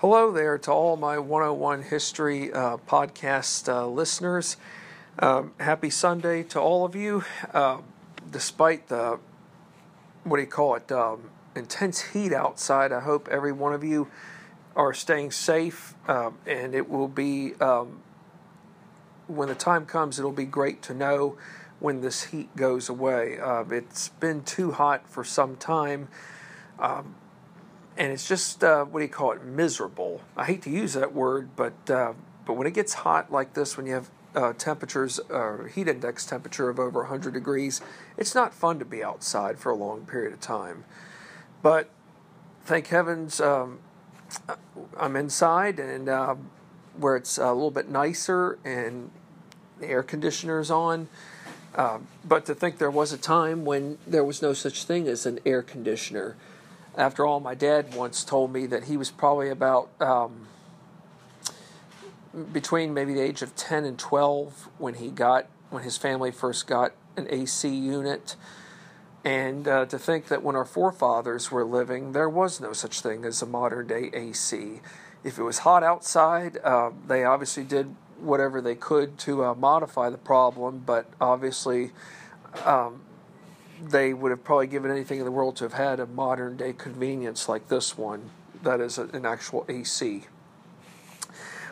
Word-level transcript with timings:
Hello 0.00 0.30
there 0.30 0.56
to 0.58 0.70
all 0.70 0.96
my 0.96 1.18
101 1.18 1.82
History 1.82 2.52
uh, 2.52 2.76
podcast 2.76 3.68
uh, 3.68 3.84
listeners. 3.84 4.56
Um, 5.18 5.54
happy 5.58 5.90
Sunday 5.90 6.44
to 6.44 6.60
all 6.60 6.84
of 6.84 6.94
you. 6.94 7.24
Uh, 7.52 7.78
despite 8.30 8.86
the, 8.86 9.18
what 10.22 10.36
do 10.36 10.42
you 10.44 10.48
call 10.48 10.76
it, 10.76 10.92
um, 10.92 11.30
intense 11.56 12.00
heat 12.00 12.32
outside, 12.32 12.92
I 12.92 13.00
hope 13.00 13.26
every 13.28 13.50
one 13.50 13.72
of 13.72 13.82
you 13.82 14.06
are 14.76 14.94
staying 14.94 15.32
safe 15.32 15.96
um, 16.06 16.38
and 16.46 16.76
it 16.76 16.88
will 16.88 17.08
be, 17.08 17.54
um, 17.54 17.98
when 19.26 19.48
the 19.48 19.56
time 19.56 19.84
comes, 19.84 20.20
it'll 20.20 20.30
be 20.30 20.44
great 20.44 20.80
to 20.82 20.94
know 20.94 21.36
when 21.80 22.02
this 22.02 22.26
heat 22.26 22.54
goes 22.54 22.88
away. 22.88 23.40
Uh, 23.40 23.64
it's 23.68 24.10
been 24.10 24.44
too 24.44 24.70
hot 24.70 25.08
for 25.08 25.24
some 25.24 25.56
time. 25.56 26.06
Um, 26.78 27.16
and 27.98 28.12
it's 28.12 28.26
just 28.26 28.62
uh, 28.64 28.84
what 28.84 29.00
do 29.00 29.04
you 29.04 29.10
call 29.10 29.32
it? 29.32 29.44
Miserable. 29.44 30.22
I 30.36 30.44
hate 30.44 30.62
to 30.62 30.70
use 30.70 30.94
that 30.94 31.12
word 31.12 31.50
but 31.56 31.90
uh, 31.90 32.14
but 32.46 32.54
when 32.54 32.66
it 32.66 32.72
gets 32.72 32.94
hot 32.94 33.30
like 33.30 33.52
this 33.52 33.76
when 33.76 33.86
you 33.86 33.92
have 33.94 34.08
uh, 34.34 34.52
temperatures 34.52 35.18
uh, 35.30 35.64
heat 35.64 35.88
index 35.88 36.24
temperature 36.24 36.68
of 36.68 36.78
over 36.78 37.00
100 37.00 37.34
degrees 37.34 37.80
it's 38.16 38.34
not 38.34 38.54
fun 38.54 38.78
to 38.78 38.84
be 38.84 39.02
outside 39.02 39.58
for 39.58 39.70
a 39.70 39.74
long 39.74 40.06
period 40.06 40.32
of 40.32 40.40
time. 40.40 40.84
But 41.60 41.90
thank 42.64 42.86
heavens 42.86 43.40
um, 43.40 43.80
i'm 44.98 45.16
inside 45.16 45.80
and 45.80 46.08
uh, 46.08 46.36
where 46.96 47.16
it's 47.16 47.36
a 47.36 47.52
little 47.52 47.70
bit 47.70 47.88
nicer 47.88 48.58
and 48.64 49.10
the 49.80 49.88
air 49.88 50.02
conditioner's 50.02 50.70
on. 50.70 51.08
Uh, 51.74 51.98
but 52.24 52.44
to 52.46 52.54
think 52.54 52.78
there 52.78 52.90
was 52.90 53.12
a 53.12 53.18
time 53.18 53.64
when 53.64 53.98
there 54.06 54.24
was 54.24 54.42
no 54.42 54.52
such 54.52 54.84
thing 54.84 55.06
as 55.06 55.26
an 55.26 55.38
air 55.46 55.62
conditioner 55.62 56.36
after 56.96 57.24
all, 57.24 57.40
my 57.40 57.54
dad 57.54 57.94
once 57.94 58.24
told 58.24 58.52
me 58.52 58.66
that 58.66 58.84
he 58.84 58.96
was 58.96 59.10
probably 59.10 59.50
about 59.50 59.90
um, 60.00 60.46
between 62.52 62.94
maybe 62.94 63.14
the 63.14 63.20
age 63.20 63.42
of 63.42 63.54
10 63.56 63.84
and 63.84 63.98
12 63.98 64.68
when 64.78 64.94
he 64.94 65.10
got 65.10 65.46
when 65.70 65.82
his 65.82 65.96
family 65.96 66.30
first 66.30 66.66
got 66.66 66.92
an 67.16 67.26
AC 67.30 67.68
unit. 67.68 68.36
And 69.24 69.68
uh, 69.68 69.86
to 69.86 69.98
think 69.98 70.28
that 70.28 70.42
when 70.42 70.56
our 70.56 70.64
forefathers 70.64 71.50
were 71.50 71.64
living, 71.64 72.12
there 72.12 72.28
was 72.28 72.60
no 72.60 72.72
such 72.72 73.00
thing 73.00 73.24
as 73.24 73.42
a 73.42 73.46
modern 73.46 73.86
day 73.86 74.10
AC. 74.12 74.80
If 75.24 75.38
it 75.38 75.42
was 75.42 75.58
hot 75.58 75.82
outside, 75.82 76.58
uh, 76.64 76.90
they 77.06 77.24
obviously 77.24 77.64
did 77.64 77.94
whatever 78.18 78.60
they 78.60 78.74
could 78.74 79.18
to 79.18 79.44
uh, 79.44 79.54
modify 79.54 80.10
the 80.10 80.18
problem, 80.18 80.82
but 80.86 81.06
obviously 81.20 81.90
um, 82.64 83.02
they 83.80 84.12
would 84.12 84.30
have 84.30 84.44
probably 84.44 84.66
given 84.66 84.90
anything 84.90 85.18
in 85.18 85.24
the 85.24 85.30
world 85.30 85.56
to 85.56 85.64
have 85.64 85.74
had 85.74 86.00
a 86.00 86.06
modern 86.06 86.56
day 86.56 86.72
convenience 86.72 87.48
like 87.48 87.68
this 87.68 87.96
one 87.96 88.30
that 88.62 88.80
is 88.80 88.98
an 88.98 89.24
actual 89.24 89.64
AC. 89.68 90.24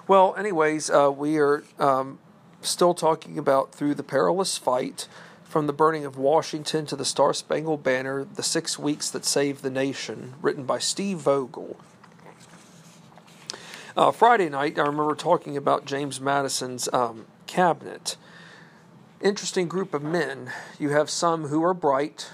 Well, 0.06 0.34
anyways, 0.36 0.88
uh, 0.88 1.12
we 1.14 1.38
are 1.38 1.64
um, 1.78 2.18
still 2.62 2.94
talking 2.94 3.38
about 3.38 3.72
Through 3.72 3.94
the 3.94 4.04
Perilous 4.04 4.56
Fight 4.56 5.08
from 5.44 5.66
the 5.66 5.72
burning 5.72 6.04
of 6.04 6.16
Washington 6.16 6.86
to 6.86 6.96
the 6.96 7.04
Star 7.04 7.32
Spangled 7.32 7.82
Banner, 7.82 8.24
The 8.24 8.42
Six 8.42 8.78
Weeks 8.78 9.10
That 9.10 9.24
Saved 9.24 9.62
the 9.62 9.70
Nation, 9.70 10.34
written 10.40 10.64
by 10.64 10.78
Steve 10.78 11.18
Vogel. 11.18 11.76
Uh, 13.96 14.10
Friday 14.10 14.48
night, 14.48 14.78
I 14.78 14.82
remember 14.82 15.14
talking 15.14 15.56
about 15.56 15.86
James 15.86 16.20
Madison's 16.20 16.88
um, 16.92 17.26
cabinet 17.46 18.16
interesting 19.20 19.68
group 19.68 19.94
of 19.94 20.02
men. 20.02 20.50
You 20.78 20.90
have 20.90 21.10
some 21.10 21.46
who 21.48 21.62
are 21.64 21.74
bright, 21.74 22.30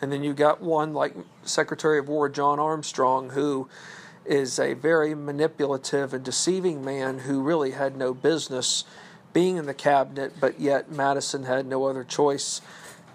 and 0.00 0.12
then 0.12 0.22
you 0.22 0.34
got 0.34 0.60
one 0.60 0.92
like 0.92 1.14
Secretary 1.42 1.98
of 1.98 2.08
War 2.08 2.28
John 2.28 2.58
Armstrong, 2.58 3.30
who 3.30 3.68
is 4.24 4.58
a 4.58 4.74
very 4.74 5.14
manipulative 5.14 6.14
and 6.14 6.24
deceiving 6.24 6.84
man 6.84 7.20
who 7.20 7.42
really 7.42 7.72
had 7.72 7.96
no 7.96 8.14
business 8.14 8.84
being 9.32 9.56
in 9.56 9.66
the 9.66 9.74
cabinet, 9.74 10.34
but 10.40 10.60
yet 10.60 10.92
Madison 10.92 11.44
had 11.44 11.66
no 11.66 11.84
other 11.86 12.04
choice 12.04 12.60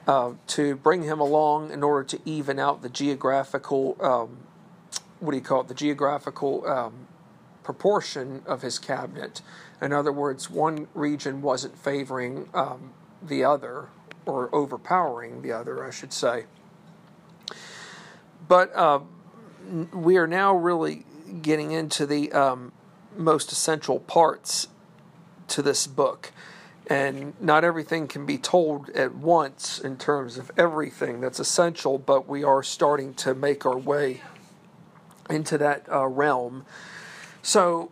uh, 0.08 0.34
to 0.48 0.76
bring 0.78 1.04
him 1.04 1.20
along 1.20 1.72
in 1.72 1.84
order 1.84 2.04
to 2.04 2.20
even 2.26 2.60
out 2.60 2.82
the 2.82 2.90
geographical, 2.90 3.96
um, 4.02 4.38
what 5.20 5.32
do 5.32 5.38
you 5.38 5.44
call 5.44 5.62
it, 5.62 5.68
the 5.68 5.74
geographical 5.74 6.66
um, 6.68 7.08
proportion 7.64 8.42
of 8.46 8.62
his 8.62 8.80
cabinet. 8.80 9.42
In 9.82 9.94
other 9.94 10.12
words, 10.12 10.50
one 10.50 10.88
region 10.94 11.42
wasn't 11.42 11.78
favoring 11.78 12.50
um, 12.54 12.94
the 13.22 13.44
other, 13.44 13.90
or 14.26 14.54
overpowering 14.54 15.42
the 15.42 15.52
other, 15.52 15.86
I 15.86 15.92
should 15.92 16.14
say. 16.14 16.46
But 18.48 18.76
uh, 18.76 19.00
we 19.94 20.18
are 20.18 20.28
now 20.28 20.56
really 20.56 21.06
getting 21.42 21.72
into 21.72 22.06
the 22.06 22.32
um, 22.32 22.72
most 23.16 23.52
essential 23.52 24.00
parts 24.00 24.68
to 25.50 25.62
this 25.62 25.88
book. 25.88 26.32
And 26.90 27.34
not 27.42 27.66
everything 27.66 28.08
can 28.08 28.26
be 28.26 28.38
told 28.38 28.90
at 28.92 29.14
once 29.14 29.78
in 29.78 29.98
terms 29.98 30.38
of 30.38 30.52
everything 30.58 31.20
that's 31.20 31.40
essential, 31.40 31.98
but 31.98 32.30
we 32.30 32.46
are 32.46 32.64
starting 32.64 33.14
to 33.16 33.36
make 33.36 33.66
our 33.66 33.78
way 33.78 34.22
into 35.30 35.58
that 35.58 35.86
uh, 35.92 36.08
realm. 36.08 36.66
So, 37.42 37.92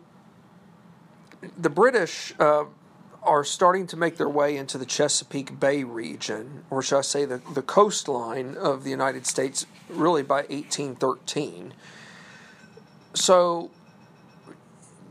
the 1.56 1.70
British 1.70 2.34
uh, 2.38 2.64
are 3.22 3.44
starting 3.44 3.86
to 3.88 3.96
make 3.96 4.16
their 4.16 4.28
way 4.28 4.56
into 4.56 4.78
the 4.78 4.86
Chesapeake 4.86 5.58
Bay 5.58 5.84
region, 5.84 6.64
or 6.70 6.82
shall 6.82 6.98
I 6.98 7.02
say 7.02 7.24
the, 7.24 7.40
the 7.54 7.62
coastline 7.62 8.56
of 8.56 8.84
the 8.84 8.90
United 8.90 9.26
States, 9.26 9.66
really 9.88 10.22
by 10.22 10.42
1813. 10.42 11.74
So, 13.14 13.70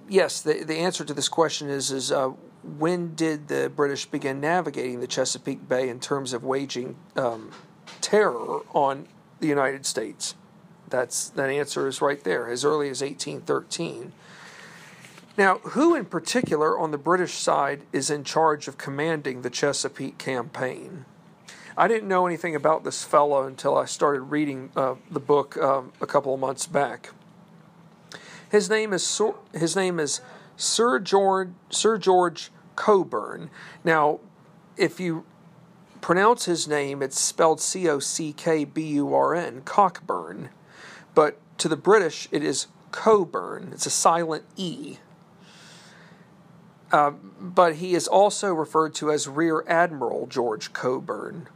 yes, 0.07 0.41
the, 0.41 0.63
the 0.63 0.75
answer 0.75 1.03
to 1.03 1.13
this 1.13 1.28
question 1.28 1.69
is, 1.69 1.91
is 1.91 2.12
uh, 2.12 2.31
when 2.78 3.16
did 3.16 3.47
the 3.47 3.72
British 3.75 4.06
begin 4.06 4.40
navigating 4.40 5.01
the 5.01 5.07
Chesapeake 5.07 5.68
Bay 5.68 5.90
in 5.90 6.00
terms 6.00 6.34
of 6.34 6.44
waging 6.44 6.95
um, 7.16 7.51
terror 8.01 8.62
on 8.74 9.07
the 9.40 9.47
United 9.47 9.85
States? 9.85 10.35
That's 10.88 11.29
that 11.29 11.50
answer 11.50 11.88
is 11.88 12.01
right 12.01 12.24
there, 12.24 12.47
as 12.47 12.63
early 12.63 12.90
as 12.90 13.01
1813. 13.01 14.13
Now, 15.38 15.57
who 15.59 15.96
in 15.96 16.06
particular 16.06 16.79
on 16.79 16.91
the 16.91 16.97
British 16.97 17.34
side 17.34 17.81
is 17.91 18.09
in 18.09 18.23
charge 18.23 18.68
of 18.68 18.78
commanding 18.78 19.41
the 19.41 19.50
Chesapeake 19.50 20.18
campaign? 20.18 21.06
I 21.78 21.90
didn't 21.90 22.07
know 22.07 22.25
anything 22.25 22.56
about 22.56 22.85
this 22.85 23.03
fellow 23.03 23.44
until 23.45 23.78
I 23.78 23.84
started 23.84 24.22
reading 24.22 24.72
uh, 24.78 24.95
the 25.12 25.19
book 25.19 25.57
um, 25.57 25.91
a 26.00 26.07
couple 26.07 26.34
of 26.34 26.40
months 26.40 26.68
back. 26.68 27.09
His 28.50 28.69
name 28.69 28.94
is 28.94 29.22
his 29.51 29.75
name 29.75 30.00
is 30.00 30.22
Sir 30.56 31.00
George 31.00 31.50
Sir 31.69 31.97
George 31.97 32.50
Cockburn. 32.78 33.50
Now, 33.84 34.22
if 34.78 35.01
you 35.01 35.25
pronounce 36.00 36.45
his 36.45 36.66
name, 36.66 37.01
it's 37.01 37.19
spelled 37.19 37.59
C 37.59 37.90
O 37.90 38.00
C 38.00 38.31
K 38.31 38.63
B 38.63 38.81
U 38.94 39.13
R 39.13 39.35
N, 39.35 39.63
Cockburn, 39.66 40.50
but 41.13 41.38
to 41.57 41.68
the 41.68 41.75
British 41.75 42.29
it 42.31 42.41
is 42.41 42.68
Coburn. 42.91 43.72
It's 43.74 43.85
a 43.85 43.90
silent 43.90 44.45
E. 44.56 45.00
Uh, 46.95 47.11
but 47.41 47.75
he 47.75 47.94
is 47.94 48.07
also 48.07 48.53
referred 48.53 48.95
to 48.95 49.11
as 49.11 49.28
Rear 49.28 49.66
Admiral 49.67 50.28
George 50.28 50.72
Coburn. 50.72 51.50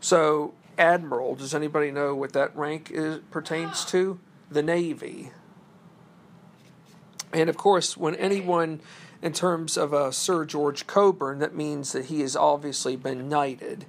So, 0.00 0.54
Admiral, 0.78 1.34
does 1.34 1.54
anybody 1.54 1.90
know 1.90 2.14
what 2.14 2.32
that 2.32 2.56
rank 2.56 2.90
is, 2.90 3.20
pertains 3.30 3.84
to? 3.86 4.18
The 4.50 4.62
Navy. 4.62 5.30
And 7.34 7.50
of 7.50 7.58
course, 7.58 7.98
when 7.98 8.14
anyone, 8.14 8.80
in 9.20 9.34
terms 9.34 9.76
of 9.76 9.92
uh, 9.92 10.10
Sir 10.10 10.46
George 10.46 10.86
Coburn, 10.86 11.38
that 11.40 11.54
means 11.54 11.92
that 11.92 12.06
he 12.06 12.22
has 12.22 12.34
obviously 12.34 12.96
been 12.96 13.28
knighted 13.28 13.84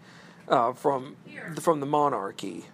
uh, 0.49 0.73
from, 0.73 1.15
from 1.61 1.79
the 1.79 1.85
monarchy. 1.85 2.65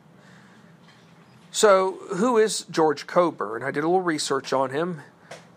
So, 1.52 2.00
who 2.16 2.40
is 2.40 2.66
George 2.72 3.06
Coburn? 3.06 3.62
I 3.62 3.70
did 3.70 3.84
a 3.84 3.88
little 3.88 4.02
research 4.02 4.52
on 4.52 4.72
him. 4.72 5.02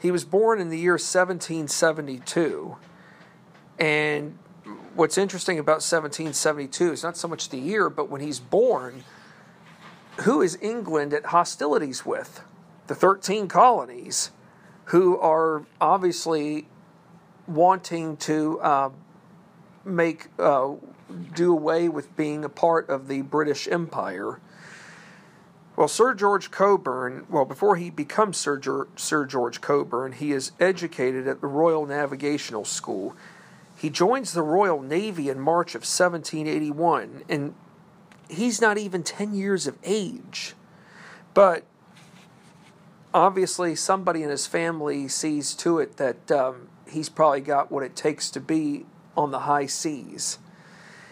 He 0.05 0.11
was 0.11 0.27
born 0.27 0.61
in 0.61 0.69
the 0.69 0.79
year 0.79 0.99
1772. 0.99 2.77
And 3.79 4.39
what's 4.95 5.17
interesting 5.17 5.59
about 5.59 5.81
1772 5.81 6.93
is 6.93 7.03
not 7.03 7.17
so 7.17 7.27
much 7.27 7.49
the 7.49 7.57
year, 7.57 7.89
but 7.89 8.11
when 8.11 8.21
he's 8.21 8.39
born, 8.39 9.03
who 10.25 10.43
is 10.43 10.59
England 10.61 11.15
at 11.15 11.25
hostilities 11.25 12.05
with? 12.05 12.43
The 12.87 12.95
13 12.95 13.49
colonies, 13.49 14.31
who 14.89 15.17
are 15.21 15.65
obviously 15.81 16.69
wanting 17.47 18.19
to 18.19 18.61
uh, 18.61 18.91
make 19.87 20.27
uh, 20.39 20.73
do 21.35 21.51
away 21.51 21.89
with 21.89 22.15
being 22.15 22.45
a 22.45 22.51
part 22.51 22.91
of 22.91 23.09
the 23.09 23.23
British 23.23 23.67
Empire. 23.69 24.39
Well, 25.77 25.89
Sir 25.89 26.15
George 26.15 26.53
Coburn, 26.53 27.27
well, 27.29 27.45
before 27.45 27.77
he 27.77 27.91
becomes 27.91 28.37
Sir, 28.37 28.57
George, 28.59 28.89
Sir 28.97 29.27
George 29.27 29.61
Cockburn, 29.61 30.13
he 30.13 30.31
is 30.31 30.53
educated 30.61 31.27
at 31.27 31.41
the 31.41 31.49
Royal 31.49 31.85
Navigational 31.85 32.65
School. 32.65 33.17
He 33.77 33.91
joins 33.91 34.33
the 34.33 34.43
Royal 34.43 34.81
Navy 34.81 35.29
in 35.29 35.41
March 35.41 35.75
of 35.75 35.81
1781, 35.81 37.25
and 37.29 37.55
he's 38.31 38.61
not 38.61 38.79
even 38.79 39.03
10 39.03 39.35
years 39.35 39.67
of 39.67 39.77
age. 39.83 40.55
But 41.35 41.65
obviously, 43.13 43.75
somebody 43.75 44.23
in 44.23 44.31
his 44.31 44.47
family 44.47 45.09
sees 45.09 45.55
to 45.55 45.81
it 45.81 45.97
that 45.97 46.31
um, 46.31 46.69
he's 46.89 47.09
probably 47.09 47.41
got 47.41 47.73
what 47.73 47.83
it 47.83 47.97
takes 47.97 48.31
to 48.31 48.41
be 48.41 48.87
on 49.17 49.33
the 49.33 49.41
high 49.41 49.67
seas. 49.67 50.39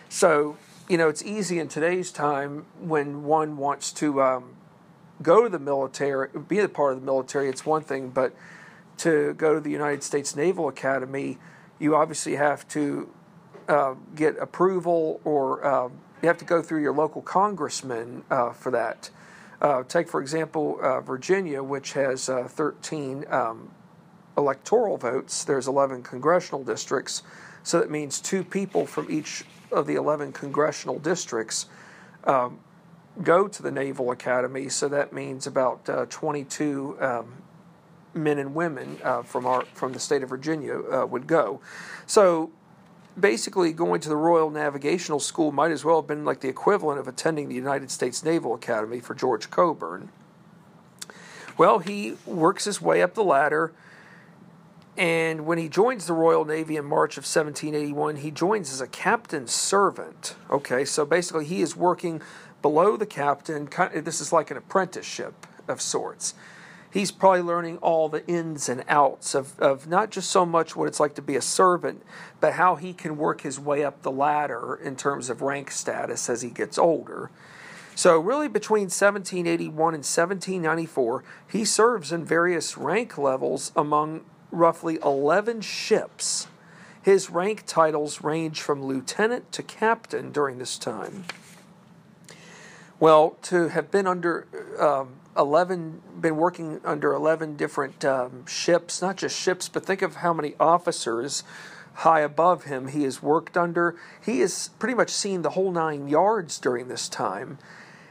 So, 0.08 0.56
you 0.92 0.98
know, 0.98 1.08
it's 1.08 1.24
easy 1.24 1.58
in 1.58 1.68
today's 1.68 2.12
time 2.12 2.66
when 2.78 3.24
one 3.24 3.56
wants 3.56 3.92
to 3.92 4.20
um, 4.20 4.56
go 5.22 5.42
to 5.42 5.48
the 5.48 5.58
military, 5.58 6.28
be 6.48 6.58
a 6.58 6.68
part 6.68 6.92
of 6.92 7.00
the 7.00 7.06
military, 7.06 7.48
it's 7.48 7.64
one 7.64 7.80
thing, 7.80 8.10
but 8.10 8.34
to 8.98 9.32
go 9.32 9.54
to 9.54 9.60
the 9.60 9.70
United 9.70 10.02
States 10.02 10.36
Naval 10.36 10.68
Academy, 10.68 11.38
you 11.78 11.96
obviously 11.96 12.36
have 12.36 12.68
to 12.68 13.08
uh, 13.68 13.94
get 14.14 14.36
approval 14.36 15.18
or 15.24 15.64
uh, 15.64 15.88
you 16.20 16.28
have 16.28 16.36
to 16.36 16.44
go 16.44 16.60
through 16.60 16.82
your 16.82 16.92
local 16.92 17.22
congressman 17.22 18.22
uh, 18.30 18.52
for 18.52 18.70
that. 18.70 19.08
Uh, 19.62 19.84
take, 19.84 20.10
for 20.10 20.20
example, 20.20 20.78
uh, 20.82 21.00
Virginia, 21.00 21.62
which 21.62 21.94
has 21.94 22.28
uh, 22.28 22.46
13 22.46 23.24
um, 23.30 23.70
electoral 24.36 24.98
votes. 24.98 25.42
There's 25.42 25.68
11 25.68 26.02
congressional 26.02 26.62
districts, 26.62 27.22
so 27.62 27.78
that 27.80 27.90
means 27.90 28.20
two 28.20 28.44
people 28.44 28.86
from 28.86 29.10
each 29.10 29.44
of 29.70 29.86
the 29.86 29.94
11 29.94 30.32
congressional 30.32 30.98
districts 30.98 31.66
um, 32.24 32.58
go 33.22 33.48
to 33.48 33.62
the 33.62 33.70
Naval 33.70 34.10
Academy. 34.10 34.68
So 34.68 34.88
that 34.88 35.12
means 35.12 35.46
about 35.46 35.88
uh, 35.88 36.06
22 36.08 36.96
um, 37.00 37.34
men 38.14 38.38
and 38.38 38.54
women 38.54 38.98
uh, 39.02 39.22
from 39.22 39.46
our 39.46 39.64
from 39.74 39.92
the 39.92 40.00
state 40.00 40.22
of 40.22 40.28
Virginia 40.28 40.78
uh, 40.78 41.06
would 41.06 41.26
go. 41.26 41.60
So 42.06 42.50
basically 43.18 43.72
going 43.72 44.00
to 44.00 44.08
the 44.08 44.16
Royal 44.16 44.50
Navigational 44.50 45.20
School 45.20 45.52
might 45.52 45.70
as 45.70 45.84
well 45.84 45.96
have 45.96 46.06
been 46.06 46.24
like 46.24 46.40
the 46.40 46.48
equivalent 46.48 46.98
of 46.98 47.08
attending 47.08 47.48
the 47.48 47.54
United 47.54 47.90
States 47.90 48.24
Naval 48.24 48.54
Academy 48.54 49.00
for 49.00 49.14
George 49.14 49.50
Coburn. 49.50 50.10
Well, 51.58 51.80
he 51.80 52.16
works 52.24 52.64
his 52.64 52.80
way 52.80 53.02
up 53.02 53.14
the 53.14 53.24
ladder, 53.24 53.72
and 54.96 55.46
when 55.46 55.58
he 55.58 55.68
joins 55.68 56.06
the 56.06 56.12
Royal 56.12 56.44
Navy 56.44 56.76
in 56.76 56.84
March 56.84 57.16
of 57.16 57.24
1781, 57.24 58.16
he 58.16 58.30
joins 58.30 58.72
as 58.72 58.80
a 58.80 58.86
captain's 58.86 59.52
servant. 59.52 60.34
Okay, 60.50 60.84
so 60.84 61.06
basically 61.06 61.44
he 61.44 61.62
is 61.62 61.76
working 61.76 62.20
below 62.60 62.96
the 62.96 63.06
captain. 63.06 63.68
This 63.94 64.20
is 64.20 64.32
like 64.32 64.50
an 64.50 64.56
apprenticeship 64.56 65.46
of 65.68 65.80
sorts 65.80 66.34
he's 66.92 67.10
probably 67.10 67.40
learning 67.40 67.78
all 67.78 68.08
the 68.08 68.24
ins 68.28 68.68
and 68.68 68.84
outs 68.86 69.34
of, 69.34 69.58
of 69.58 69.88
not 69.88 70.10
just 70.10 70.30
so 70.30 70.46
much 70.46 70.76
what 70.76 70.86
it's 70.86 71.00
like 71.00 71.14
to 71.14 71.22
be 71.22 71.34
a 71.34 71.42
servant, 71.42 72.02
but 72.40 72.52
how 72.52 72.76
he 72.76 72.92
can 72.92 73.16
work 73.16 73.40
his 73.40 73.58
way 73.58 73.82
up 73.82 74.02
the 74.02 74.10
ladder 74.10 74.78
in 74.82 74.94
terms 74.94 75.30
of 75.30 75.42
rank 75.42 75.70
status 75.70 76.28
as 76.28 76.42
he 76.42 76.50
gets 76.50 76.78
older. 76.78 77.30
So, 77.94 78.18
really, 78.18 78.48
between 78.48 78.84
1781 78.84 79.68
and 79.70 80.04
1794, 80.04 81.24
he 81.50 81.64
serves 81.64 82.10
in 82.10 82.24
various 82.24 82.78
rank 82.78 83.18
levels 83.18 83.70
among 83.76 84.24
roughly 84.52 84.98
11 85.02 85.62
ships. 85.62 86.46
His 87.02 87.30
rank 87.30 87.64
titles 87.66 88.22
range 88.22 88.60
from 88.60 88.84
lieutenant 88.84 89.50
to 89.52 89.62
captain 89.62 90.30
during 90.30 90.58
this 90.58 90.78
time. 90.78 91.24
Well, 93.00 93.36
to 93.42 93.68
have 93.68 93.90
been 93.90 94.06
under 94.06 94.46
um, 94.78 95.14
11 95.36 96.02
been 96.20 96.36
working 96.36 96.80
under 96.84 97.12
11 97.12 97.56
different 97.56 98.04
um, 98.04 98.44
ships 98.46 99.00
not 99.00 99.16
just 99.16 99.38
ships 99.38 99.68
but 99.68 99.84
think 99.84 100.02
of 100.02 100.16
how 100.16 100.32
many 100.32 100.54
officers 100.60 101.42
high 101.94 102.20
above 102.20 102.64
him 102.64 102.88
he 102.88 103.04
has 103.04 103.22
worked 103.22 103.56
under 103.56 103.96
he 104.22 104.40
has 104.40 104.68
pretty 104.78 104.94
much 104.94 105.10
seen 105.10 105.42
the 105.42 105.50
whole 105.50 105.72
nine 105.72 106.06
yards 106.06 106.58
during 106.58 106.88
this 106.88 107.08
time 107.08 107.58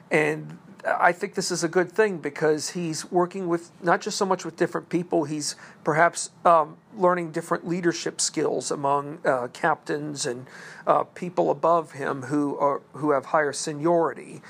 and 0.09 0.57
i 0.85 1.11
think 1.11 1.35
this 1.35 1.51
is 1.51 1.63
a 1.63 1.67
good 1.67 1.91
thing 1.91 2.17
because 2.17 2.71
he's 2.71 3.09
working 3.11 3.47
with 3.47 3.71
not 3.83 4.01
just 4.01 4.17
so 4.17 4.25
much 4.25 4.43
with 4.45 4.55
different 4.55 4.89
people 4.89 5.25
he's 5.25 5.55
perhaps 5.83 6.31
um, 6.45 6.77
learning 6.95 7.31
different 7.31 7.67
leadership 7.67 8.19
skills 8.19 8.71
among 8.71 9.19
uh, 9.25 9.47
captains 9.53 10.25
and 10.25 10.47
uh, 10.87 11.03
people 11.03 11.49
above 11.49 11.93
him 11.93 12.23
who 12.23 12.57
are 12.57 12.81
who 12.93 13.11
have 13.11 13.25
higher 13.25 13.53
seniority 13.53 14.41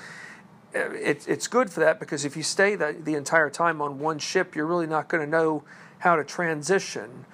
it, 0.74 1.26
it's 1.28 1.46
good 1.48 1.70
for 1.70 1.80
that 1.80 2.00
because 2.00 2.24
if 2.24 2.36
you 2.36 2.42
stay 2.42 2.74
the, 2.74 2.96
the 2.98 3.14
entire 3.14 3.50
time 3.50 3.82
on 3.82 3.98
one 3.98 4.18
ship, 4.18 4.54
you're 4.54 4.66
really 4.66 4.86
not 4.86 5.08
going 5.08 5.22
to 5.22 5.30
know 5.30 5.64
how 5.98 6.16
to 6.16 6.24
transition, 6.24 7.24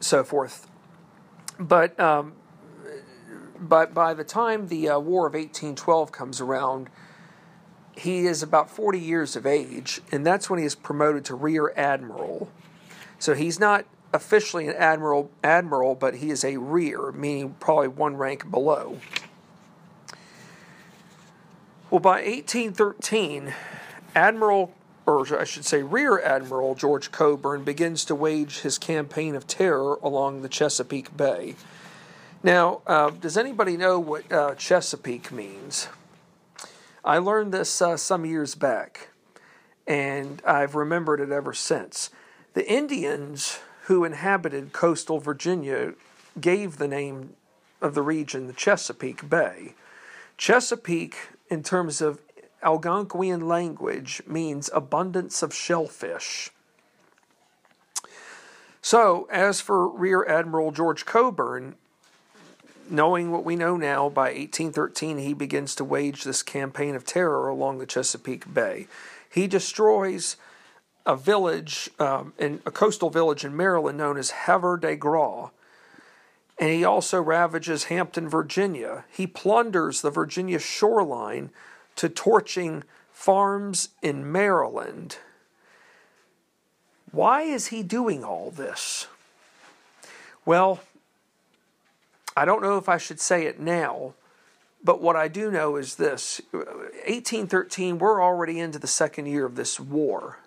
so 0.00 0.24
forth. 0.24 0.68
But 1.58 1.98
um, 2.00 2.34
but 3.58 3.92
by 3.92 4.14
the 4.14 4.24
time 4.24 4.68
the 4.68 4.88
uh, 4.88 4.98
War 4.98 5.26
of 5.26 5.34
1812 5.34 6.10
comes 6.10 6.40
around, 6.40 6.88
he 7.96 8.26
is 8.26 8.42
about 8.42 8.70
40 8.70 8.98
years 8.98 9.36
of 9.36 9.46
age, 9.46 10.00
and 10.10 10.26
that's 10.26 10.48
when 10.48 10.58
he 10.58 10.64
is 10.64 10.74
promoted 10.74 11.24
to 11.26 11.34
rear 11.34 11.72
admiral. 11.76 12.50
So 13.18 13.34
he's 13.34 13.60
not 13.60 13.84
officially 14.12 14.66
an 14.68 14.74
admiral, 14.76 15.30
admiral, 15.44 15.94
but 15.94 16.16
he 16.16 16.30
is 16.30 16.44
a 16.44 16.56
rear, 16.56 17.12
meaning 17.12 17.56
probably 17.60 17.88
one 17.88 18.16
rank 18.16 18.50
below. 18.50 18.98
Well, 21.90 22.00
by 22.00 22.22
1813, 22.22 23.52
Admiral, 24.14 24.72
or 25.06 25.40
I 25.40 25.44
should 25.44 25.64
say 25.64 25.82
Rear 25.82 26.20
Admiral 26.20 26.74
George 26.74 27.10
Coburn 27.10 27.64
begins 27.64 28.04
to 28.04 28.14
wage 28.14 28.60
his 28.60 28.78
campaign 28.78 29.34
of 29.34 29.46
terror 29.46 29.98
along 30.02 30.42
the 30.42 30.48
Chesapeake 30.48 31.16
Bay. 31.16 31.56
Now, 32.42 32.82
uh, 32.86 33.10
does 33.10 33.36
anybody 33.36 33.76
know 33.76 33.98
what 33.98 34.30
uh, 34.32 34.54
Chesapeake 34.54 35.32
means? 35.32 35.88
I 37.04 37.18
learned 37.18 37.52
this 37.52 37.80
uh, 37.80 37.96
some 37.96 38.26
years 38.26 38.54
back, 38.54 39.08
and 39.86 40.42
I've 40.44 40.74
remembered 40.74 41.20
it 41.20 41.30
ever 41.30 41.54
since. 41.54 42.10
The 42.52 42.70
Indians 42.70 43.58
who 43.84 44.04
inhabited 44.04 44.72
coastal 44.72 45.18
Virginia 45.18 45.94
gave 46.40 46.76
the 46.76 46.88
name 46.88 47.34
of 47.80 47.94
the 47.94 48.02
region 48.02 48.46
the 48.46 48.52
Chesapeake 48.52 49.28
Bay. 49.28 49.74
Chesapeake 50.36 51.16
in 51.48 51.62
terms 51.62 52.00
of 52.00 52.20
Algonquian 52.62 53.44
language 53.44 54.22
means 54.26 54.68
abundance 54.74 55.42
of 55.42 55.54
shellfish. 55.54 56.50
So, 58.82 59.26
as 59.30 59.60
for 59.60 59.88
Rear 59.88 60.24
Admiral 60.26 60.70
George 60.70 61.06
Cockburn, 61.06 61.76
knowing 62.90 63.30
what 63.30 63.44
we 63.44 63.56
know 63.56 63.76
now, 63.76 64.08
by 64.08 64.32
1813 64.32 65.18
he 65.18 65.32
begins 65.32 65.74
to 65.76 65.84
wage 65.84 66.24
this 66.24 66.42
campaign 66.42 66.94
of 66.94 67.04
terror 67.04 67.48
along 67.48 67.78
the 67.78 67.86
Chesapeake 67.86 68.52
Bay. 68.52 68.86
He 69.30 69.46
destroys 69.46 70.36
a 71.06 71.16
village, 71.16 71.90
um, 71.98 72.32
in 72.38 72.60
a 72.66 72.70
coastal 72.70 73.10
village 73.10 73.44
in 73.44 73.56
Maryland 73.56 73.98
known 73.98 74.16
as 74.16 74.30
Havre 74.30 74.78
de 74.78 74.96
Grace, 74.96 75.50
and 76.58 76.70
he 76.70 76.84
also 76.84 77.22
ravages 77.22 77.84
Hampton, 77.84 78.28
Virginia. 78.28 79.04
He 79.10 79.26
plunders 79.26 80.02
the 80.02 80.10
Virginia 80.10 80.58
shoreline 80.58 81.50
to 81.96 82.08
torching 82.08 82.84
farms 83.12 83.88
in 84.02 84.30
Maryland. 84.30 85.16
Why 87.12 87.42
is 87.42 87.68
he 87.68 87.82
doing 87.82 88.22
all 88.22 88.50
this? 88.50 89.06
Well, 90.44 90.80
I 92.36 92.44
don't 92.44 92.62
know 92.62 92.76
if 92.76 92.88
I 92.88 92.96
should 92.96 93.20
say 93.20 93.46
it 93.46 93.60
now, 93.60 94.14
but 94.82 95.02
what 95.02 95.16
I 95.16 95.28
do 95.28 95.50
know 95.50 95.76
is 95.76 95.96
this 95.96 96.40
1813, 96.52 97.98
we're 97.98 98.22
already 98.22 98.58
into 98.58 98.78
the 98.78 98.86
second 98.86 99.26
year 99.26 99.44
of 99.44 99.56
this 99.56 99.78
war 99.78 100.38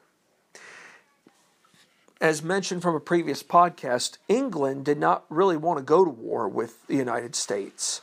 as 2.23 2.41
mentioned 2.41 2.81
from 2.81 2.95
a 2.95 3.01
previous 3.01 3.43
podcast, 3.43 4.17
England 4.29 4.85
did 4.85 4.97
not 4.97 5.25
really 5.27 5.57
want 5.57 5.77
to 5.77 5.83
go 5.83 6.05
to 6.05 6.09
war 6.09 6.47
with 6.47 6.87
the 6.87 6.95
United 6.95 7.35
States. 7.35 7.99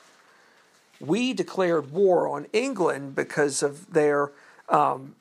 We 1.00 1.32
declared 1.32 1.90
war 1.90 2.28
on 2.28 2.46
England 2.52 3.14
because 3.16 3.62
of 3.62 3.94
their, 3.94 4.30
um, 4.68 5.16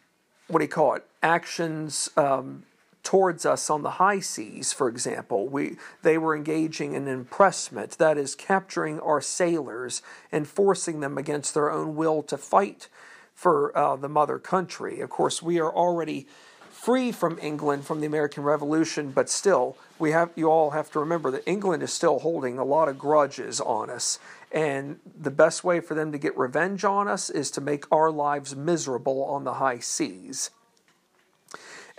what 0.50 0.60
do 0.60 0.66
you 0.66 0.70
call 0.70 0.96
it, 0.96 1.06
actions 1.24 2.10
um, 2.18 2.63
towards 3.10 3.44
us 3.44 3.72
on 3.72 3.82
the 3.82 3.98
high 3.98 4.20
seas, 4.20 4.72
for 4.72 4.88
example. 4.88 5.48
We, 5.48 5.78
they 6.04 6.20
were 6.20 6.36
engaging 6.36 6.94
in 6.94 7.08
impressment, 7.08 7.98
that 7.98 8.20
is, 8.20 8.36
capturing 8.36 9.00
our 9.00 9.20
sailors 9.20 10.04
and 10.32 10.48
forcing 10.48 11.00
them 11.00 11.18
against 11.18 11.56
their 11.56 11.72
own 11.72 11.96
will 11.96 12.22
to 12.22 12.38
fight 12.38 12.88
for 13.34 13.75
uh, 13.75 13.96
the 13.96 14.10
mother 14.10 14.38
country. 14.38 15.00
Of 15.00 15.10
course, 15.10 15.42
we 15.42 15.60
are 15.60 15.74
already 15.74 16.28
free 16.70 17.12
from 17.12 17.39
England 17.42 17.88
from 17.88 18.00
the 18.00 18.06
American 18.06 18.44
Revolution, 18.44 19.10
but 19.10 19.28
still, 19.28 19.75
we 19.98 20.12
have 20.12 20.30
you 20.36 20.51
all 20.51 20.70
have 20.70 20.92
to 20.92 21.00
remember 21.00 21.32
that 21.32 21.50
England 21.50 21.82
is 21.82 21.92
still 21.92 22.20
holding 22.20 22.60
a 22.60 22.63
lot 22.63 22.89
of 22.89 23.00
grudges 23.00 23.60
on 23.60 23.89
us. 23.89 24.20
And 24.51 25.00
the 25.20 25.32
best 25.32 25.63
way 25.63 25.80
for 25.80 25.96
them 25.96 26.12
to 26.12 26.20
get 26.20 26.38
revenge 26.38 26.86
on 26.86 27.08
us 27.08 27.32
is 27.32 27.50
to 27.51 27.60
make 27.60 27.92
our 27.92 28.12
lives 28.12 28.56
miserable 28.56 29.24
on 29.24 29.46
the 29.46 29.56
high 29.56 29.80
seas. 29.80 30.51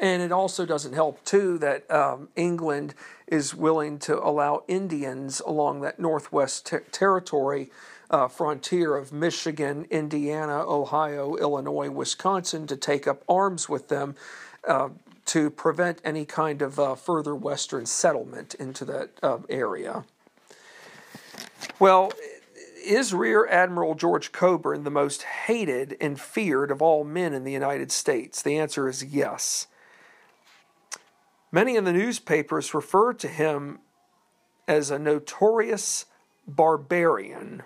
And 0.00 0.22
it 0.22 0.32
also 0.32 0.64
doesn't 0.64 0.94
help, 0.94 1.22
too, 1.26 1.58
that 1.58 1.88
um, 1.90 2.30
England 2.34 2.94
is 3.26 3.54
willing 3.54 3.98
to 4.00 4.18
allow 4.18 4.64
Indians 4.66 5.40
along 5.40 5.82
that 5.82 6.00
Northwest 6.00 6.66
ter- 6.66 6.80
territory 6.90 7.70
uh, 8.10 8.26
frontier 8.26 8.96
of 8.96 9.12
Michigan, 9.12 9.86
Indiana, 9.90 10.64
Ohio, 10.66 11.36
Illinois, 11.36 11.90
Wisconsin 11.90 12.66
to 12.66 12.76
take 12.76 13.06
up 13.06 13.22
arms 13.28 13.68
with 13.68 13.88
them 13.88 14.16
uh, 14.66 14.88
to 15.26 15.50
prevent 15.50 16.00
any 16.02 16.24
kind 16.24 16.62
of 16.62 16.80
uh, 16.80 16.94
further 16.94 17.34
Western 17.34 17.84
settlement 17.84 18.54
into 18.54 18.86
that 18.86 19.10
uh, 19.22 19.38
area. 19.50 20.04
Well, 21.78 22.10
is 22.82 23.12
Rear 23.12 23.46
Admiral 23.46 23.94
George 23.94 24.32
Coburn 24.32 24.84
the 24.84 24.90
most 24.90 25.22
hated 25.22 25.96
and 26.00 26.18
feared 26.18 26.70
of 26.70 26.80
all 26.80 27.04
men 27.04 27.34
in 27.34 27.44
the 27.44 27.52
United 27.52 27.92
States? 27.92 28.40
The 28.42 28.58
answer 28.58 28.88
is 28.88 29.04
yes. 29.04 29.66
Many 31.52 31.76
in 31.76 31.84
the 31.84 31.92
newspapers 31.92 32.74
refer 32.74 33.12
to 33.14 33.28
him 33.28 33.80
as 34.68 34.90
a 34.90 34.98
notorious 34.98 36.06
barbarian. 36.46 37.64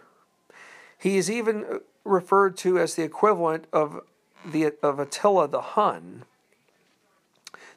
He 0.99 1.19
is 1.19 1.31
even 1.31 1.81
referred 2.05 2.57
to 2.59 2.79
as 2.79 2.95
the 2.95 3.03
equivalent 3.03 3.67
of 3.73 4.01
the 4.45 4.73
of 4.83 4.99
Attila 4.99 5.49
the 5.49 5.61
Hun. 5.61 6.25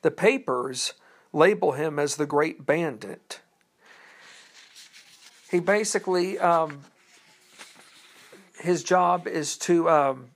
The 0.01 0.11
papers 0.11 0.93
label 1.33 1.73
him 1.73 1.99
as 1.99 2.15
the 2.15 2.25
Great 2.25 2.65
Bandit. 2.65 3.41
He 5.51 5.59
basically 5.59 6.39
um, 6.39 6.81
his 8.61 8.83
job 8.83 9.27
is 9.27 9.57
to 9.59 9.89
um, 9.89 10.29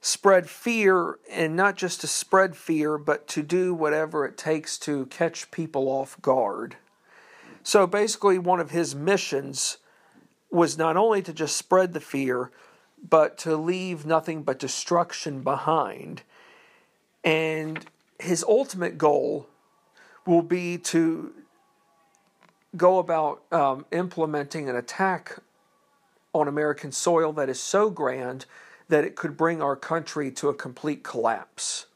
spread 0.00 0.48
fear, 0.48 1.18
and 1.30 1.54
not 1.54 1.76
just 1.76 2.00
to 2.00 2.06
spread 2.06 2.56
fear, 2.56 2.96
but 2.96 3.26
to 3.28 3.42
do 3.42 3.74
whatever 3.74 4.24
it 4.24 4.38
takes 4.38 4.78
to 4.78 5.06
catch 5.06 5.50
people 5.50 5.88
off 5.88 6.20
guard. 6.22 6.76
So 7.62 7.86
basically, 7.86 8.38
one 8.38 8.60
of 8.60 8.70
his 8.70 8.94
missions 8.94 9.78
was 10.50 10.78
not 10.78 10.96
only 10.96 11.22
to 11.22 11.32
just 11.32 11.56
spread 11.56 11.92
the 11.92 12.00
fear, 12.00 12.50
but 13.08 13.38
to 13.38 13.56
leave 13.56 14.06
nothing 14.06 14.42
but 14.42 14.58
destruction 14.58 15.42
behind. 15.42 16.22
And 17.22 17.84
his 18.18 18.44
ultimate 18.48 18.98
goal 18.98 19.46
will 20.26 20.42
be 20.42 20.78
to 20.78 21.32
go 22.76 22.98
about 22.98 23.42
um, 23.52 23.84
implementing 23.90 24.68
an 24.68 24.76
attack 24.76 25.38
on 26.32 26.46
American 26.46 26.92
soil 26.92 27.32
that 27.32 27.48
is 27.48 27.60
so 27.60 27.90
grand 27.90 28.46
that 28.90 29.04
it 29.04 29.16
could 29.16 29.36
bring 29.36 29.62
our 29.62 29.76
country 29.76 30.30
to 30.32 30.48
a 30.48 30.54
complete 30.54 31.02
collapse. 31.02 31.86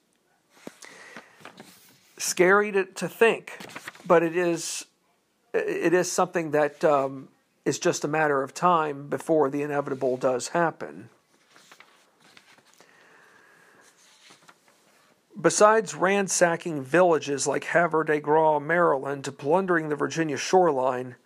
Scary 2.17 2.73
to, 2.73 2.85
to 2.85 3.09
think, 3.09 3.59
but 4.07 4.23
it 4.23 4.37
is 4.37 4.87
it 5.53 5.93
is 5.93 6.11
something 6.11 6.51
that 6.51 6.83
um, 6.85 7.29
is 7.65 7.79
just 7.79 8.05
a 8.05 8.09
matter 8.09 8.43
of 8.43 8.55
time 8.55 9.09
before 9.09 9.49
the 9.49 9.63
inevitable 9.63 10.17
does 10.17 10.49
happen. 10.49 11.09
Besides 15.41 15.95
ransacking 15.95 16.83
villages 16.83 17.47
like 17.47 17.65
Havre 17.65 18.05
de 18.05 18.21
Grace, 18.21 18.61
Maryland, 18.63 19.25
to 19.25 19.33
plundering 19.33 19.89
the 19.89 19.97
Virginia 19.97 20.37
shoreline, 20.37 21.17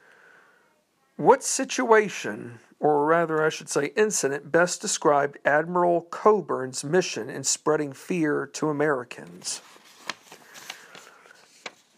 what 1.17 1.43
situation 1.43 2.61
or 2.81 3.07
rather, 3.07 3.45
I 3.45 3.49
should 3.49 3.69
say, 3.69 3.87
incident, 3.97 4.53
best 4.53 4.81
described 4.81 5.39
Admiral 5.45 6.03
Coburn's 6.11 6.85
mission 6.85 7.29
in 7.29 7.43
spreading 7.45 7.93
fear 7.93 8.47
to 8.55 8.69
Americans? 8.69 9.61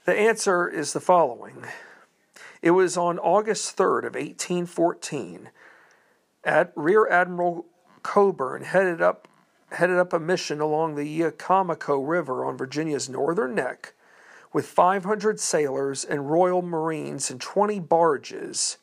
The 0.07 0.15
answer 0.15 0.69
is 0.69 0.93
the 0.93 1.01
following. 1.01 1.65
It 2.63 2.71
was 2.71 2.97
on 2.97 3.19
August 3.19 3.77
3rd 3.77 4.07
of 4.07 4.15
1814. 4.15 5.51
At 6.45 6.73
Rear 6.75 7.07
Admiral 7.09 7.67
Coburn 8.03 8.63
headed 8.63 9.03
up 9.03 9.29
headed 9.73 9.99
up 9.99 10.13
a 10.13 10.19
mission 10.19 10.61
along 10.61 10.95
the 10.95 11.21
Yeocomico 11.21 12.03
River 12.07 12.45
on 12.45 12.57
Virginia's 12.57 13.09
northern 13.09 13.55
neck 13.55 13.93
with 14.53 14.67
500 14.67 15.39
sailors 15.39 16.05
and 16.05 16.31
Royal 16.31 16.61
Marines 16.61 17.31
and 17.31 17.41
20 17.41 17.79
barges 17.81 18.79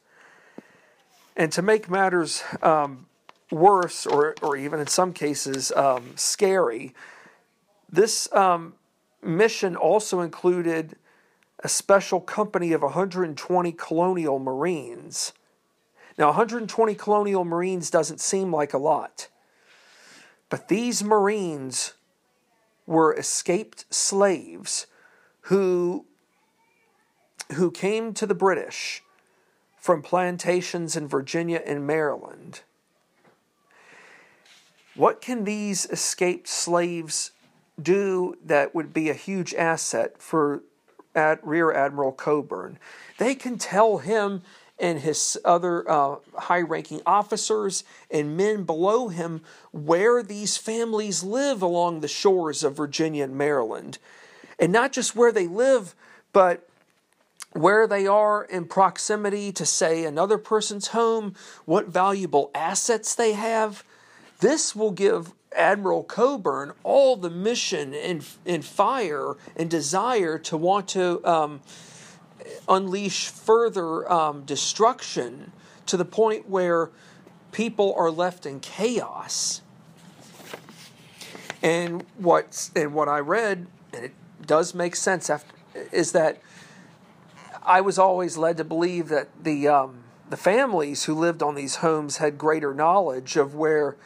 and 1.38 1.52
to 1.52 1.62
make 1.62 1.90
matters 1.90 2.44
um, 2.64 3.06
worse, 3.52 4.06
or, 4.08 4.36
or 4.42 4.58
even 4.58 4.80
in 4.80 4.88
some 4.88 5.14
cases 5.14 5.72
um, 5.74 6.14
scary, 6.16 6.94
this 7.90 8.32
um, 8.34 8.74
mission 9.22 9.76
also 9.76 10.20
included 10.22 10.98
a 11.64 11.70
special 11.70 12.20
company 12.20 12.74
of 12.74 12.82
120 12.82 13.72
colonial 13.74 14.40
Marines. 14.40 15.32
Now, 16.18 16.28
120 16.28 16.96
colonial 16.96 17.46
Marines 17.46 17.92
doesn't 17.92 18.20
seem 18.20 18.52
like 18.52 18.74
a 18.74 18.80
lot, 18.80 19.28
but 20.50 20.70
these 20.70 21.04
Marines 21.04 21.94
were 22.88 23.16
escaped 23.16 23.86
slaves 23.94 24.88
who, 25.42 26.06
who 27.54 27.70
came 27.70 28.14
to 28.16 28.26
the 28.26 28.36
British 28.36 29.04
from 29.88 30.02
plantations 30.02 30.98
in 30.98 31.08
Virginia 31.08 31.62
and 31.66 31.88
Maryland. 31.88 32.60
What 34.96 35.22
can 35.22 35.46
these 35.46 35.86
escaped 35.86 36.50
slaves 36.50 37.32
do 37.82 38.36
that 38.44 38.76
would 38.76 38.92
be 38.92 39.10
a 39.10 39.14
huge 39.14 39.54
asset 39.54 40.22
for 40.22 40.62
Ad- 41.16 41.40
Rear 41.42 41.72
Admiral 41.72 42.12
Coburn? 42.12 42.80
They 43.18 43.34
can 43.34 43.58
tell 43.58 44.00
him 44.00 44.42
and 44.78 45.00
his 45.00 45.38
other 45.46 45.90
uh, 45.90 46.18
high 46.36 46.64
ranking 46.64 47.00
officers 47.06 47.86
and 48.12 48.36
men 48.36 48.66
below 48.66 49.08
him 49.08 49.40
where 49.72 50.22
these 50.22 50.58
families 50.58 51.24
live 51.24 51.62
along 51.62 52.02
the 52.02 52.10
shores 52.10 52.62
of 52.62 52.76
Virginia 52.76 53.24
and 53.24 53.38
Maryland. 53.38 54.00
And 54.60 54.74
not 54.74 54.92
just 54.92 55.16
where 55.16 55.32
they 55.32 55.48
live, 55.48 55.96
but 56.34 56.67
where 57.58 57.88
they 57.88 58.06
are 58.06 58.44
in 58.44 58.66
proximity 58.66 59.52
to, 59.52 59.66
say, 59.66 60.06
another 60.06 60.38
person's 60.38 60.90
home, 60.90 61.34
what 61.66 61.88
valuable 61.88 62.52
assets 62.54 63.16
they 63.16 63.34
have. 63.34 63.84
This 64.40 64.76
will 64.76 64.92
give 64.92 65.34
Admiral 65.56 66.04
Coburn 66.04 66.74
all 66.84 67.16
the 67.16 67.32
mission 67.32 67.94
and, 67.94 68.24
and 68.46 68.64
fire 68.64 69.36
and 69.56 69.70
desire 69.70 70.38
to 70.38 70.56
want 70.56 70.88
to 70.90 71.26
um, 71.26 71.62
unleash 72.70 73.28
further 73.28 74.10
um, 74.12 74.44
destruction 74.44 75.52
to 75.88 75.98
the 75.98 76.06
point 76.06 76.48
where 76.48 76.92
people 77.52 77.96
are 77.98 78.12
left 78.12 78.46
in 78.46 78.60
chaos. 78.60 79.62
And 81.64 82.06
what 82.18 82.70
and 82.76 82.94
what 82.94 83.10
I 83.10 83.18
read, 83.18 83.66
and 83.92 84.06
it 84.06 84.14
does 84.46 84.76
make 84.76 84.96
sense 84.96 85.28
after, 85.28 85.56
is 85.92 86.12
that 86.12 86.40
I 87.68 87.82
was 87.82 88.00
always 88.00 88.38
led 88.38 88.58
to 88.58 88.64
believe 88.64 89.10
that 89.10 89.28
the 89.44 89.68
um, 89.68 90.04
the 90.30 90.38
families 90.38 91.04
who 91.04 91.14
lived 91.14 91.44
on 91.44 91.56
these 91.56 91.78
homes 91.78 92.18
had 92.18 92.38
greater 92.38 92.74
knowledge 92.74 93.36
of 93.36 93.54
where 93.54 93.98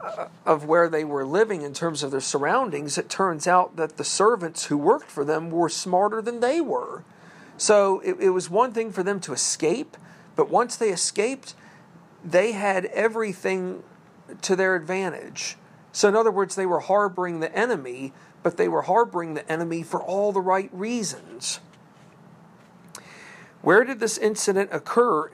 uh, 0.00 0.28
of 0.44 0.64
where 0.64 0.88
they 0.88 1.04
were 1.04 1.24
living 1.24 1.62
in 1.62 1.74
terms 1.74 2.04
of 2.04 2.12
their 2.12 2.20
surroundings. 2.20 2.96
It 2.96 3.08
turns 3.08 3.48
out 3.48 3.74
that 3.76 3.96
the 3.96 4.04
servants 4.04 4.66
who 4.66 4.78
worked 4.78 5.10
for 5.10 5.24
them 5.24 5.50
were 5.50 5.68
smarter 5.68 6.22
than 6.22 6.40
they 6.40 6.60
were. 6.60 7.02
So 7.58 8.00
it, 8.00 8.16
it 8.20 8.30
was 8.30 8.48
one 8.48 8.72
thing 8.72 8.92
for 8.92 9.02
them 9.02 9.18
to 9.20 9.32
escape, 9.32 9.96
but 10.36 10.48
once 10.48 10.76
they 10.76 10.90
escaped, 10.90 11.54
they 12.24 12.52
had 12.52 12.86
everything 12.86 13.82
to 14.42 14.54
their 14.54 14.76
advantage. 14.76 15.56
So, 15.92 16.08
in 16.08 16.14
other 16.14 16.30
words, 16.30 16.54
they 16.54 16.66
were 16.66 16.80
harboring 16.80 17.40
the 17.40 17.54
enemy, 17.56 18.12
but 18.42 18.58
they 18.58 18.68
were 18.68 18.82
harboring 18.82 19.34
the 19.34 19.50
enemy 19.50 19.82
for 19.82 20.02
all 20.02 20.30
the 20.30 20.40
right 20.40 20.68
reasons. 20.72 21.60
Where 23.66 23.82
did 23.82 23.98
this 23.98 24.16
incident 24.16 24.70
occur, 24.70 25.32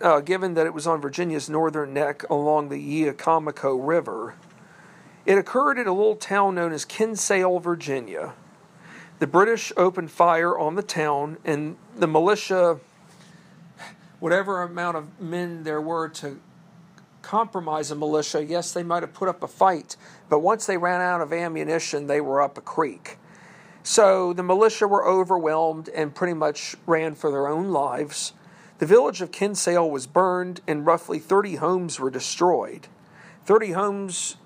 uh, 0.00 0.18
given 0.18 0.54
that 0.54 0.66
it 0.66 0.74
was 0.74 0.84
on 0.88 1.00
Virginia's 1.00 1.48
northern 1.48 1.94
neck 1.94 2.28
along 2.28 2.70
the 2.70 3.04
Yeocomico 3.04 3.78
River? 3.80 4.34
It 5.24 5.38
occurred 5.38 5.78
in 5.78 5.86
a 5.86 5.92
little 5.92 6.16
town 6.16 6.56
known 6.56 6.72
as 6.72 6.84
Kinsale, 6.84 7.60
Virginia. 7.60 8.34
The 9.20 9.28
British 9.28 9.72
opened 9.76 10.10
fire 10.10 10.58
on 10.58 10.74
the 10.74 10.82
town, 10.82 11.36
and 11.44 11.76
the 11.94 12.08
militia, 12.08 12.80
whatever 14.18 14.62
amount 14.62 14.96
of 14.96 15.20
men 15.20 15.62
there 15.62 15.80
were 15.80 16.08
to 16.08 16.40
compromise 17.22 17.92
a 17.92 17.94
militia, 17.94 18.44
yes, 18.44 18.72
they 18.72 18.82
might 18.82 19.04
have 19.04 19.14
put 19.14 19.28
up 19.28 19.44
a 19.44 19.48
fight, 19.48 19.96
but 20.28 20.40
once 20.40 20.66
they 20.66 20.78
ran 20.78 21.00
out 21.00 21.20
of 21.20 21.32
ammunition, 21.32 22.08
they 22.08 22.20
were 22.20 22.42
up 22.42 22.58
a 22.58 22.60
creek. 22.60 23.18
So 23.86 24.32
the 24.32 24.42
militia 24.42 24.88
were 24.88 25.06
overwhelmed 25.06 25.88
and 25.90 26.12
pretty 26.12 26.34
much 26.34 26.74
ran 26.86 27.14
for 27.14 27.30
their 27.30 27.46
own 27.46 27.68
lives. 27.68 28.32
The 28.78 28.84
village 28.84 29.20
of 29.22 29.30
Kinsale 29.30 29.88
was 29.88 30.08
burned 30.08 30.60
and 30.66 30.84
roughly 30.84 31.20
30 31.20 31.54
homes 31.54 32.00
were 32.00 32.10
destroyed. 32.10 32.88
30 33.44 33.70
homes, 33.70 34.38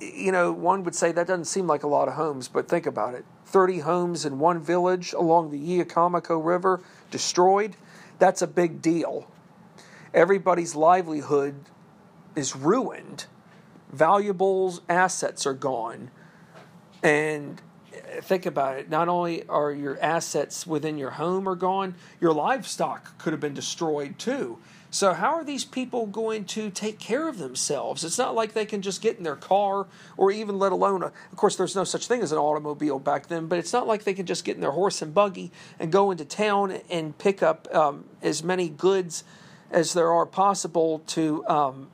you 0.00 0.32
know, 0.32 0.52
one 0.52 0.84
would 0.84 0.94
say 0.94 1.12
that 1.12 1.26
doesn't 1.26 1.44
seem 1.44 1.66
like 1.66 1.82
a 1.82 1.86
lot 1.86 2.08
of 2.08 2.14
homes, 2.14 2.48
but 2.48 2.66
think 2.66 2.86
about 2.86 3.12
it. 3.12 3.26
30 3.44 3.80
homes 3.80 4.24
in 4.24 4.38
one 4.38 4.62
village 4.62 5.12
along 5.12 5.50
the 5.50 5.58
Yeocomico 5.58 6.42
River 6.42 6.82
destroyed, 7.10 7.76
that's 8.18 8.40
a 8.40 8.46
big 8.46 8.80
deal. 8.80 9.30
Everybody's 10.14 10.74
livelihood 10.74 11.56
is 12.34 12.56
ruined. 12.56 13.26
valuables, 13.92 14.80
assets 14.88 15.44
are 15.44 15.52
gone 15.52 16.10
And 17.02 17.60
think 18.24 18.46
about 18.46 18.78
it. 18.78 18.88
Not 18.90 19.08
only 19.08 19.46
are 19.48 19.72
your 19.72 19.98
assets 20.00 20.66
within 20.66 20.98
your 20.98 21.10
home 21.10 21.48
are 21.48 21.54
gone, 21.54 21.94
your 22.20 22.32
livestock 22.32 23.18
could 23.18 23.32
have 23.32 23.40
been 23.40 23.54
destroyed 23.54 24.18
too. 24.18 24.58
So 24.90 25.12
how 25.12 25.34
are 25.34 25.44
these 25.44 25.64
people 25.64 26.06
going 26.06 26.44
to 26.46 26.70
take 26.70 26.98
care 26.98 27.28
of 27.28 27.38
themselves? 27.38 28.04
It's 28.04 28.18
not 28.18 28.34
like 28.34 28.52
they 28.54 28.64
can 28.64 28.82
just 28.82 29.02
get 29.02 29.18
in 29.18 29.24
their 29.24 29.36
car 29.36 29.86
or 30.16 30.30
even 30.30 30.58
let 30.58 30.72
alone 30.72 31.02
a, 31.02 31.06
of 31.06 31.36
course 31.36 31.56
there's 31.56 31.76
no 31.76 31.84
such 31.84 32.06
thing 32.06 32.22
as 32.22 32.32
an 32.32 32.38
automobile 32.38 32.98
back 32.98 33.26
then, 33.26 33.46
but 33.46 33.58
it's 33.58 33.72
not 33.72 33.86
like 33.86 34.04
they 34.04 34.14
can 34.14 34.26
just 34.26 34.44
get 34.44 34.54
in 34.54 34.62
their 34.62 34.70
horse 34.70 35.02
and 35.02 35.12
buggy 35.12 35.50
and 35.78 35.92
go 35.92 36.10
into 36.10 36.24
town 36.24 36.80
and 36.88 37.18
pick 37.18 37.42
up 37.42 37.68
um, 37.74 38.04
as 38.22 38.42
many 38.42 38.68
goods 38.68 39.24
as 39.70 39.92
there 39.92 40.12
are 40.12 40.24
possible 40.24 41.00
to 41.08 41.46
um, 41.46 41.88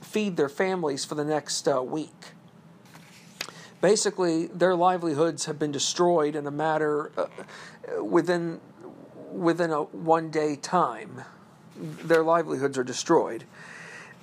feed 0.00 0.36
their 0.36 0.48
families 0.48 1.04
for 1.04 1.14
the 1.14 1.24
next 1.24 1.68
uh, 1.68 1.82
week 1.82 2.31
basically 3.82 4.46
their 4.46 4.74
livelihoods 4.74 5.44
have 5.44 5.58
been 5.58 5.72
destroyed 5.72 6.34
in 6.34 6.46
a 6.46 6.50
matter 6.50 7.12
uh, 7.18 8.02
within 8.02 8.60
within 9.30 9.70
a 9.70 9.82
one 9.82 10.30
day 10.30 10.56
time. 10.56 11.22
Their 11.76 12.22
livelihoods 12.22 12.78
are 12.78 12.84
destroyed. 12.84 13.44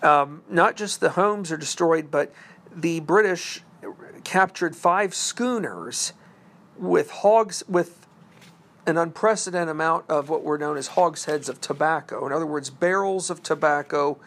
Um, 0.02 0.44
not 0.50 0.76
just 0.76 1.02
the 1.02 1.12
homes 1.12 1.52
are 1.52 1.58
destroyed, 1.58 2.10
but 2.10 2.34
the 2.74 3.02
British 3.02 3.62
captured 4.24 4.76
five 4.76 5.14
schooners 5.14 6.14
with 6.78 7.12
hogs 7.12 7.64
with 7.68 8.08
an 8.86 8.98
unprecedented 8.98 9.70
amount 9.70 10.06
of 10.10 10.30
what 10.30 10.44
were 10.44 10.58
known 10.58 10.78
as 10.78 10.90
hogsheads 10.90 11.50
of 11.50 11.60
tobacco. 11.60 12.26
In 12.26 12.32
other 12.32 12.46
words, 12.46 12.70
barrels 12.70 13.30
of 13.30 13.44
tobacco. 13.44 14.18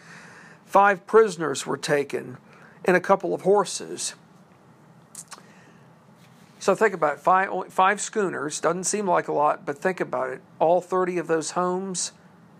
Five 0.66 1.06
prisoners 1.06 1.66
were 1.66 1.76
taken, 1.78 2.36
and 2.84 2.96
a 2.96 3.00
couple 3.00 3.34
of 3.34 3.42
horses. 3.42 4.14
So 6.62 6.76
think 6.76 6.94
about 6.94 7.14
it. 7.14 7.18
Five, 7.18 7.72
five 7.72 8.00
schooners 8.00 8.60
doesn't 8.60 8.84
seem 8.84 9.04
like 9.04 9.26
a 9.26 9.32
lot, 9.32 9.66
but 9.66 9.78
think 9.78 9.98
about 9.98 10.30
it. 10.30 10.40
All 10.60 10.80
30 10.80 11.18
of 11.18 11.26
those 11.26 11.50
homes, 11.50 12.12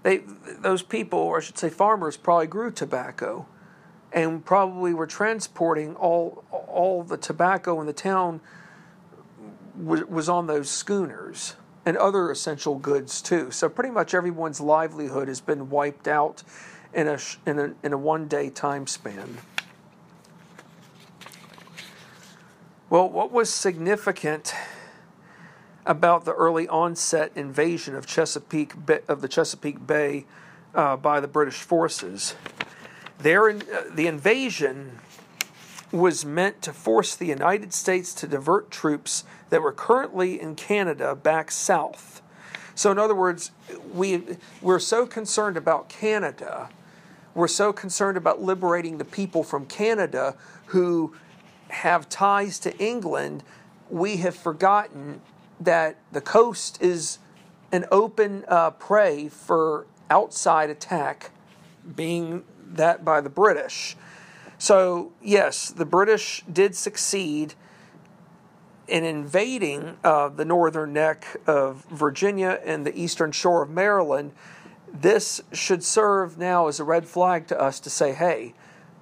they, 0.02 0.22
those 0.58 0.82
people, 0.82 1.20
or 1.20 1.36
I 1.36 1.40
should 1.40 1.56
say 1.56 1.70
farmers, 1.70 2.16
probably 2.16 2.48
grew 2.48 2.72
tobacco 2.72 3.46
and 4.12 4.44
probably 4.44 4.92
were 4.92 5.06
transporting 5.06 5.94
all, 5.94 6.42
all 6.50 7.04
the 7.04 7.16
tobacco 7.16 7.80
in 7.80 7.86
the 7.86 7.92
town 7.92 8.40
was, 9.76 10.02
was 10.06 10.28
on 10.28 10.48
those 10.48 10.68
schooners 10.68 11.54
and 11.86 11.96
other 11.96 12.28
essential 12.32 12.74
goods 12.74 13.22
too. 13.22 13.52
So 13.52 13.68
pretty 13.68 13.90
much 13.92 14.14
everyone's 14.14 14.60
livelihood 14.60 15.28
has 15.28 15.40
been 15.40 15.70
wiped 15.70 16.08
out 16.08 16.42
in 16.92 17.06
a, 17.06 17.20
in 17.46 17.56
a, 17.60 17.74
in 17.84 17.92
a 17.92 17.98
one 17.98 18.26
day 18.26 18.50
time 18.50 18.88
span. 18.88 19.38
Well, 22.92 23.08
what 23.08 23.32
was 23.32 23.48
significant 23.48 24.52
about 25.86 26.26
the 26.26 26.34
early 26.34 26.68
onset 26.68 27.32
invasion 27.34 27.94
of 27.94 28.04
Chesapeake 28.04 28.74
of 29.08 29.22
the 29.22 29.28
Chesapeake 29.28 29.86
Bay 29.86 30.26
uh, 30.74 30.98
by 30.98 31.18
the 31.18 31.26
British 31.26 31.62
forces? 31.62 32.34
There, 33.18 33.48
uh, 33.48 33.54
the 33.90 34.06
invasion 34.06 34.98
was 35.90 36.26
meant 36.26 36.60
to 36.60 36.74
force 36.74 37.16
the 37.16 37.24
United 37.24 37.72
States 37.72 38.12
to 38.12 38.26
divert 38.26 38.70
troops 38.70 39.24
that 39.48 39.62
were 39.62 39.72
currently 39.72 40.38
in 40.38 40.54
Canada 40.54 41.14
back 41.14 41.50
south. 41.50 42.20
So, 42.74 42.92
in 42.92 42.98
other 42.98 43.14
words, 43.14 43.52
we 43.94 44.36
we're 44.60 44.78
so 44.78 45.06
concerned 45.06 45.56
about 45.56 45.88
Canada, 45.88 46.68
we're 47.34 47.48
so 47.48 47.72
concerned 47.72 48.18
about 48.18 48.42
liberating 48.42 48.98
the 48.98 49.06
people 49.06 49.42
from 49.42 49.64
Canada 49.64 50.36
who 50.66 51.14
have 51.72 52.08
ties 52.08 52.58
to 52.60 52.76
England, 52.78 53.42
we 53.90 54.18
have 54.18 54.36
forgotten 54.36 55.20
that 55.58 55.96
the 56.12 56.20
coast 56.20 56.80
is 56.82 57.18
an 57.72 57.86
open 57.90 58.44
uh, 58.48 58.70
prey 58.70 59.28
for 59.28 59.86
outside 60.10 60.68
attack, 60.68 61.30
being 61.96 62.44
that 62.66 63.04
by 63.04 63.20
the 63.20 63.30
British. 63.30 63.96
So, 64.58 65.12
yes, 65.22 65.70
the 65.70 65.86
British 65.86 66.44
did 66.52 66.76
succeed 66.76 67.54
in 68.86 69.04
invading 69.04 69.96
uh, 70.04 70.28
the 70.28 70.44
northern 70.44 70.92
neck 70.92 71.36
of 71.46 71.84
Virginia 71.90 72.60
and 72.64 72.86
the 72.86 72.96
eastern 72.96 73.32
shore 73.32 73.62
of 73.62 73.70
Maryland. 73.70 74.32
This 74.92 75.40
should 75.52 75.82
serve 75.82 76.36
now 76.36 76.68
as 76.68 76.78
a 76.78 76.84
red 76.84 77.06
flag 77.06 77.46
to 77.48 77.60
us 77.60 77.80
to 77.80 77.90
say, 77.90 78.12
hey, 78.12 78.54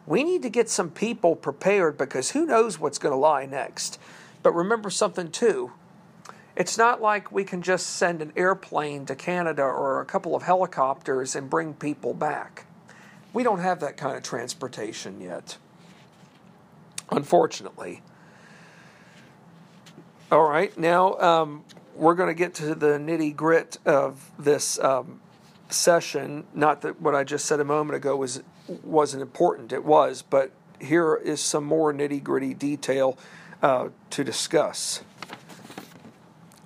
we 0.07 0.25
need 0.25 0.43
to 0.43 0.51
get 0.51 0.69
some 0.69 0.91
people 0.91 1.37
prepared 1.37 1.97
because 1.97 2.31
who 2.31 2.47
knows 2.47 2.79
what's 2.79 2.99
going 2.99 3.13
to 3.13 3.19
lie 3.19 3.47
next. 3.47 3.99
But 4.43 4.53
remember 4.53 4.91
something 4.91 5.31
too. 5.31 5.73
It's 6.57 6.77
not 6.77 7.01
like 7.01 7.31
we 7.31 7.45
can 7.45 7.63
just 7.63 7.87
send 7.87 8.21
an 8.21 8.33
airplane 8.37 9.07
to 9.07 9.15
Canada 9.15 9.63
or 9.63 10.01
a 10.01 10.05
couple 10.05 10.35
of 10.35 10.43
helicopters 10.43 11.37
and 11.37 11.49
bring 11.49 11.75
people 11.75 12.13
back. 12.13 12.67
We 13.33 13.43
don't 13.43 13.61
have 13.61 13.81
that 13.81 13.97
kind 13.97 14.17
of 14.17 14.23
transportation 14.23 15.21
yet, 15.21 15.57
unfortunately. 17.11 18.03
All 20.33 20.49
right, 20.49 20.77
now 20.77 21.15
um, 21.19 21.65
we're 21.95 22.15
going 22.15 22.29
to 22.29 22.35
get 22.35 22.55
to 22.55 22.75
the 22.75 22.99
nitty 22.99 23.35
grit 23.35 23.79
of 23.87 24.31
this 24.39 24.79
um, 24.81 25.21
session. 25.69 26.45
Not 26.55 26.83
that 26.83 27.01
what 27.01 27.15
I 27.15 27.25
just 27.25 27.47
said 27.47 27.61
a 27.61 27.65
moment 27.65 27.97
ago 27.97 28.17
was 28.17 28.43
wasn't 28.85 29.23
important. 29.23 29.73
It 29.73 29.85
was, 29.85 30.23
but 30.23 30.51
here 30.81 31.15
is 31.17 31.41
some 31.41 31.65
more 31.65 31.93
nitty 31.93 32.23
gritty 32.23 32.55
detail 32.55 33.19
uh, 33.63 33.89
to 34.11 34.25
discuss. 34.25 35.03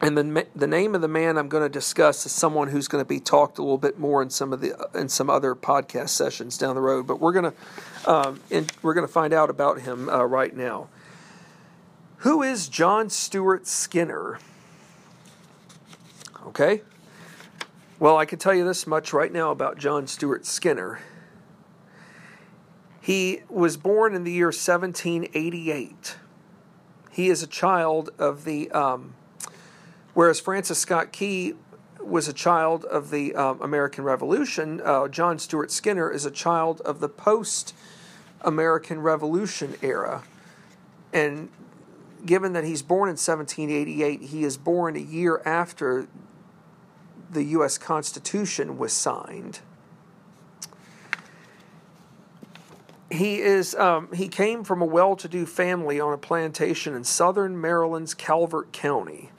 And 0.01 0.19
the 0.19 0.47
the 0.55 0.67
name 0.67 0.95
of 0.95 1.01
the 1.01 1.09
man 1.09 1.39
I'm 1.39 1.49
going 1.49 1.63
to 1.63 1.69
discuss 1.69 2.27
is 2.27 2.33
someone 2.33 2.69
who's 2.69 2.89
going 2.89 3.03
to 3.03 3.09
be 3.09 3.21
talked 3.21 3.59
a 3.59 3.63
little 3.63 3.79
bit 3.79 3.99
more 3.99 4.23
in 4.23 4.29
some 4.29 4.53
of 4.53 4.61
the 4.61 4.77
in 4.95 5.09
some 5.09 5.31
other 5.31 5.55
podcast 5.55 6.11
sessions 6.11 6.59
down 6.59 6.75
the 6.75 6.83
road. 6.83 7.07
But 7.07 7.21
we're 7.21 7.33
going 7.33 7.53
to 7.53 8.11
um, 8.11 8.41
we're 8.83 8.93
going 8.93 9.07
to 9.07 9.13
find 9.13 9.33
out 9.33 9.49
about 9.49 9.81
him 9.81 10.11
uh, 10.11 10.25
right 10.25 10.55
now. 10.55 10.89
Who 12.19 12.43
is 12.43 12.69
John 12.69 13.09
Stuart 13.09 13.67
Skinner? 13.67 14.39
Okay. 16.49 16.83
Well, 17.99 18.19
I 18.19 18.27
can 18.27 18.39
tell 18.39 18.55
you 18.55 18.67
this 18.67 18.87
much 18.87 19.13
right 19.15 19.33
now 19.33 19.51
about 19.51 19.79
John 19.79 20.07
Stuart 20.07 20.45
Skinner. 20.45 21.01
He 23.05 23.43
was 23.51 23.77
born 23.77 24.15
in 24.15 24.25
the 24.25 24.33
year 24.33 24.47
1788. 24.47 26.17
He 27.11 27.29
is 27.29 27.43
a 27.43 27.47
child 27.47 28.09
of 28.19 28.45
the, 28.45 28.71
um, 28.71 29.13
whereas 30.15 30.41
Francis 30.41 30.79
Scott 30.79 31.13
Key 31.13 31.53
was 32.01 32.29
a 32.29 32.33
child 32.33 32.87
of 32.87 33.11
the 33.11 33.35
um, 33.35 33.61
American 33.61 34.05
Revolution, 34.05 34.81
uh, 34.83 35.09
John 35.09 35.39
Stuart 35.39 35.71
Skinner 35.71 36.11
is 36.11 36.25
a 36.25 36.31
child 36.31 36.81
of 36.81 37.01
the 37.01 37.11
post 37.11 37.75
American 38.41 39.03
Revolution 39.03 39.75
era. 39.83 40.23
And 41.13 41.51
given 42.25 42.55
that 42.55 42.65
he's 42.65 42.81
born 42.81 43.11
in 43.11 43.19
1788, 43.19 44.23
he 44.31 44.45
is 44.45 44.57
born 44.57 44.97
a 44.97 45.01
year 45.01 45.43
after 45.45 46.09
the 47.31 47.45
U.S. 47.45 47.77
Constitution 47.77 48.79
was 48.79 48.95
signed. 48.95 49.61
He 53.11 53.41
is 53.41 53.75
um, 53.75 54.09
he 54.13 54.29
came 54.29 54.65
from 54.65 54.81
a 54.83 54.87
well-to-do 54.87 55.47
family 55.47 56.01
on 56.01 56.13
a 56.13 56.19
plantation 56.19 56.95
in 56.95 57.05
southern 57.05 57.61
Maryland's 57.61 58.15
Calvert 58.15 58.73
County. 58.73 59.31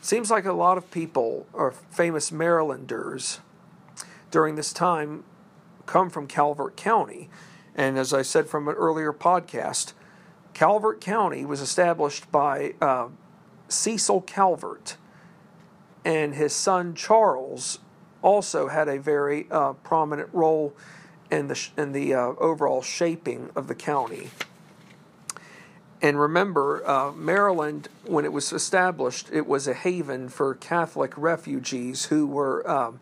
Seems 0.00 0.30
like 0.30 0.44
a 0.44 0.52
lot 0.52 0.78
of 0.78 0.90
people 0.90 1.46
or 1.52 1.72
famous 1.90 2.30
Marylanders 2.32 3.40
during 4.30 4.54
this 4.54 4.72
time 4.72 5.24
come 5.86 6.10
from 6.10 6.26
Calvert 6.26 6.76
County. 6.76 7.28
And 7.74 7.98
as 7.98 8.12
I 8.12 8.22
said 8.22 8.48
from 8.48 8.68
an 8.68 8.74
earlier 8.74 9.12
podcast, 9.12 9.92
Calvert 10.54 11.00
County 11.00 11.44
was 11.44 11.60
established 11.60 12.30
by 12.32 12.74
uh, 12.80 13.08
Cecil 13.68 14.22
Calvert, 14.22 14.96
and 16.04 16.34
his 16.34 16.52
son 16.52 16.94
Charles 16.94 17.78
also 18.22 18.68
had 18.68 18.88
a 18.88 18.98
very 18.98 19.46
uh, 19.50 19.74
prominent 19.74 20.28
role 20.32 20.74
and 21.30 21.50
the 21.50 21.68
and 21.76 21.94
the 21.94 22.14
uh, 22.14 22.32
overall 22.38 22.82
shaping 22.82 23.50
of 23.54 23.68
the 23.68 23.74
county. 23.74 24.30
And 26.00 26.20
remember, 26.20 26.88
uh, 26.88 27.12
Maryland, 27.12 27.88
when 28.04 28.24
it 28.24 28.32
was 28.32 28.52
established, 28.52 29.28
it 29.32 29.46
was 29.46 29.66
a 29.66 29.74
haven 29.74 30.28
for 30.28 30.54
Catholic 30.54 31.16
refugees 31.18 32.06
who 32.06 32.26
were 32.26 32.68
um, 32.70 33.00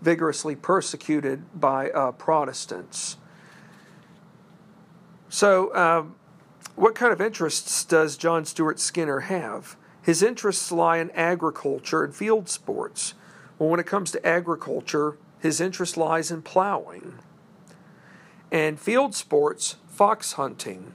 vigorously 0.00 0.54
persecuted 0.54 1.42
by 1.58 1.90
uh, 1.90 2.12
Protestants. 2.12 3.16
So, 5.28 5.74
um, 5.74 6.14
what 6.76 6.94
kind 6.94 7.12
of 7.12 7.20
interests 7.20 7.84
does 7.84 8.16
John 8.16 8.44
Stuart 8.44 8.78
Skinner 8.78 9.20
have? 9.20 9.76
His 10.02 10.22
interests 10.22 10.70
lie 10.70 10.98
in 10.98 11.10
agriculture 11.12 12.04
and 12.04 12.14
field 12.14 12.48
sports. 12.48 13.14
Well, 13.58 13.70
when 13.70 13.80
it 13.80 13.86
comes 13.86 14.12
to 14.12 14.24
agriculture, 14.24 15.16
his 15.40 15.60
interest 15.60 15.96
lies 15.96 16.30
in 16.30 16.42
plowing 16.42 17.14
and 18.50 18.78
field 18.78 19.14
sports, 19.14 19.76
fox 19.88 20.34
hunting. 20.34 20.92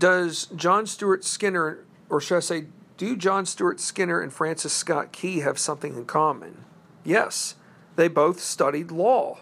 does 0.00 0.46
John 0.56 0.86
Stuart 0.86 1.24
Skinner, 1.24 1.84
or 2.08 2.20
should 2.20 2.38
I 2.38 2.40
say, 2.40 2.64
do 2.96 3.16
John 3.16 3.46
Stuart 3.46 3.78
Skinner 3.78 4.20
and 4.20 4.32
Francis 4.32 4.72
Scott 4.72 5.12
Key 5.12 5.40
have 5.40 5.58
something 5.58 5.94
in 5.94 6.06
common? 6.06 6.64
Yes, 7.04 7.54
they 7.96 8.08
both 8.08 8.40
studied 8.40 8.90
law 8.90 9.38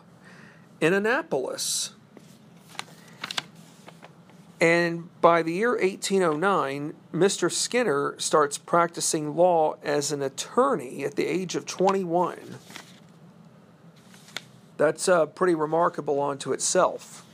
in 0.81 0.93
Annapolis. 0.93 1.95
And 4.61 5.09
by 5.21 5.43
the 5.43 5.53
year 5.53 5.71
1809, 5.71 6.95
Mr. 7.13 7.51
Skinner 7.51 8.17
starts 8.19 8.59
practicing 8.59 9.37
law 9.37 9.77
as 9.85 10.11
an 10.11 10.21
attorney 10.21 11.05
at 11.05 11.15
the 11.15 11.27
age 11.27 11.55
of 11.55 11.65
21. 11.65 12.57
That's 14.79 15.07
uh, 15.09 15.27
pretty 15.27 15.55
remarkable 15.55 16.23
unto 16.23 16.53
itself. 16.53 17.27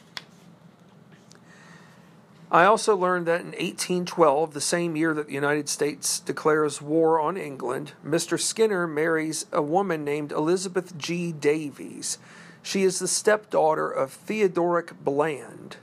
I 2.51 2.65
also 2.65 2.97
learned 2.97 3.27
that 3.27 3.41
in 3.41 3.53
1812, 3.53 4.55
the 4.55 4.61
same 4.61 4.97
year 4.97 5.15
that 5.15 5.29
the 5.29 5.35
United 5.35 5.69
States 5.69 6.19
declares 6.19 6.83
war 6.83 7.21
on 7.21 7.37
England, 7.37 7.93
Mr. 8.05 8.39
Skinner 8.41 8.89
marries 8.89 9.47
a 9.53 9.63
woman 9.63 10.05
named 10.05 10.33
Elizabeth 10.33 10.99
G. 10.99 11.31
Davies. 11.31 12.19
She 12.63 12.83
is 12.83 12.99
the 12.99 13.09
stepdaughter 13.09 13.89
of 13.89 14.13
Theodoric 14.13 15.05
Bland 15.05 15.77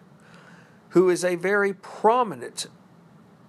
who 0.92 1.10
is 1.10 1.24
a 1.24 1.36
very 1.36 1.74
prominent 1.74 2.68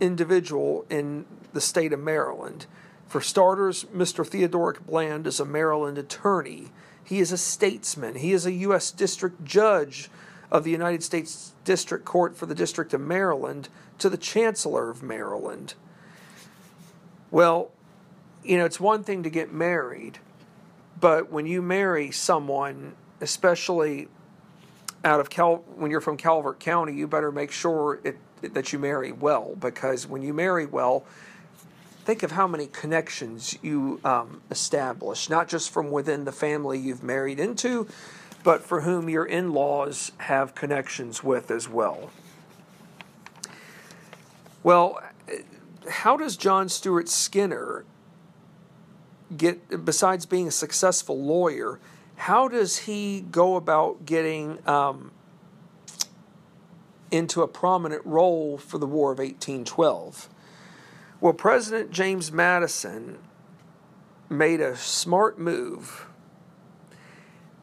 individual 0.01 0.85
in 0.89 1.25
the 1.53 1.61
state 1.61 1.93
of 1.93 2.01
Maryland. 2.01 2.67
For 3.07 3.21
starters, 3.21 3.85
Mr. 3.95 4.27
Theodoric 4.27 4.87
Bland 4.87 5.27
is 5.27 5.39
a 5.39 5.45
Maryland 5.45 5.99
attorney. 5.99 6.71
He 7.05 7.19
is 7.19 7.33
a 7.33 7.39
statesman. 7.39 8.17
He 8.17 8.33
is 8.33 8.47
a 8.47 8.53
U.S. 8.53 8.91
District 8.91 9.45
Judge 9.45 10.09
of 10.51 10.65
the 10.65 10.71
United 10.71 11.03
States 11.03 11.53
District 11.65 12.05
Court 12.05 12.37
for 12.37 12.47
the 12.47 12.55
District 12.55 12.93
of 12.95 13.01
Maryland 13.01 13.69
to 13.99 14.09
the 14.09 14.17
Chancellor 14.17 14.91
of 14.91 15.03
Maryland. 15.03 15.75
Well, 17.31 17.71
you 18.45 18.59
know, 18.59 18.65
it's 18.65 18.81
one 18.81 19.05
thing 19.05 19.23
to 19.23 19.31
get 19.31 19.53
married, 19.53 20.19
but 21.01 21.31
when 21.31 21.47
you 21.47 21.63
marry 21.63 22.11
someone, 22.11 22.95
especially 23.21 24.09
out 25.05 25.21
of 25.21 25.31
Cal 25.31 25.57
when 25.77 25.91
you're 25.91 26.01
from 26.01 26.17
Calvert 26.17 26.61
County, 26.61 26.95
you 26.95 27.07
better 27.07 27.33
make 27.33 27.51
sure 27.51 28.01
it, 28.05 28.19
that 28.43 28.73
you 28.73 28.79
marry 28.79 29.13
well 29.13 29.55
because 29.59 30.07
when 30.07 30.23
you 30.23 30.35
marry 30.35 30.67
well, 30.67 31.05
think 32.05 32.23
of 32.23 32.33
how 32.33 32.47
many 32.47 32.67
connections 32.67 33.57
you 33.63 34.01
um, 34.05 34.43
establish, 34.51 35.31
not 35.31 35.49
just 35.49 35.71
from 35.71 35.91
within 35.91 36.25
the 36.25 36.33
family 36.33 36.79
you've 36.79 37.03
married 37.03 37.39
into, 37.39 37.87
but 38.43 38.63
for 38.63 38.81
whom 38.81 39.09
your 39.09 39.25
in 39.25 39.53
laws 39.53 40.13
have 40.19 40.55
connections 40.55 41.23
with 41.23 41.51
as 41.51 41.69
well. 41.69 42.11
Well, 44.63 45.01
how 45.89 46.17
does 46.17 46.37
John 46.37 46.69
Stuart 46.69 47.09
Skinner 47.09 47.85
get, 49.37 49.85
besides 49.85 50.27
being 50.27 50.49
a 50.49 50.53
successful 50.53 51.21
lawyer, 51.21 51.79
how 52.17 52.49
does 52.49 52.79
he 52.79 53.21
go 53.31 53.57
about 53.57 54.07
getting 54.07 54.59
um, 54.69 55.11
into 57.11 57.43
a 57.43 57.49
prominent 57.49 58.05
role 58.05 58.59
for 58.59 58.79
the 58.79 58.87
War 58.87 59.13
of 59.13 59.19
1812? 59.19 60.29
Well, 61.23 61.33
President 61.33 61.93
James 61.93 62.33
Madison 62.33 63.17
made 64.29 64.61
a 64.61 64.77
smart 64.77 65.39
move. 65.39 66.07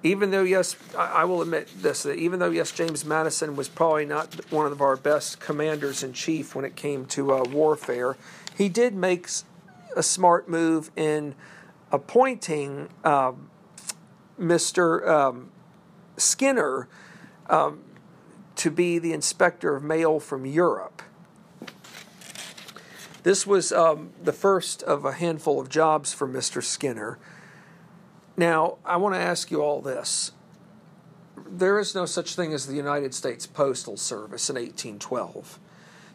Even 0.01 0.31
though, 0.31 0.43
yes, 0.43 0.77
I 0.97 1.25
will 1.25 1.41
admit 1.41 1.67
this, 1.75 2.03
that 2.03 2.15
even 2.15 2.39
though, 2.39 2.51
yes, 2.51 2.71
James 2.71 3.03
Madison 3.03 3.57
was 3.57 3.67
probably 3.67 4.05
not 4.05 4.49
one 4.49 4.71
of 4.71 4.79
our 4.79 4.95
best 4.95 5.41
commanders 5.41 6.03
in 6.03 6.13
chief 6.13 6.55
when 6.55 6.63
it 6.63 6.77
came 6.77 7.05
to 7.07 7.33
uh, 7.33 7.43
warfare, 7.49 8.15
he 8.57 8.69
did 8.69 8.95
make 8.95 9.27
a 9.93 10.03
smart 10.03 10.47
move 10.47 10.89
in 10.95 11.35
appointing 11.91 12.87
um, 13.03 13.49
Mr. 14.39 15.05
Um, 15.05 15.51
Skinner 16.15 16.87
um, 17.49 17.81
to 18.55 18.71
be 18.71 18.99
the 18.99 19.11
inspector 19.11 19.75
of 19.75 19.83
mail 19.83 20.21
from 20.21 20.45
Europe. 20.45 21.01
This 23.23 23.45
was 23.45 23.71
um, 23.71 24.11
the 24.23 24.33
first 24.33 24.81
of 24.83 25.03
a 25.03 25.13
handful 25.13 25.59
of 25.59 25.69
jobs 25.69 26.13
for 26.13 26.27
Mr. 26.27 26.63
Skinner. 26.63 27.19
Now, 28.37 28.77
I 28.85 28.95
want 28.97 29.15
to 29.15 29.19
ask 29.19 29.51
you 29.51 29.61
all 29.61 29.81
this. 29.81 30.31
There 31.45 31.79
is 31.79 31.93
no 31.93 32.05
such 32.05 32.35
thing 32.35 32.53
as 32.53 32.67
the 32.67 32.75
United 32.75 33.13
States 33.13 33.45
Postal 33.45 33.97
Service 33.97 34.49
in 34.49 34.55
1812. 34.55 35.59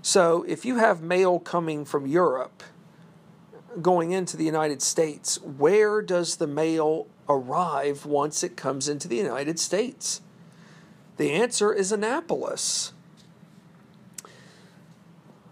So, 0.00 0.44
if 0.48 0.64
you 0.64 0.76
have 0.76 1.02
mail 1.02 1.38
coming 1.38 1.84
from 1.84 2.06
Europe 2.06 2.62
going 3.82 4.12
into 4.12 4.36
the 4.36 4.44
United 4.44 4.80
States, 4.80 5.40
where 5.42 6.00
does 6.00 6.36
the 6.36 6.46
mail 6.46 7.06
arrive 7.28 8.06
once 8.06 8.42
it 8.42 8.56
comes 8.56 8.88
into 8.88 9.08
the 9.08 9.16
United 9.16 9.58
States? 9.58 10.22
The 11.18 11.32
answer 11.32 11.72
is 11.72 11.92
Annapolis. 11.92 12.93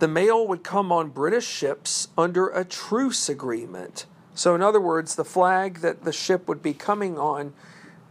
The 0.03 0.09
mail 0.09 0.49
would 0.49 0.65
come 0.65 0.91
on 0.91 1.11
British 1.11 1.47
ships 1.47 2.09
under 2.19 2.49
a 2.49 2.65
truce 2.65 3.29
agreement. 3.29 4.07
So, 4.35 4.53
in 4.53 4.61
other 4.61 4.81
words, 4.81 5.15
the 5.15 5.25
flag 5.25 5.79
that 5.79 6.03
the 6.03 6.13
ship 6.13 6.49
would 6.49 6.61
be 6.61 6.75
coming 6.75 7.17
on 7.17 7.53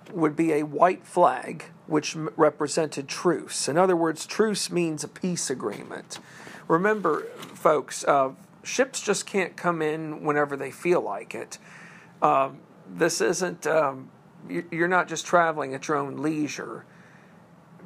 would 0.10 0.34
be 0.34 0.54
a 0.54 0.64
white 0.64 1.06
flag, 1.06 1.66
which 1.88 2.16
represented 2.16 3.10
truce. 3.10 3.68
In 3.68 3.78
other 3.78 3.98
words, 3.98 4.26
truce 4.26 4.72
means 4.72 5.04
a 5.04 5.10
peace 5.10 5.50
agreement. 5.50 6.20
Remember, 6.70 7.24
folks, 7.56 8.06
uh, 8.06 8.36
ships 8.64 9.02
just 9.02 9.26
can't 9.26 9.58
come 9.58 9.82
in 9.82 10.24
whenever 10.24 10.56
they 10.56 10.72
feel 10.72 11.02
like 11.02 11.36
it. 11.36 11.58
Um, 12.22 12.60
this 12.90 13.20
isn't, 13.20 13.68
um, 13.68 14.10
you're 14.48 14.88
not 14.88 15.10
just 15.10 15.26
traveling 15.26 15.76
at 15.76 15.90
your 15.90 15.98
own 15.98 16.16
leisure. 16.16 16.86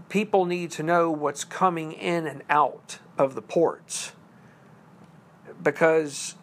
People 0.10 0.46
need 0.46 0.70
to 0.74 0.84
know 0.84 1.10
what's 1.10 1.44
coming 1.44 1.91
in 1.91 2.28
and 2.28 2.44
out 2.52 3.00
of 3.17 3.36
the 3.36 3.41
ports. 3.41 4.13
Because 5.62 6.36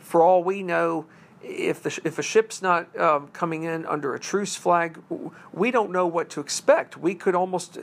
for 0.00 0.22
all 0.22 0.42
we 0.42 0.62
know, 0.62 1.06
if 1.42 1.82
the 1.82 2.00
if 2.04 2.18
a 2.18 2.22
ship's 2.22 2.60
not 2.60 2.98
um, 2.98 3.28
coming 3.28 3.62
in 3.62 3.86
under 3.86 4.14
a 4.14 4.20
truce 4.20 4.56
flag, 4.56 5.00
we 5.52 5.70
don't 5.70 5.90
know 5.90 6.06
what 6.06 6.28
to 6.30 6.40
expect. 6.40 6.96
We 6.96 7.14
could 7.14 7.34
almost 7.34 7.78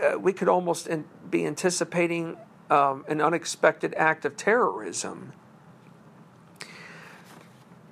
uh, 0.00 0.18
we 0.18 0.32
could 0.32 0.48
almost 0.48 0.86
in, 0.86 1.04
be 1.28 1.46
anticipating 1.46 2.36
um, 2.70 3.04
an 3.08 3.20
unexpected 3.20 3.94
act 3.94 4.24
of 4.24 4.36
terrorism. 4.36 5.32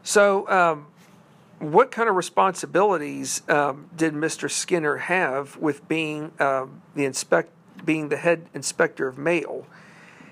So 0.03 0.49
um, 0.49 0.87
what 1.59 1.91
kind 1.91 2.09
of 2.09 2.17
responsibilities 2.17 3.43
um, 3.49 3.91
did 3.95 4.15
Mr. 4.15 4.51
Skinner 4.51 4.97
have 4.97 5.57
with 5.57 5.87
being 5.89 6.33
um, 6.39 6.83
the 6.95 7.05
inspect 7.05 7.51
being 7.85 8.09
the 8.09 8.17
head 8.17 8.47
inspector 8.55 9.09
of 9.09 9.19
mail? 9.19 9.67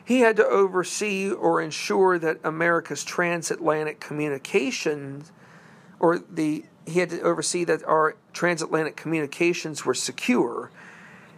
He 0.05 0.21
had 0.21 0.37
to 0.37 0.47
oversee 0.47 1.31
or 1.31 1.61
ensure 1.61 2.19
that 2.19 2.39
America's 2.45 3.05
transatlantic 3.05 4.01
communications, 4.01 5.33
or 5.99 6.19
the 6.19 6.65
he 6.87 7.01
had 7.01 7.11
to 7.11 7.21
oversee 7.23 7.65
that 7.65 7.83
our 7.85 8.15
transatlantic 8.33 8.95
communications 8.95 9.85
were 9.85 9.95
secure. 9.95 10.71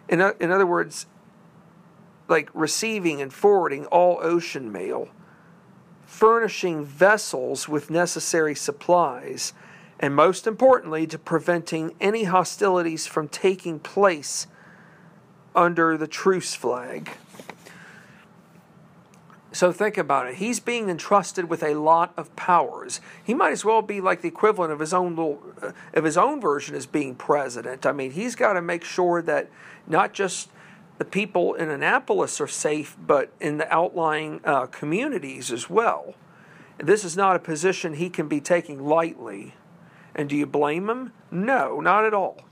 In, 0.09 0.21
in 0.41 0.51
other 0.51 0.67
words, 0.67 1.07
like 2.29 2.51
receiving 2.53 3.23
and 3.23 3.33
forwarding 3.33 3.87
all 3.87 4.19
ocean 4.21 4.71
mail, 4.71 5.09
furnishing 6.05 6.85
vessels 6.85 7.67
with 7.67 7.89
necessary 7.89 8.55
supplies 8.55 9.55
and 10.01 10.15
most 10.15 10.47
importantly, 10.47 11.07
to 11.07 11.19
preventing 11.19 11.95
any 12.01 12.25
hostilities 12.25 13.07
from 13.07 13.29
taking 13.29 13.81
place 13.81 14.47
under 15.59 15.97
the 15.97 16.07
truce 16.07 16.55
flag. 16.55 17.11
So 19.51 19.73
think 19.73 19.99
about 19.99 20.29
it. 20.29 20.37
He's 20.37 20.61
being 20.61 20.89
entrusted 20.89 21.51
with 21.51 21.65
a 21.65 21.75
lot 21.75 22.13
of 22.17 22.35
powers. 22.37 23.01
He 23.25 23.35
might 23.35 23.51
as 23.51 23.65
well 23.65 23.83
be 23.83 24.01
like 24.01 24.21
the 24.21 24.29
equivalent 24.29 24.73
of 24.73 24.79
his 24.79 24.95
own 24.95 25.17
little, 25.17 25.43
uh, 25.61 25.73
of 25.95 26.05
his 26.05 26.17
own 26.17 26.41
version 26.41 26.77
as 26.77 26.87
being 26.87 27.17
president. 27.17 27.85
I 27.85 27.91
mean, 27.91 28.13
he's 28.13 28.37
got 28.37 28.53
to 28.53 28.63
make 28.63 28.85
sure 28.85 29.21
that 29.23 29.51
not 29.89 30.13
just 30.13 30.49
the 30.99 31.05
people 31.05 31.55
in 31.55 31.71
Annapolis 31.71 32.41
are 32.41 32.47
safe, 32.47 32.97
but 33.05 33.33
in 33.41 33.59
the 33.59 33.73
outlying 33.75 34.41
uh, 34.45 34.67
communities 34.67 35.51
as 35.51 35.69
well. 35.69 36.15
This 36.79 37.05
is 37.05 37.17
not 37.17 37.35
a 37.35 37.41
position 37.41 37.95
he 37.95 38.11
can 38.11 38.29
be 38.29 38.41
taking 38.41 38.87
lightly. 38.87 39.55
And 40.15 40.29
do 40.29 40.37
you 40.37 40.47
blame 40.47 40.89
him? 40.89 41.13
No, 41.33 41.81
not 41.81 42.05
at 42.05 42.15
all. 42.15 42.48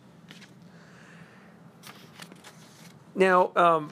Now, 3.17 3.51
um, 3.57 3.91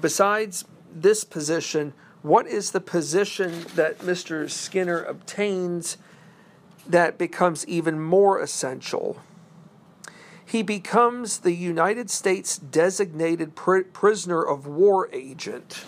besides 0.00 0.64
this 0.92 1.22
position, 1.22 1.92
what 2.22 2.48
is 2.48 2.72
the 2.72 2.80
position 2.80 3.66
that 3.76 4.00
Mr. 4.00 4.50
Skinner 4.50 5.04
obtains 5.04 5.98
that 6.88 7.18
becomes 7.18 7.64
even 7.68 8.00
more 8.00 8.40
essential? 8.40 9.20
he 10.54 10.62
becomes 10.62 11.38
the 11.38 11.52
United 11.52 12.08
States 12.08 12.56
designated 12.56 13.56
pr- 13.56 13.80
prisoner 13.80 14.40
of 14.40 14.68
war 14.68 15.08
agent. 15.12 15.84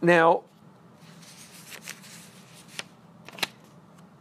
Now, 0.00 0.44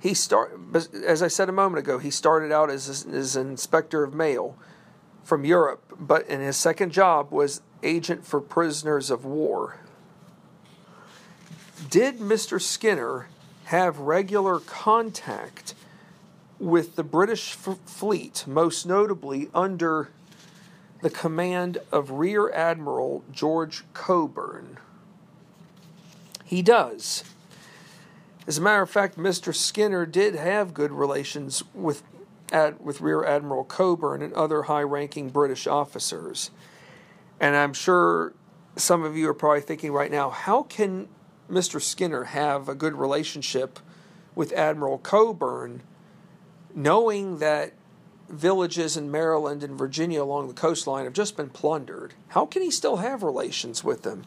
he 0.04 0.14
start 0.14 0.60
as 1.06 1.24
I 1.24 1.30
said 1.30 1.48
a 1.48 1.54
moment 1.54 1.80
ago, 1.80 1.98
he 1.98 2.12
started 2.12 2.52
out 2.52 2.70
as, 2.70 3.06
as 3.06 3.38
an 3.38 3.50
inspector 3.50 4.04
of 4.04 4.14
mail 4.14 4.58
from 5.24 5.46
Europe, 5.46 5.82
but 5.98 6.28
in 6.28 6.42
his 6.42 6.58
second 6.58 6.92
job 6.92 7.32
was 7.32 7.62
agent 7.84 8.28
for 8.28 8.42
prisoners 8.42 9.10
of 9.10 9.24
war. 9.24 9.78
Did 11.90 12.20
Mr. 12.20 12.62
Skinner 12.62 13.30
have 13.66 13.98
regular 13.98 14.60
contact 14.60 15.74
with 16.60 16.98
the 16.98 17.04
British 17.06 17.56
f- 17.66 17.78
fleet, 17.86 18.44
most 18.46 18.86
notably 18.86 19.50
under 19.54 20.10
the 21.02 21.10
command 21.10 21.78
of 21.94 22.12
Rear 22.12 22.52
Admiral 22.52 23.24
George 23.32 23.86
Coburn? 23.94 24.80
He 26.44 26.62
does. 26.62 27.24
As 28.46 28.58
a 28.58 28.62
matter 28.62 28.82
of 28.82 28.90
fact, 28.90 29.18
Mr. 29.18 29.56
Skinner 29.56 30.06
did 30.06 30.36
have 30.36 30.74
good 30.74 30.92
relations 30.92 31.64
with, 31.74 32.04
Ad, 32.52 32.80
with 32.80 33.00
Rear 33.00 33.24
Admiral 33.24 33.64
Coburn 33.64 34.22
and 34.22 34.34
other 34.34 34.64
high 34.64 34.84
ranking 34.84 35.30
British 35.30 35.66
officers. 35.66 36.52
And 37.40 37.56
I'm 37.56 37.74
sure 37.74 38.34
some 38.76 39.04
of 39.04 39.16
you 39.16 39.30
are 39.30 39.34
probably 39.34 39.62
thinking 39.62 39.92
right 39.92 40.12
now, 40.12 40.30
how 40.30 40.64
can 40.64 41.08
Mr. 41.50 41.82
Skinner 41.82 42.26
have 42.26 42.68
a 42.68 42.76
good 42.76 42.96
relationship 42.96 43.80
with 44.36 44.52
Admiral 44.54 44.98
Coburn, 44.98 45.82
knowing 46.74 47.38
that 47.40 47.74
villages 48.30 48.98
in 48.98 49.12
Maryland 49.12 49.64
and 49.64 49.78
Virginia 49.78 50.24
along 50.24 50.48
the 50.48 50.54
coastline 50.54 51.06
have 51.06 51.14
just 51.14 51.38
been 51.38 51.50
plundered? 51.50 52.14
How 52.30 52.46
can 52.46 52.62
he 52.62 52.72
still 52.72 52.98
have 52.98 53.24
relations 53.24 53.84
with 53.84 54.04
them? 54.04 54.26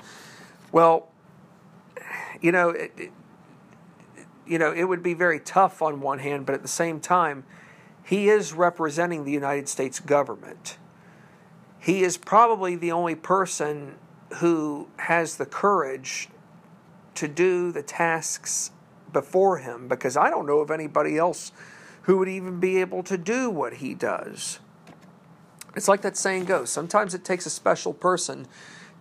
Well, 0.73 1.09
you 2.41 2.53
know, 2.53 2.71
it, 2.71 2.93
it, 2.97 3.13
you 4.47 4.59
know, 4.59 4.73
it 4.73 4.85
would 4.85 5.03
be 5.03 5.15
very 5.15 5.41
tough 5.41 5.83
on 5.83 6.01
one 6.01 6.19
hand, 6.21 6.47
but 6.47 6.55
at 6.55 6.63
the 6.63 6.69
same 6.69 7.01
time, 7.01 7.45
he 8.05 8.29
is 8.29 8.53
representing 8.53 9.25
the 9.25 9.33
United 9.33 9.69
States 9.69 9.99
government. 9.99 10.79
He 11.79 12.03
is 12.03 12.17
probably 12.17 12.77
the 12.77 12.93
only 12.93 13.15
person 13.15 13.97
who 14.37 14.89
has 14.99 15.37
the 15.37 15.47
courage 15.47 16.29
to 17.15 17.27
do 17.29 17.73
the 17.73 17.83
tasks 17.83 18.71
before 19.13 19.59
him 19.59 19.89
because 19.89 20.17
I 20.17 20.31
don't 20.31 20.47
know 20.47 20.59
of 20.59 20.71
anybody 20.71 21.17
else 21.17 21.53
who 22.03 22.19
would 22.19 22.29
even 22.29 22.61
be 22.61 22.81
able 22.81 23.03
to 23.05 23.19
do 23.19 23.51
what 23.51 23.75
he 23.75 23.95
does. 23.95 24.61
It's 25.75 25.89
like 25.89 26.03
that 26.03 26.17
saying 26.17 26.45
goes 26.45 26.71
sometimes 26.71 27.15
it 27.15 27.25
takes 27.25 27.47
a 27.47 27.51
special 27.51 27.93
person 27.93 28.47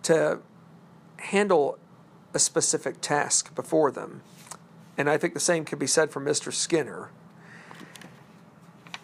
to 0.02 0.40
handle 1.18 1.78
a 2.34 2.38
specific 2.38 3.00
task 3.00 3.54
before 3.54 3.90
them. 3.90 4.22
And 4.98 5.10
I 5.10 5.18
think 5.18 5.34
the 5.34 5.40
same 5.40 5.64
could 5.64 5.78
be 5.78 5.86
said 5.86 6.10
for 6.10 6.20
Mr. 6.20 6.52
Skinner. 6.52 7.10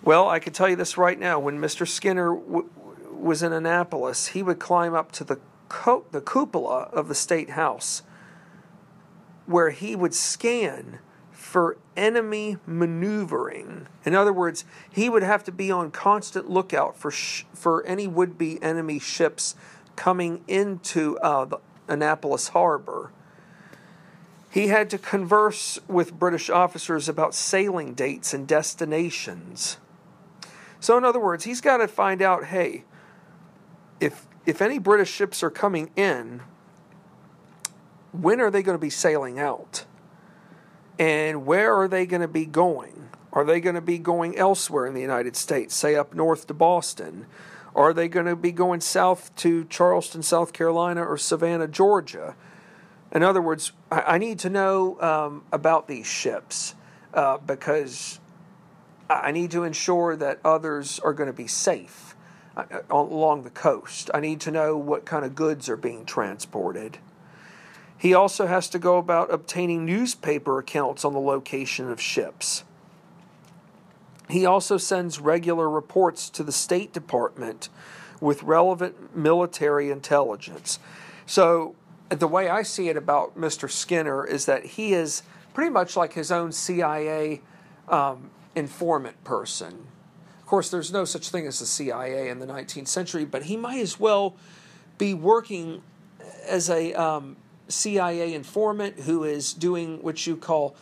Well, 0.03 0.29
I 0.29 0.39
can 0.39 0.53
tell 0.53 0.69
you 0.69 0.77
this 0.77 0.99
right 0.99 1.19
now. 1.19 1.39
When 1.39 1.59
Mr. 1.59 1.87
Skinner 1.87 2.35
w- 2.35 2.69
was 3.13 3.43
in 3.43 3.53
Annapolis, 3.53 4.29
he 4.29 4.43
would 4.43 4.59
climb 4.59 4.95
up 4.95 5.13
to 5.13 5.25
the, 5.25 5.39
co- 5.69 6.05
the 6.11 6.21
cupola 6.21 6.89
of 6.93 7.09
the 7.09 7.15
State 7.15 7.51
House 7.51 8.03
where 9.47 9.71
he 9.71 9.95
would 9.95 10.15
scan 10.15 10.99
for 11.31 11.77
enemy 11.97 12.57
maneuvering. 12.67 13.87
In 14.05 14.15
other 14.15 14.33
words, 14.33 14.65
he 14.91 15.09
would 15.09 15.23
have 15.23 15.45
to 15.45 15.53
be 15.53 15.71
on 15.71 15.91
constant 15.91 16.49
lookout 16.49 16.97
for 16.97 17.11
sh- 17.11 17.45
for 17.53 17.85
any 17.85 18.07
would-be 18.07 18.63
enemy 18.63 18.99
ships 18.99 19.55
coming 19.97 20.43
into 20.49 21.19
uh, 21.19 21.47
Annapolis 21.89 22.49
harbor. 22.49 23.13
He 24.53 24.69
had 24.69 24.91
to 24.91 24.99
converse 24.99 25.81
with 25.89 26.19
British 26.19 26.51
officers 26.51 27.09
about 27.09 27.35
sailing 27.35 27.95
dates 27.95 28.35
and 28.35 28.47
destinations. 28.47 29.79
So, 30.79 30.99
in 30.99 31.07
other 31.07 31.19
words, 31.19 31.45
he's 31.45 31.63
got 31.63 31.79
to 31.79 31.89
find 31.89 32.21
out 32.21 32.45
hey, 32.45 32.85
if, 33.99 34.27
if 34.45 34.61
any 34.61 34.79
British 34.79 35.11
ships 35.11 35.43
are 35.43 35.51
coming 35.51 35.91
in, 35.97 36.43
when 38.13 38.43
are 38.43 38.51
they 38.51 38.63
going 38.63 38.77
to 38.77 38.83
be 38.83 38.91
sailing 38.91 39.39
out? 39.39 39.87
And 40.99 41.47
where 41.47 41.75
are 41.75 41.89
they 41.89 42.05
going 42.05 42.21
to 42.21 42.29
be 42.29 42.45
going? 42.45 43.09
Are 43.33 43.45
they 43.45 43.59
going 43.59 43.77
to 43.77 43.81
be 43.81 43.97
going 43.97 44.37
elsewhere 44.37 44.85
in 44.85 44.93
the 44.93 45.01
United 45.01 45.35
States, 45.35 45.75
say 45.75 45.97
up 45.97 46.13
north 46.13 46.47
to 46.49 46.55
Boston? 46.55 47.25
Are 47.75 47.95
they 47.95 48.07
going 48.07 48.27
to 48.27 48.37
be 48.37 48.53
going 48.53 48.83
south 48.83 49.35
to 49.37 49.65
Charleston, 49.65 50.23
South 50.23 50.53
Carolina, 50.53 51.03
or 51.03 51.17
Savannah, 51.17 51.69
Georgia? 51.69 52.37
In 53.13 53.23
other 53.23 53.43
words, 53.43 53.73
I 53.91 54.17
need 54.17 54.39
to 54.41 54.51
know 54.51 55.01
um, 55.01 55.45
about 55.53 55.87
these 55.87 56.07
ships 56.07 56.75
uh, 57.13 57.37
because 57.39 58.21
I 59.11 59.33
need 59.33 59.51
to 59.51 59.65
ensure 59.65 60.17
that 60.17 60.41
others 60.45 60.99
are 61.01 61.13
going 61.13 61.27
to 61.27 61.35
be 61.35 61.47
safe 61.47 62.17
uh, 62.57 62.65
along 62.91 63.43
the 63.43 63.51
coast. 63.51 64.11
I 64.15 64.21
need 64.21 64.41
to 64.43 64.51
know 64.51 64.79
what 64.79 65.05
kind 65.05 65.27
of 65.27 65.35
goods 65.35 65.69
are 65.69 65.77
being 65.77 66.07
transported. 66.07 66.99
He 67.99 68.15
also 68.15 68.47
has 68.47 68.69
to 68.71 68.79
go 68.79 68.97
about 68.97 69.33
obtaining 69.33 69.85
newspaper 69.85 70.59
accounts 70.59 71.05
on 71.05 71.13
the 71.13 71.21
location 71.21 71.91
of 71.91 72.01
ships. 72.01 72.65
He 74.29 74.47
also 74.47 74.79
sends 74.79 75.21
regular 75.21 75.69
reports 75.69 76.31
to 76.31 76.43
the 76.43 76.51
State 76.51 76.93
Department 76.93 77.69
with 78.21 78.43
relevant 78.43 79.15
military 79.15 79.91
intelligence. 79.91 80.79
So, 81.27 81.75
the 82.15 82.29
way 82.29 82.49
I 82.49 82.63
see 82.63 82.89
it 82.89 82.97
about 82.97 83.39
Mr. 83.39 83.71
Skinner 83.71 84.25
is 84.25 84.47
that 84.47 84.65
he 84.65 84.93
is 84.93 85.23
pretty 85.55 85.71
much 85.71 85.97
like 85.97 86.15
his 86.15 86.31
own 86.33 86.53
CIA 86.53 87.41
um, 87.89 88.31
informant 88.55 89.23
person. 89.25 89.87
Of 90.41 90.47
course, 90.47 90.71
there's 90.71 90.93
no 90.93 91.05
such 91.05 91.31
thing 91.31 91.47
as 91.47 91.59
the 91.59 91.67
CIA 91.67 92.29
in 92.29 92.39
the 92.39 92.47
19th 92.47 92.89
century, 92.89 93.25
but 93.25 93.45
he 93.45 93.57
might 93.57 93.81
as 93.81 93.99
well 93.99 94.35
be 94.99 95.15
working 95.15 95.83
as 96.47 96.69
a 96.69 96.93
um, 96.95 97.37
CIA 97.69 98.35
informant 98.35 99.01
who 99.01 99.25
is 99.25 99.53
doing 99.53 100.03
what 100.03 100.27
you 100.27 100.37
call 100.37 100.77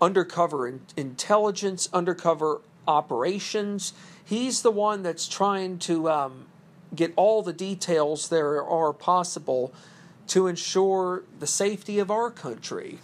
undercover 0.00 0.68
in- 0.68 0.80
intelligence, 0.96 1.88
undercover 1.92 2.60
operations. 2.86 3.92
He's 4.24 4.62
the 4.62 4.70
one 4.70 5.02
that's 5.02 5.26
trying 5.26 5.78
to 5.80 6.10
um, 6.10 6.46
get 6.94 7.12
all 7.16 7.42
the 7.42 7.52
details 7.52 8.28
there 8.28 8.62
are 8.62 8.92
possible 8.92 9.72
to 10.28 10.46
ensure 10.46 11.22
the 11.38 11.46
safety 11.46 11.98
of 11.98 12.10
our 12.10 12.30
country. 12.30 12.98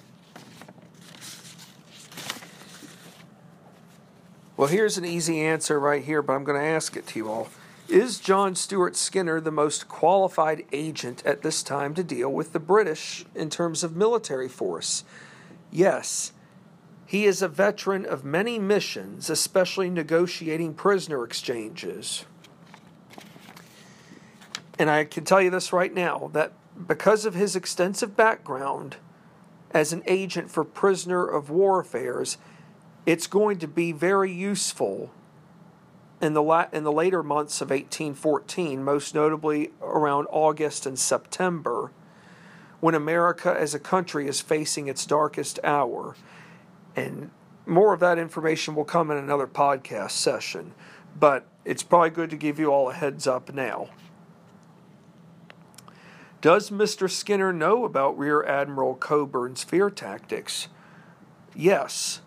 Well, 4.57 4.69
here's 4.69 4.99
an 4.99 5.05
easy 5.05 5.41
answer 5.41 5.81
right 5.81 6.05
here, 6.05 6.23
but 6.23 6.35
I'm 6.35 6.45
going 6.45 6.61
to 6.61 6.67
ask 6.67 6.97
it 6.97 7.07
to 7.09 7.19
you 7.19 7.29
all. 7.31 7.49
Is 7.89 8.19
John 8.19 8.55
Stuart 8.55 8.97
Skinner 8.97 9.41
the 9.41 9.51
most 9.51 9.89
qualified 9.89 10.65
agent 10.73 11.25
at 11.27 11.43
this 11.43 11.63
time 11.63 11.95
to 11.95 12.05
deal 12.05 12.31
with 12.31 12.53
the 12.53 12.61
British 12.61 13.25
in 13.35 13.51
terms 13.51 13.83
of 13.83 13.97
military 13.97 14.49
force? 14.49 15.05
Yes. 15.71 16.33
He 17.07 17.25
is 17.25 17.43
a 17.43 17.49
veteran 17.49 18.07
of 18.07 18.25
many 18.25 18.59
missions, 18.59 19.29
especially 19.29 19.91
negotiating 19.91 20.75
prisoner 20.75 21.25
exchanges. 21.25 22.25
And 24.79 24.89
I 24.89 25.05
can 25.05 25.25
tell 25.25 25.43
you 25.43 25.51
this 25.51 25.73
right 25.73 25.93
now 25.93 26.31
that 26.33 26.53
because 26.87 27.25
of 27.25 27.35
his 27.35 27.55
extensive 27.55 28.17
background 28.17 28.97
as 29.73 29.93
an 29.93 30.03
agent 30.07 30.51
for 30.51 30.65
prisoner 30.65 31.27
of 31.27 31.51
war 31.51 31.81
affairs, 31.81 32.39
it's 33.07 33.27
going 33.27 33.59
to 33.59 33.69
be 33.69 33.93
very 33.93 34.31
useful 34.31 35.11
in 36.21 36.35
the 36.35 36.43
la- 36.43 36.69
in 36.73 36.85
the 36.85 36.93
later 36.93 37.23
months 37.23 37.61
of 37.61 37.71
1814, 37.71 38.83
most 38.83 39.15
notably 39.15 39.73
around 39.83 40.27
August 40.31 40.87
and 40.87 40.99
September, 40.99 41.91
when 42.81 42.95
America 42.95 43.55
as 43.59 43.75
a 43.75 43.79
country 43.79 44.29
is 44.29 44.41
facing 44.41 44.87
its 44.87 45.05
darkest 45.05 45.59
hour. 45.65 46.15
And 46.95 47.31
more 47.67 47.93
of 47.93 48.01
that 48.01 48.19
information 48.19 48.75
will 48.75 48.85
come 48.85 49.11
in 49.11 49.17
another 49.17 49.47
podcast 49.47 50.13
session, 50.13 50.75
but 51.19 51.47
it's 51.65 51.83
probably 51.83 52.11
good 52.11 52.31
to 52.31 52.37
give 52.37 52.59
you 52.59 52.69
all 52.69 52.91
a 52.91 52.95
heads 52.95 53.27
up 53.27 53.53
now. 53.53 53.89
Does 56.43 56.71
Mr. 56.71 57.09
Skinner 57.09 57.53
know 57.53 57.85
about 57.85 58.19
Rear 58.19 58.43
Admiral 58.43 58.97
Coburn's 58.97 59.63
fear 59.63 59.89
tactics? 59.89 60.67
Yes. 61.55 62.21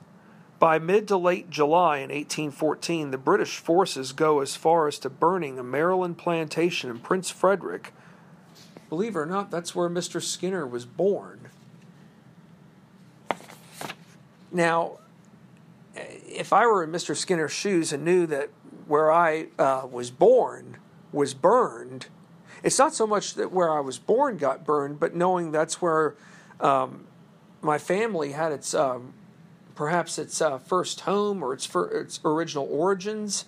By 0.58 0.80
mid 0.80 1.10
to 1.10 1.18
late 1.18 1.50
July 1.50 1.98
in 1.98 2.12
1814, 2.12 3.12
the 3.12 3.18
British 3.18 3.58
forces 3.58 4.14
go 4.14 4.40
as 4.40 4.56
far 4.56 4.88
as 4.88 5.00
to 5.00 5.10
burning 5.10 5.60
a 5.60 5.64
Maryland 5.64 6.18
plantation 6.18 6.90
in 6.90 7.00
Prince 7.00 7.30
Frederick. 7.30 7.94
Believe 8.88 9.18
it 9.18 9.20
or 9.20 9.26
not, 9.26 9.52
that's 9.52 9.76
where 9.76 9.90
Mr. 9.90 10.24
Skinner 10.24 10.66
was 10.66 10.86
born. 10.86 11.50
Now, 14.50 15.00
if 15.94 16.54
I 16.54 16.66
were 16.66 16.86
in 16.86 16.90
Mr. 16.90 17.18
Skinner's 17.18 17.52
shoes 17.52 17.92
and 17.92 18.06
knew 18.06 18.26
that 18.28 18.50
where 18.88 19.12
I 19.12 19.48
uh, 19.60 19.88
was 19.92 20.10
born 20.10 20.78
was 21.12 21.34
burned, 21.34 22.08
it's 22.66 22.80
not 22.80 22.96
so 22.96 23.06
much 23.06 23.36
that 23.36 23.52
where 23.52 23.72
I 23.72 23.80
was 23.80 24.00
born 24.00 24.38
got 24.38 24.66
burned, 24.66 25.00
but 25.00 25.16
knowing 25.16 25.52
that's 25.52 25.84
where 25.84 26.16
um, 26.60 27.06
my 27.62 27.78
family 27.78 28.32
had 28.32 28.52
its 28.52 28.74
um, 28.74 29.14
perhaps 29.76 30.18
its 30.18 30.42
uh, 30.42 30.58
first 30.58 31.02
home 31.02 31.44
or 31.44 31.54
its 31.54 31.68
fir- 31.68 31.90
its 31.90 32.20
original 32.26 32.68
origins 32.70 33.46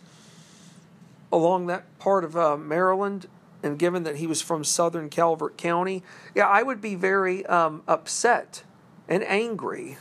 along 1.32 1.66
that 1.66 1.98
part 1.98 2.24
of 2.24 2.38
uh, 2.38 2.56
Maryland, 2.58 3.28
and 3.64 3.80
given 3.80 4.04
that 4.04 4.18
he 4.18 4.28
was 4.28 4.44
from 4.44 4.64
Southern 4.64 5.10
Calvert 5.10 5.58
County, 5.58 6.04
yeah, 6.36 6.48
I 6.48 6.62
would 6.62 6.80
be 6.80 6.94
very 6.94 7.44
um, 7.48 7.82
upset 7.88 8.64
and 9.10 9.24
angry. 9.24 9.98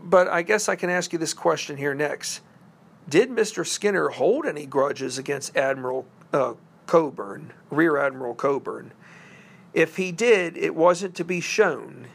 But 0.00 0.28
I 0.28 0.42
guess 0.42 0.68
I 0.68 0.76
can 0.76 0.88
ask 0.88 1.12
you 1.12 1.18
this 1.18 1.34
question 1.34 1.76
here 1.76 1.94
next. 1.94 2.42
Did 3.08 3.30
Mr. 3.30 3.66
Skinner 3.66 4.08
hold 4.08 4.46
any 4.46 4.66
grudges 4.66 5.18
against 5.18 5.56
Admiral 5.56 6.06
uh, 6.32 6.54
Cockburn, 6.86 7.52
Rear 7.70 7.96
Admiral 7.98 8.34
Cockburn? 8.34 8.92
If 9.72 9.96
he 9.96 10.10
did, 10.10 10.56
it 10.56 10.74
wasn't 10.74 11.14
to 11.16 11.24
be 11.24 11.40
shown. 11.40 12.08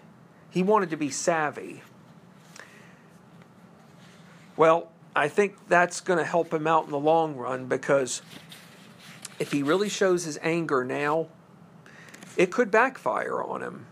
He 0.50 0.64
wanted 0.64 0.90
to 0.90 0.98
be 0.98 1.10
savvy. 1.10 1.84
Well, 4.58 4.92
I 5.16 5.28
think 5.28 5.56
that's 5.68 6.02
going 6.02 6.20
to 6.20 6.26
help 6.26 6.54
him 6.54 6.68
out 6.68 6.86
in 6.86 6.92
the 6.92 7.00
long 7.00 7.36
run 7.36 7.68
because 7.68 8.22
if 9.40 9.52
he 9.52 9.64
really 9.64 9.90
shows 9.90 10.26
his 10.26 10.38
anger 10.42 10.84
now, 10.84 11.28
it 12.38 12.52
could 12.52 12.70
backfire 12.70 13.42
on 13.42 13.62
him. 13.62 13.88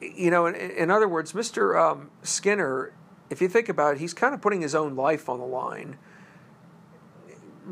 You 0.00 0.30
know, 0.30 0.46
in, 0.46 0.54
in 0.54 0.90
other 0.90 1.08
words, 1.08 1.32
Mr. 1.32 1.78
Um, 1.78 2.10
Skinner, 2.22 2.92
if 3.30 3.40
you 3.40 3.48
think 3.48 3.68
about 3.68 3.94
it, 3.94 4.00
he's 4.00 4.12
kind 4.12 4.34
of 4.34 4.42
putting 4.42 4.60
his 4.60 4.74
own 4.74 4.96
life 4.96 5.28
on 5.28 5.38
the 5.38 5.46
line 5.46 5.96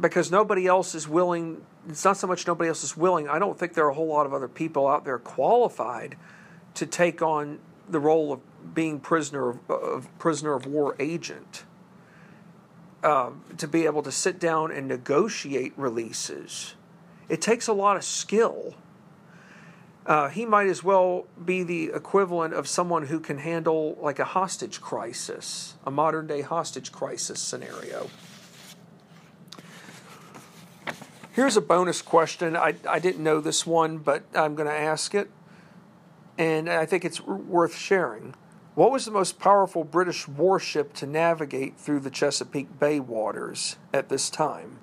because 0.00 0.30
nobody 0.30 0.66
else 0.66 0.94
is 0.94 1.08
willing. 1.08 1.62
It's 1.88 2.04
not 2.04 2.16
so 2.16 2.28
much 2.28 2.46
nobody 2.46 2.68
else 2.68 2.84
is 2.84 2.96
willing. 2.96 3.28
I 3.28 3.40
don't 3.40 3.58
think 3.58 3.74
there 3.74 3.84
are 3.84 3.90
a 3.90 3.94
whole 3.94 4.06
lot 4.06 4.24
of 4.24 4.32
other 4.32 4.48
people 4.48 4.86
out 4.86 5.04
there 5.04 5.18
qualified 5.18 6.16
to 6.74 6.86
take 6.86 7.20
on 7.20 7.58
the 7.88 7.98
role 7.98 8.32
of 8.32 8.40
being 8.74 9.00
prisoner 9.00 9.50
of, 9.50 9.70
of 9.70 10.18
prisoner 10.18 10.54
of 10.54 10.66
war 10.66 10.94
agent. 10.98 11.64
Um, 13.02 13.42
to 13.58 13.68
be 13.68 13.84
able 13.84 14.02
to 14.02 14.12
sit 14.12 14.40
down 14.40 14.72
and 14.72 14.88
negotiate 14.88 15.72
releases, 15.76 16.74
it 17.28 17.40
takes 17.40 17.68
a 17.68 17.72
lot 17.72 17.96
of 17.96 18.04
skill. 18.04 18.74
Uh, 20.08 20.30
he 20.30 20.46
might 20.46 20.66
as 20.66 20.82
well 20.82 21.26
be 21.44 21.62
the 21.62 21.90
equivalent 21.94 22.54
of 22.54 22.66
someone 22.66 23.08
who 23.08 23.20
can 23.20 23.36
handle 23.36 23.98
like 24.00 24.18
a 24.18 24.24
hostage 24.24 24.80
crisis, 24.80 25.74
a 25.84 25.90
modern 25.90 26.26
day 26.26 26.40
hostage 26.40 26.90
crisis 26.90 27.38
scenario. 27.38 28.08
Here's 31.32 31.58
a 31.58 31.60
bonus 31.60 32.00
question. 32.00 32.56
I, 32.56 32.74
I 32.88 32.98
didn't 32.98 33.22
know 33.22 33.42
this 33.42 33.66
one, 33.66 33.98
but 33.98 34.24
I'm 34.34 34.54
going 34.54 34.66
to 34.66 34.74
ask 34.74 35.14
it, 35.14 35.30
and 36.38 36.70
I 36.70 36.86
think 36.86 37.04
it's 37.04 37.20
worth 37.20 37.76
sharing. 37.76 38.34
What 38.74 38.90
was 38.90 39.04
the 39.04 39.10
most 39.10 39.38
powerful 39.38 39.84
British 39.84 40.26
warship 40.26 40.94
to 40.94 41.06
navigate 41.06 41.76
through 41.76 42.00
the 42.00 42.10
Chesapeake 42.10 42.78
Bay 42.80 42.98
waters 42.98 43.76
at 43.92 44.08
this 44.08 44.30
time? 44.30 44.78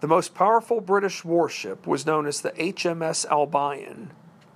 The 0.00 0.06
most 0.06 0.34
powerful 0.34 0.82
British 0.82 1.24
warship 1.24 1.86
was 1.86 2.04
known 2.04 2.26
as 2.26 2.42
the 2.42 2.50
HMS 2.52 3.24
Albion, 3.26 4.10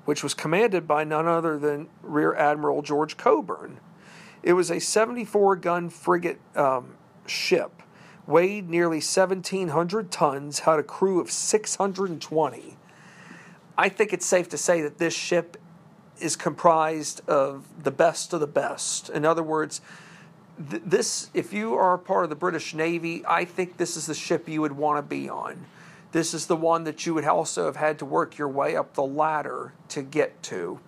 which 0.05 0.23
was 0.23 0.35
commanded 0.35 0.87
by 0.87 1.03
none 1.05 1.27
other 1.27 1.59
than 1.59 1.89
Rear 2.03 2.35
Admiral 2.35 2.83
George 2.83 3.17
Cockburn. 3.17 3.81
It 4.43 4.53
was 4.53 4.71
a 4.71 4.79
74 4.79 5.57
gun 5.57 5.89
frigate 5.89 6.41
um, 6.55 6.95
ship, 7.27 7.83
weighed 8.27 8.69
nearly 8.69 8.99
1,700 8.99 10.11
tons, 10.11 10.61
had 10.61 10.79
a 10.79 10.83
crew 10.83 11.21
of 11.21 11.31
620. 11.31 12.77
I 13.79 13.89
think 13.89 14.13
it's 14.13 14.27
safe 14.27 14.49
to 14.51 14.59
say 14.59 14.83
that 14.83 14.99
this 14.99 15.15
ship 15.15 15.57
is 16.21 16.37
comprised 16.37 17.27
of 17.27 17.67
the 17.83 17.91
best 17.91 18.35
of 18.35 18.41
the 18.41 18.47
best. 18.47 19.09
In 19.09 19.25
other 19.25 19.43
words, 19.43 19.81
this 20.61 21.31
if 21.33 21.53
you 21.53 21.75
are 21.75 21.97
part 21.97 22.25
of 22.25 22.31
the 22.31 22.37
British 22.37 22.75
Navy, 22.75 23.25
I 23.27 23.45
think 23.45 23.79
this 23.79 23.97
is 23.97 24.07
the 24.07 24.15
ship 24.15 24.49
you 24.49 24.61
would 24.61 24.73
want 24.73 24.99
to 24.99 25.03
be 25.03 25.29
on. 25.29 25.65
This 26.13 26.35
is 26.35 26.47
the 26.47 26.57
one 26.57 26.85
that 26.85 27.07
you 27.07 27.15
would 27.15 27.25
also 27.25 27.65
have 27.67 27.77
had 27.77 27.99
to 28.01 28.05
work 28.05 28.37
your 28.37 28.49
way 28.49 28.77
up 28.77 28.95
the 28.95 29.03
ladder 29.03 29.73
to 29.89 30.03
get 30.03 30.43
to. 30.45 30.81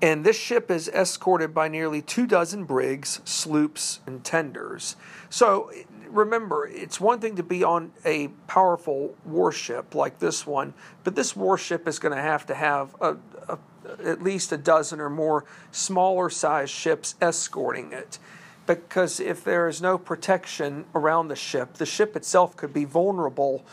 And 0.00 0.24
this 0.24 0.36
ship 0.36 0.70
is 0.70 0.88
escorted 0.88 1.54
by 1.54 1.68
nearly 1.68 2.02
two 2.02 2.26
dozen 2.26 2.64
brigs, 2.64 3.20
sloops, 3.24 4.00
and 4.06 4.24
tenders. 4.24 4.96
So 5.30 5.70
remember, 6.08 6.66
it's 6.66 7.00
one 7.00 7.20
thing 7.20 7.36
to 7.36 7.42
be 7.42 7.62
on 7.62 7.92
a 8.04 8.28
powerful 8.48 9.14
warship 9.24 9.94
like 9.94 10.18
this 10.18 10.46
one, 10.46 10.74
but 11.04 11.14
this 11.14 11.36
warship 11.36 11.86
is 11.86 11.98
going 11.98 12.14
to 12.14 12.22
have 12.22 12.46
to 12.46 12.54
have 12.54 12.96
a, 13.00 13.16
a 13.48 13.58
at 14.04 14.22
least 14.22 14.52
a 14.52 14.56
dozen 14.56 15.00
or 15.00 15.10
more 15.10 15.44
smaller 15.70 16.30
sized 16.30 16.72
ships 16.72 17.14
escorting 17.20 17.92
it. 17.92 18.18
Because 18.66 19.18
if 19.18 19.42
there 19.42 19.68
is 19.68 19.82
no 19.82 19.98
protection 19.98 20.84
around 20.94 21.28
the 21.28 21.36
ship, 21.36 21.74
the 21.74 21.86
ship 21.86 22.16
itself 22.16 22.56
could 22.56 22.72
be 22.72 22.84
vulnerable 22.84 23.64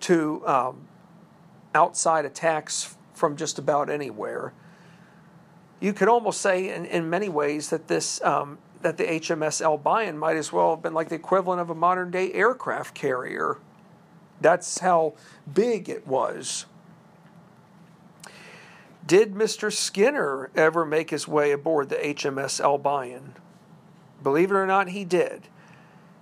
to 0.00 0.46
um, 0.46 0.88
outside 1.74 2.24
attacks 2.24 2.96
from 3.14 3.36
just 3.36 3.58
about 3.58 3.90
anywhere. 3.90 4.52
You 5.80 5.92
could 5.92 6.08
almost 6.08 6.40
say, 6.40 6.74
in, 6.74 6.86
in 6.86 7.10
many 7.10 7.28
ways, 7.28 7.70
that 7.70 7.88
this 7.88 8.22
um, 8.22 8.58
that 8.82 8.96
the 8.96 9.04
HMS 9.04 9.60
Albion 9.60 10.16
might 10.16 10.36
as 10.36 10.52
well 10.52 10.70
have 10.70 10.82
been 10.82 10.94
like 10.94 11.08
the 11.08 11.16
equivalent 11.16 11.60
of 11.60 11.70
a 11.70 11.74
modern 11.74 12.10
day 12.10 12.32
aircraft 12.32 12.94
carrier. 12.94 13.58
That's 14.40 14.78
how 14.78 15.14
big 15.52 15.88
it 15.88 16.06
was. 16.06 16.66
Did 19.08 19.32
Mr. 19.32 19.72
Skinner 19.72 20.50
ever 20.54 20.84
make 20.84 21.08
his 21.08 21.26
way 21.26 21.50
aboard 21.50 21.88
the 21.88 21.96
HMS 21.96 22.60
Albion? 22.60 23.36
Believe 24.22 24.50
it 24.50 24.54
or 24.54 24.66
not, 24.66 24.90
he 24.90 25.06
did. 25.06 25.48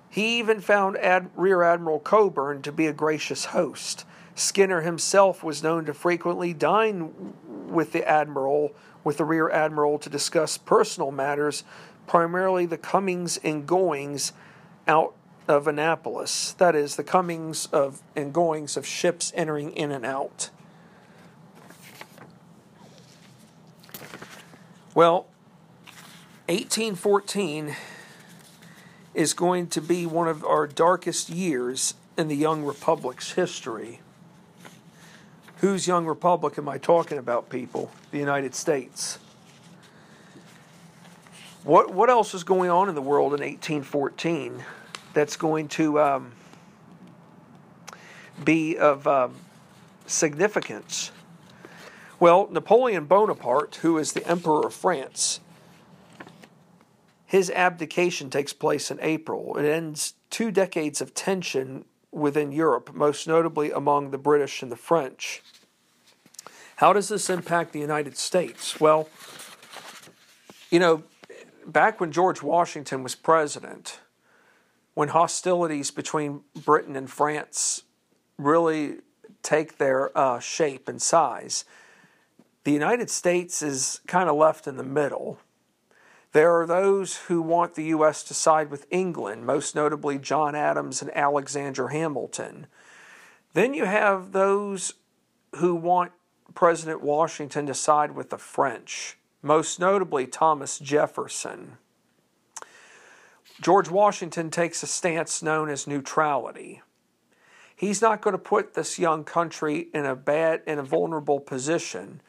He 0.09 0.39
even 0.39 0.61
found 0.61 0.97
Ad- 0.99 1.31
Rear 1.35 1.65
Admiral 1.65 1.99
Cockburn 1.99 2.63
to 2.63 2.71
be 2.71 2.87
a 2.87 2.93
gracious 2.93 3.47
host. 3.47 4.05
Skinner 4.37 4.83
himself 4.83 5.43
was 5.43 5.65
known 5.65 5.85
to 5.87 5.95
frequently 5.95 6.55
dine 6.55 7.35
with 7.67 7.91
the 7.91 8.09
admiral, 8.09 8.71
with 9.03 9.17
the 9.17 9.25
rear 9.25 9.51
admiral, 9.51 9.99
to 9.99 10.09
discuss 10.09 10.57
personal 10.57 11.11
matters, 11.11 11.65
primarily 12.07 12.67
the 12.67 12.79
comings 12.79 13.37
and 13.43 13.67
goings 13.67 14.33
out 14.87 15.13
of 15.49 15.67
Annapolis. 15.67 16.53
That 16.53 16.77
is, 16.77 16.95
the 16.95 17.03
comings 17.03 17.67
of 17.73 18.01
and 18.15 18.33
goings 18.33 18.77
of 18.77 18.87
ships 18.87 19.33
entering 19.35 19.73
in 19.73 19.91
and 19.91 20.07
out. 20.07 20.51
Well, 24.97 25.27
1814 26.49 27.77
is 29.13 29.35
going 29.35 29.67
to 29.67 29.83
be 29.83 30.07
one 30.07 30.27
of 30.27 30.43
our 30.43 30.67
darkest 30.67 31.29
years 31.29 31.93
in 32.17 32.29
the 32.29 32.35
Young 32.35 32.65
Republic's 32.65 33.33
history. 33.33 34.01
Whose 35.59 35.87
Young 35.87 36.07
Republic 36.07 36.57
am 36.57 36.67
I 36.67 36.79
talking 36.79 37.19
about, 37.19 37.51
people? 37.51 37.91
The 38.11 38.17
United 38.17 38.55
States. 38.55 39.19
What, 41.63 41.93
what 41.93 42.09
else 42.09 42.33
is 42.33 42.43
going 42.43 42.71
on 42.71 42.89
in 42.89 42.95
the 42.95 43.03
world 43.03 43.35
in 43.35 43.41
1814 43.41 44.65
that's 45.13 45.37
going 45.37 45.69
to 45.69 46.01
um, 46.01 46.33
be 48.43 48.79
of 48.79 49.07
um, 49.07 49.35
significance? 50.07 51.11
Well, 52.19 52.49
Napoleon 52.51 53.05
Bonaparte, 53.05 53.77
who 53.77 53.99
is 53.99 54.13
the 54.13 54.27
Emperor 54.27 54.67
of 54.67 54.75
France, 54.75 55.41
his 57.27 57.51
abdication 57.51 58.31
takes 58.31 58.55
place 58.55 58.91
in 58.91 58.99
April. 59.03 59.57
It 59.59 59.67
ends 59.67 60.15
two 60.31 60.51
decades 60.51 61.03
of 61.03 61.13
tension 61.13 61.85
within 62.11 62.53
Europe, 62.53 62.95
most 62.95 63.29
notably 63.29 63.71
among 63.71 64.13
the 64.13 64.19
British 64.19 64.63
and 64.63 64.73
the 64.73 64.77
French. 64.77 65.43
How 66.77 66.95
does 66.95 67.09
this 67.09 67.29
impact 67.29 67.73
the 67.73 67.81
United 67.81 68.17
States? 68.17 68.81
Well, 68.81 69.11
you 70.71 70.79
know, 70.79 71.03
back 71.67 72.01
when 72.01 72.13
George 72.13 72.43
Washington 72.43 73.03
was 73.03 73.15
president, 73.15 74.01
when 74.95 75.09
hostilities 75.09 75.91
between 75.91 76.41
Britain 76.65 76.97
and 76.97 77.11
France 77.11 77.83
really 78.39 79.01
take 79.43 79.77
their 79.77 80.17
uh, 80.17 80.39
shape 80.39 80.89
and 80.89 81.01
size, 81.03 81.67
the 82.67 82.73
United 82.73 83.09
States 83.09 83.63
is 83.63 84.01
kind 84.09 84.29
of 84.29 84.35
left 84.35 84.67
in 84.67 84.77
the 84.77 84.83
middle. 84.83 85.39
There 86.33 86.61
are 86.61 86.67
those 86.67 87.17
who 87.29 87.41
want 87.41 87.77
the 87.77 87.85
U.S. 87.85 88.25
to 88.25 88.35
side 88.35 88.73
with 88.73 88.89
England, 88.91 89.47
most 89.47 89.77
notably 89.77 90.19
John 90.19 90.57
Adams 90.57 91.01
and 91.01 91.17
Alexander 91.17 91.89
Hamilton. 91.89 92.67
Then 93.53 93.73
you 93.73 93.85
have 93.85 94.33
those 94.33 94.95
who 95.55 95.77
want 95.77 96.11
President 96.55 97.03
Washington 97.03 97.67
to 97.67 97.75
side 97.75 98.17
with 98.17 98.31
the 98.31 98.37
French, 98.37 99.17
most 99.43 99.79
notably 99.79 100.27
Thomas 100.27 100.81
Jefferson. 100.81 101.79
George 103.61 103.89
Washington 103.89 104.51
takes 104.51 104.83
a 104.83 104.89
stance 104.89 105.41
known 105.41 105.71
as 105.71 105.87
neutrality. 105.87 106.83
He's 107.77 108.03
not 108.03 108.23
going 108.23 108.33
to 108.35 108.39
put 108.39 108.75
this 108.75 108.99
young 108.99 109.23
country 109.23 109.87
in 109.95 110.05
a 110.05 110.17
bad, 110.17 110.63
in 110.67 110.81
a 110.81 110.83
vulnerable 110.83 111.39
position 111.39 112.23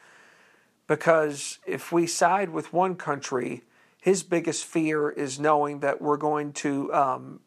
because 0.88 1.58
if 1.66 1.92
we 1.92 2.08
side 2.08 2.50
with 2.50 2.72
one 2.72 2.96
country, 2.96 3.62
his 4.00 4.24
biggest 4.24 4.64
fear 4.64 5.10
is 5.10 5.38
knowing 5.38 5.80
that 5.80 6.02
we're 6.02 6.16
going 6.16 6.52
to 6.54 6.92
um, 6.92 7.40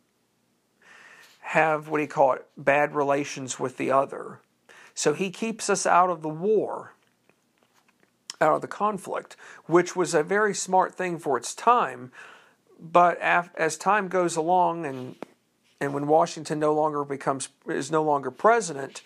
have 1.39 1.89
what 1.89 1.97
do 1.97 2.03
you 2.03 2.07
call 2.07 2.33
it 2.33 2.47
bad 2.55 2.95
relations 2.95 3.59
with 3.59 3.75
the 3.75 3.91
other. 3.91 4.39
So 4.93 5.13
he 5.13 5.31
keeps 5.31 5.69
us 5.69 5.85
out 5.85 6.09
of 6.09 6.21
the 6.21 6.29
war, 6.29 6.93
out 8.39 8.55
of 8.55 8.61
the 8.61 8.67
conflict, 8.67 9.35
which 9.65 9.95
was 9.95 10.13
a 10.13 10.23
very 10.23 10.53
smart 10.53 10.93
thing 10.93 11.17
for 11.17 11.35
its 11.35 11.55
time. 11.55 12.11
But 12.79 13.19
as 13.19 13.77
time 13.77 14.07
goes 14.07 14.35
along, 14.35 14.85
and 14.85 15.15
and 15.79 15.95
when 15.95 16.05
Washington 16.05 16.59
no 16.59 16.73
longer 16.73 17.03
becomes 17.03 17.49
is 17.67 17.89
no 17.89 18.03
longer 18.03 18.29
president, 18.29 19.01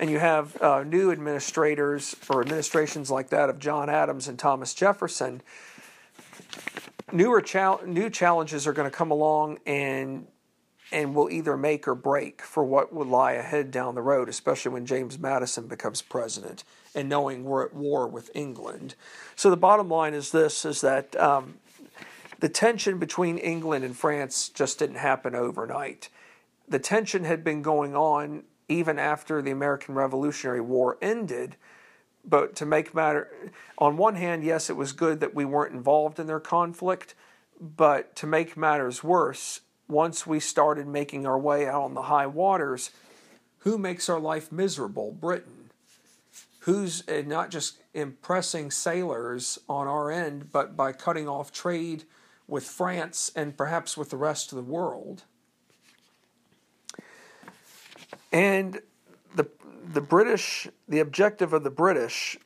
and 0.00 0.08
you 0.08 0.18
have 0.18 0.60
uh, 0.62 0.82
new 0.82 1.12
administrators 1.12 2.16
or 2.30 2.40
administrations 2.40 3.10
like 3.10 3.28
that 3.28 3.50
of 3.50 3.58
John 3.58 3.90
Adams 3.90 4.28
and 4.28 4.38
Thomas 4.38 4.72
Jefferson, 4.72 5.42
newer 7.12 7.44
new 7.86 8.08
challenges 8.08 8.66
are 8.66 8.72
going 8.72 8.90
to 8.90 8.96
come 8.96 9.10
along 9.10 9.58
and 9.66 10.26
and 10.92 11.14
will 11.14 11.30
either 11.30 11.56
make 11.56 11.86
or 11.86 11.94
break 11.94 12.42
for 12.42 12.64
what 12.64 12.92
would 12.92 13.06
lie 13.06 13.32
ahead 13.32 13.70
down 13.70 13.94
the 13.94 14.02
road, 14.02 14.28
especially 14.28 14.72
when 14.72 14.84
James 14.84 15.20
Madison 15.20 15.68
becomes 15.68 16.02
president 16.02 16.64
and 16.96 17.08
knowing 17.08 17.44
we're 17.44 17.64
at 17.64 17.72
war 17.72 18.08
with 18.08 18.28
England. 18.34 18.96
So 19.36 19.50
the 19.50 19.56
bottom 19.56 19.88
line 19.88 20.14
is 20.14 20.32
this: 20.32 20.64
is 20.64 20.80
that 20.80 21.14
um, 21.20 21.58
the 22.40 22.48
tension 22.48 22.98
between 22.98 23.36
England 23.36 23.84
and 23.84 23.94
France 23.94 24.48
just 24.48 24.78
didn't 24.78 24.96
happen 24.96 25.34
overnight. 25.34 26.08
The 26.66 26.78
tension 26.78 27.24
had 27.24 27.44
been 27.44 27.60
going 27.60 27.94
on 27.94 28.44
even 28.70 28.98
after 28.98 29.42
the 29.42 29.50
American 29.50 29.94
Revolutionary 29.94 30.60
War 30.60 30.96
ended. 31.02 31.56
But 32.24 32.54
to 32.56 32.66
make 32.66 32.94
matter, 32.94 33.50
on 33.78 33.96
one 33.96 34.14
hand, 34.14 34.44
yes, 34.44 34.70
it 34.70 34.76
was 34.76 34.92
good 34.92 35.20
that 35.20 35.34
we 35.34 35.44
weren't 35.44 35.74
involved 35.74 36.18
in 36.18 36.26
their 36.26 36.40
conflict. 36.40 37.14
But 37.60 38.14
to 38.16 38.26
make 38.26 38.56
matters 38.56 39.02
worse, 39.02 39.60
once 39.88 40.26
we 40.26 40.40
started 40.40 40.86
making 40.86 41.26
our 41.26 41.38
way 41.38 41.66
out 41.66 41.82
on 41.82 41.94
the 41.94 42.02
high 42.02 42.26
waters, 42.26 42.90
who 43.58 43.76
makes 43.76 44.08
our 44.08 44.20
life 44.20 44.52
miserable? 44.52 45.12
Britain. 45.12 45.70
Who's 46.60 47.06
uh, 47.08 47.22
not 47.26 47.50
just 47.50 47.78
impressing 47.94 48.70
sailors 48.70 49.58
on 49.68 49.88
our 49.88 50.10
end, 50.10 50.52
but 50.52 50.76
by 50.76 50.92
cutting 50.92 51.28
off 51.28 51.52
trade 51.52 52.04
with 52.46 52.64
France 52.64 53.32
and 53.34 53.56
perhaps 53.56 53.96
with 53.96 54.10
the 54.10 54.16
rest 54.16 54.52
of 54.52 54.56
the 54.56 54.62
world. 54.62 55.24
And 58.32 58.80
the, 59.34 59.48
the 59.92 60.00
British, 60.00 60.68
the 60.88 61.00
objective 61.00 61.52
of 61.52 61.64
the 61.64 61.70
British 61.70 62.38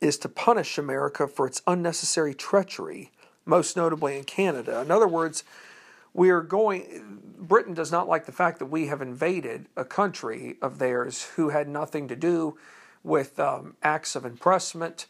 is 0.00 0.18
to 0.18 0.28
punish 0.28 0.78
America 0.78 1.26
for 1.26 1.46
its 1.46 1.62
unnecessary 1.66 2.34
treachery, 2.34 3.10
most 3.44 3.76
notably 3.76 4.16
in 4.16 4.24
Canada. 4.24 4.80
In 4.80 4.90
other 4.90 5.08
words, 5.08 5.44
we 6.12 6.30
are 6.30 6.42
going 6.42 7.20
britain 7.38 7.74
does 7.74 7.92
not 7.92 8.08
like 8.08 8.24
the 8.26 8.32
fact 8.32 8.58
that 8.58 8.66
we 8.66 8.86
have 8.86 9.02
invaded 9.02 9.66
a 9.76 9.84
country 9.84 10.56
of 10.62 10.78
theirs 10.78 11.24
who 11.36 11.50
had 11.50 11.68
nothing 11.68 12.08
to 12.08 12.16
do 12.16 12.56
with 13.02 13.38
um, 13.38 13.76
acts 13.82 14.16
of 14.16 14.24
impressment 14.24 15.06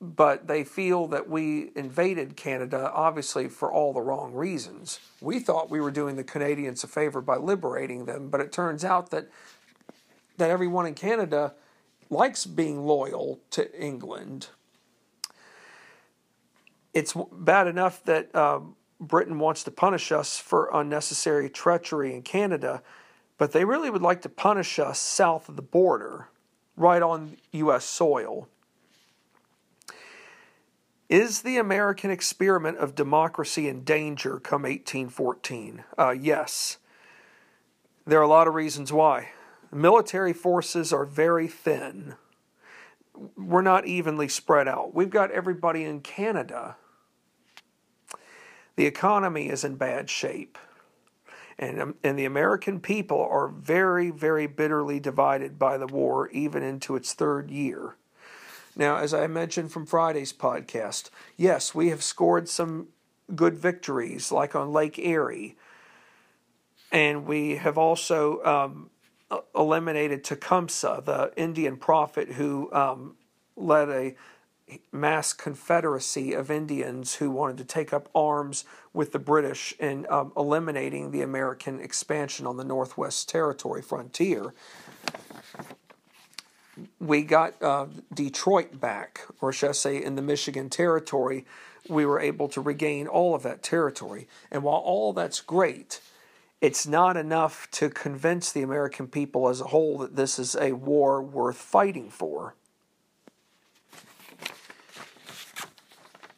but 0.00 0.46
they 0.46 0.64
feel 0.64 1.06
that 1.06 1.28
we 1.28 1.70
invaded 1.76 2.36
canada 2.36 2.90
obviously 2.94 3.48
for 3.48 3.72
all 3.72 3.92
the 3.92 4.00
wrong 4.00 4.32
reasons 4.32 5.00
we 5.20 5.38
thought 5.38 5.70
we 5.70 5.80
were 5.80 5.90
doing 5.90 6.16
the 6.16 6.24
canadians 6.24 6.82
a 6.84 6.86
favor 6.86 7.20
by 7.20 7.36
liberating 7.36 8.06
them 8.06 8.28
but 8.30 8.40
it 8.40 8.52
turns 8.52 8.84
out 8.84 9.10
that 9.10 9.28
that 10.36 10.50
everyone 10.50 10.86
in 10.86 10.94
canada 10.94 11.54
likes 12.08 12.46
being 12.46 12.84
loyal 12.84 13.38
to 13.50 13.78
england 13.78 14.48
it's 16.92 17.14
bad 17.32 17.66
enough 17.66 18.02
that 18.04 18.34
um, 18.34 18.74
Britain 19.00 19.38
wants 19.38 19.64
to 19.64 19.70
punish 19.70 20.12
us 20.12 20.38
for 20.38 20.70
unnecessary 20.72 21.48
treachery 21.48 22.14
in 22.14 22.22
Canada, 22.22 22.82
but 23.38 23.52
they 23.52 23.64
really 23.64 23.90
would 23.90 24.02
like 24.02 24.22
to 24.22 24.28
punish 24.28 24.78
us 24.78 24.98
south 24.98 25.48
of 25.48 25.56
the 25.56 25.62
border, 25.62 26.28
right 26.76 27.00
on 27.02 27.36
U.S. 27.52 27.84
soil. 27.84 28.48
Is 31.10 31.42
the 31.42 31.58
American 31.58 32.10
experiment 32.10 32.78
of 32.78 32.94
democracy 32.94 33.68
in 33.68 33.84
danger 33.84 34.40
come 34.40 34.62
1814? 34.62 35.84
Uh, 35.98 36.14
yes. 36.18 36.78
There 38.06 38.18
are 38.18 38.22
a 38.22 38.28
lot 38.28 38.48
of 38.48 38.54
reasons 38.54 38.90
why. 38.90 39.28
Military 39.70 40.32
forces 40.32 40.90
are 40.90 41.04
very 41.04 41.48
thin. 41.48 42.14
We're 43.36 43.60
not 43.60 43.86
evenly 43.86 44.28
spread 44.28 44.66
out. 44.66 44.94
We've 44.94 45.10
got 45.10 45.30
everybody 45.30 45.84
in 45.84 46.00
Canada 46.00 46.76
the 48.80 48.86
economy 48.86 49.50
is 49.50 49.62
in 49.62 49.76
bad 49.76 50.08
shape. 50.08 50.56
And, 51.58 51.82
um, 51.82 51.94
and 52.02 52.18
the 52.18 52.24
American 52.24 52.80
people 52.80 53.20
are 53.20 53.46
very, 53.46 54.10
very 54.10 54.46
bitterly 54.46 54.98
divided 54.98 55.58
by 55.58 55.76
the 55.76 55.86
war, 55.86 56.30
even 56.30 56.62
into 56.62 56.96
its 56.96 57.12
third 57.12 57.50
year. 57.50 57.96
Now, 58.76 58.96
as 58.96 59.12
I 59.12 59.26
mentioned 59.26 59.72
from 59.72 59.86
Friday's 59.86 60.32
podcast, 60.32 61.10
yes, 61.36 61.74
we 61.74 61.88
have 61.88 62.02
scored 62.02 62.48
some 62.48 62.88
good 63.34 63.56
victories, 63.56 64.30
like 64.32 64.54
on 64.54 64.72
Lake 64.72 64.98
Erie. 64.98 65.56
And 66.92 67.26
we 67.26 67.56
have 67.56 67.78
also 67.78 68.42
um, 68.44 68.90
eliminated 69.54 70.24
Tecumseh, 70.24 71.02
the 71.04 71.32
Indian 71.36 71.76
prophet 71.76 72.32
who 72.32 72.72
um, 72.72 73.16
led 73.56 73.88
a 73.88 74.16
mass 74.92 75.32
confederacy 75.32 76.32
of 76.32 76.50
Indians 76.50 77.14
who 77.16 77.30
wanted 77.30 77.58
to 77.58 77.64
take 77.64 77.92
up 77.92 78.08
arms 78.14 78.64
with 78.92 79.12
the 79.12 79.18
British 79.18 79.74
in 79.78 80.06
um, 80.08 80.32
eliminating 80.36 81.10
the 81.10 81.22
American 81.22 81.80
expansion 81.80 82.46
on 82.46 82.56
the 82.56 82.64
Northwest 82.64 83.28
Territory 83.28 83.82
frontier. 83.82 84.54
We 87.00 87.22
got 87.22 87.60
uh, 87.62 87.86
Detroit 88.12 88.78
back, 88.78 89.22
or 89.40 89.52
should 89.52 89.70
I 89.70 89.72
say, 89.72 90.02
in 90.02 90.16
the 90.16 90.22
Michigan 90.22 90.68
Territory, 90.68 91.46
we 91.88 92.04
were 92.04 92.20
able 92.20 92.48
to 92.48 92.60
regain 92.60 93.06
all 93.06 93.34
of 93.34 93.42
that 93.42 93.62
territory. 93.62 94.28
And 94.50 94.62
while 94.62 94.76
all 94.76 95.14
that's 95.14 95.40
great, 95.40 96.00
it's 96.60 96.86
not 96.86 97.16
enough 97.16 97.68
to 97.72 97.88
convince 97.88 98.52
the 98.52 98.62
American 98.62 99.08
people 99.08 99.48
as 99.48 99.60
a 99.62 99.68
whole 99.68 99.98
that 99.98 100.14
this 100.14 100.38
is 100.38 100.54
a 100.56 100.72
war 100.72 101.22
worth 101.22 101.56
fighting 101.56 102.10
for. 102.10 102.54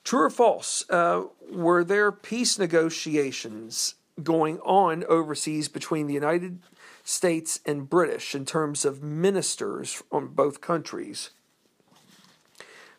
True 0.04 0.24
or 0.24 0.30
false? 0.30 0.88
Uh, 0.88 1.24
were 1.50 1.82
there 1.82 2.12
peace 2.12 2.58
negotiations 2.58 3.94
going 4.22 4.60
on 4.60 5.04
overseas 5.04 5.68
between 5.68 6.06
the 6.06 6.14
United 6.14 6.60
States 7.04 7.60
and 7.66 7.88
British 7.88 8.34
in 8.34 8.44
terms 8.44 8.84
of 8.84 9.02
ministers 9.02 10.02
on 10.12 10.28
both 10.28 10.60
countries? 10.60 11.30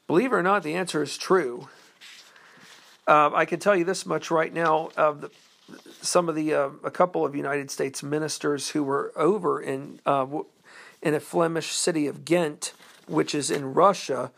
Believe 0.08 0.34
it 0.34 0.36
or 0.36 0.44
not, 0.44 0.64
the 0.64 0.76
answer 0.76 1.02
is 1.02 1.18
true. 1.18 1.70
Uh, 3.08 3.32
I 3.34 3.46
can 3.46 3.60
tell 3.60 3.76
you 3.76 3.84
this 3.84 4.06
much 4.06 4.32
right 4.32 4.54
now: 4.54 4.90
uh, 4.98 5.12
the, 5.12 5.32
some 6.02 6.30
of 6.30 6.36
the 6.36 6.54
uh, 6.54 6.70
a 6.84 6.92
couple 6.92 7.26
of 7.26 7.36
United 7.36 7.72
States 7.72 8.04
ministers 8.04 8.70
who 8.70 8.84
were 8.84 9.12
over 9.16 9.62
in 9.62 10.00
uh, 10.06 10.26
in 11.02 11.14
a 11.14 11.20
Flemish 11.20 11.72
city 11.72 12.08
of 12.08 12.26
Ghent, 12.26 12.74
which 13.08 13.36
is 13.36 13.52
in 13.52 13.74
Russia, 13.74 14.32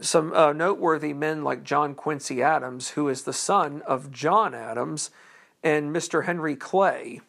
some 0.00 0.32
uh, 0.32 0.52
noteworthy 0.52 1.12
men 1.12 1.44
like 1.44 1.62
John 1.62 1.94
Quincy 1.94 2.42
Adams, 2.42 2.90
who 2.90 3.08
is 3.08 3.22
the 3.22 3.32
son 3.32 3.82
of 3.82 4.10
John 4.10 4.54
Adams, 4.54 5.10
and 5.62 5.94
Mr. 5.94 6.24
Henry 6.24 6.56
Clay. 6.56 7.20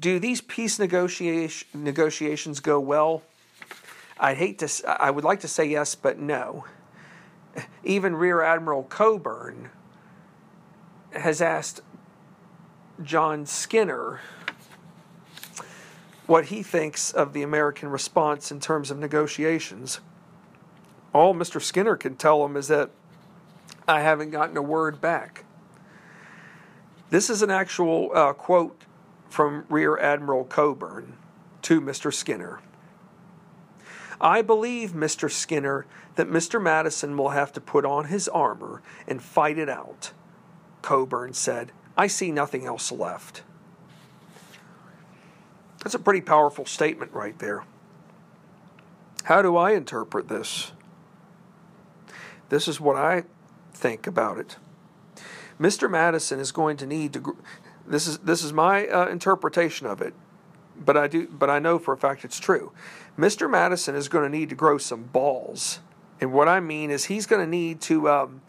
Do 0.00 0.18
these 0.18 0.40
peace 0.40 0.78
negotiation, 0.78 1.68
negotiations 1.74 2.60
go 2.60 2.80
well? 2.80 3.22
I 4.18 4.34
hate 4.34 4.58
to. 4.60 4.68
I 4.86 5.10
would 5.10 5.24
like 5.24 5.40
to 5.40 5.48
say 5.48 5.66
yes, 5.66 5.94
but 5.94 6.18
no. 6.18 6.64
Even 7.84 8.16
Rear 8.16 8.40
Admiral 8.40 8.84
Cockburn 8.84 9.70
has 11.12 11.42
asked 11.42 11.82
John 13.02 13.44
Skinner 13.44 14.20
what 16.26 16.46
he 16.46 16.62
thinks 16.62 17.12
of 17.12 17.32
the 17.32 17.42
American 17.42 17.88
response 17.88 18.50
in 18.50 18.60
terms 18.60 18.90
of 18.90 18.98
negotiations. 18.98 20.00
All 21.12 21.34
Mr. 21.34 21.60
Skinner 21.60 21.96
can 21.96 22.14
tell 22.14 22.44
him 22.44 22.56
is 22.56 22.68
that 22.68 22.90
I 23.88 24.00
haven't 24.00 24.30
gotten 24.30 24.56
a 24.56 24.62
word 24.62 25.00
back. 25.00 25.44
This 27.10 27.28
is 27.28 27.42
an 27.42 27.50
actual 27.50 28.10
uh, 28.14 28.32
quote 28.32 28.80
from 29.30 29.64
Rear 29.70 29.96
Admiral 29.96 30.44
Cockburn 30.44 31.14
to 31.62 31.80
Mr. 31.80 32.12
Skinner. 32.12 32.60
I 34.20 34.42
believe, 34.42 34.92
Mr. 34.92 35.30
Skinner, 35.30 35.86
that 36.16 36.28
Mr. 36.28 36.60
Madison 36.60 37.16
will 37.16 37.30
have 37.30 37.52
to 37.54 37.60
put 37.60 37.86
on 37.86 38.06
his 38.06 38.28
armor 38.28 38.82
and 39.06 39.22
fight 39.22 39.56
it 39.56 39.70
out. 39.70 40.12
Cockburn 40.82 41.32
said, 41.32 41.72
I 41.96 42.06
see 42.06 42.30
nothing 42.30 42.66
else 42.66 42.92
left. 42.92 43.42
That's 45.82 45.94
a 45.94 45.98
pretty 45.98 46.20
powerful 46.20 46.66
statement 46.66 47.12
right 47.12 47.38
there. 47.38 47.64
How 49.24 49.40
do 49.40 49.56
I 49.56 49.72
interpret 49.72 50.28
this? 50.28 50.72
This 52.50 52.68
is 52.68 52.80
what 52.80 52.96
I 52.96 53.24
think 53.72 54.06
about 54.06 54.38
it. 54.38 54.56
Mr. 55.58 55.90
Madison 55.90 56.40
is 56.40 56.52
going 56.52 56.76
to 56.78 56.86
need 56.86 57.12
to. 57.12 57.36
This 57.90 58.06
is 58.06 58.18
this 58.18 58.44
is 58.44 58.52
my 58.52 58.86
uh, 58.86 59.08
interpretation 59.08 59.88
of 59.88 60.00
it, 60.00 60.14
but 60.76 60.96
I 60.96 61.08
do 61.08 61.26
but 61.26 61.50
I 61.50 61.58
know 61.58 61.76
for 61.76 61.92
a 61.92 61.96
fact 61.96 62.24
it's 62.24 62.38
true. 62.38 62.70
Mr. 63.18 63.50
Madison 63.50 63.96
is 63.96 64.08
going 64.08 64.30
to 64.30 64.38
need 64.38 64.48
to 64.50 64.54
grow 64.54 64.78
some 64.78 65.02
balls, 65.02 65.80
and 66.20 66.32
what 66.32 66.46
I 66.46 66.60
mean 66.60 66.92
is 66.92 67.06
he's 67.06 67.26
going 67.26 67.44
to 67.44 67.50
need 67.50 67.80
to 67.82 68.08
um, 68.08 68.42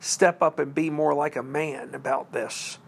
step 0.00 0.42
up 0.42 0.58
and 0.58 0.74
be 0.74 0.90
more 0.90 1.14
like 1.14 1.36
a 1.36 1.44
man 1.44 1.94
about 1.94 2.32
this, 2.32 2.78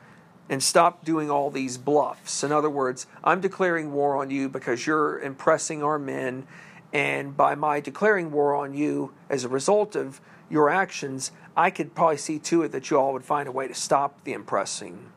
and 0.48 0.60
stop 0.60 1.04
doing 1.04 1.30
all 1.30 1.48
these 1.48 1.78
bluffs. 1.78 2.42
In 2.42 2.50
other 2.50 2.70
words, 2.70 3.06
I'm 3.22 3.40
declaring 3.40 3.92
war 3.92 4.16
on 4.16 4.30
you 4.30 4.48
because 4.48 4.88
you're 4.88 5.20
impressing 5.20 5.84
our 5.84 6.00
men, 6.00 6.48
and 6.92 7.36
by 7.36 7.54
my 7.54 7.78
declaring 7.78 8.32
war 8.32 8.56
on 8.56 8.74
you 8.74 9.12
as 9.30 9.44
a 9.44 9.48
result 9.48 9.94
of 9.94 10.20
your 10.50 10.68
actions, 10.68 11.30
I 11.56 11.70
could 11.70 11.94
probably 11.94 12.16
see 12.16 12.40
to 12.40 12.64
it 12.64 12.72
that 12.72 12.90
you 12.90 12.98
all 12.98 13.12
would 13.12 13.24
find 13.24 13.48
a 13.48 13.52
way 13.52 13.68
to 13.68 13.74
stop 13.74 14.24
the 14.24 14.32
impressing. 14.32 15.12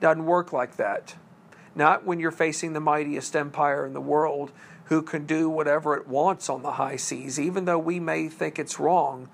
Doesn't 0.00 0.26
work 0.26 0.52
like 0.52 0.76
that. 0.76 1.16
Not 1.74 2.04
when 2.04 2.20
you're 2.20 2.30
facing 2.30 2.72
the 2.72 2.80
mightiest 2.80 3.36
empire 3.36 3.84
in 3.86 3.92
the 3.92 4.00
world 4.00 4.52
who 4.84 5.02
can 5.02 5.26
do 5.26 5.48
whatever 5.50 5.94
it 5.94 6.06
wants 6.06 6.48
on 6.48 6.62
the 6.62 6.72
high 6.72 6.96
seas, 6.96 7.38
even 7.40 7.64
though 7.64 7.78
we 7.78 7.98
may 8.00 8.28
think 8.28 8.58
it's 8.58 8.78
wrong. 8.78 9.28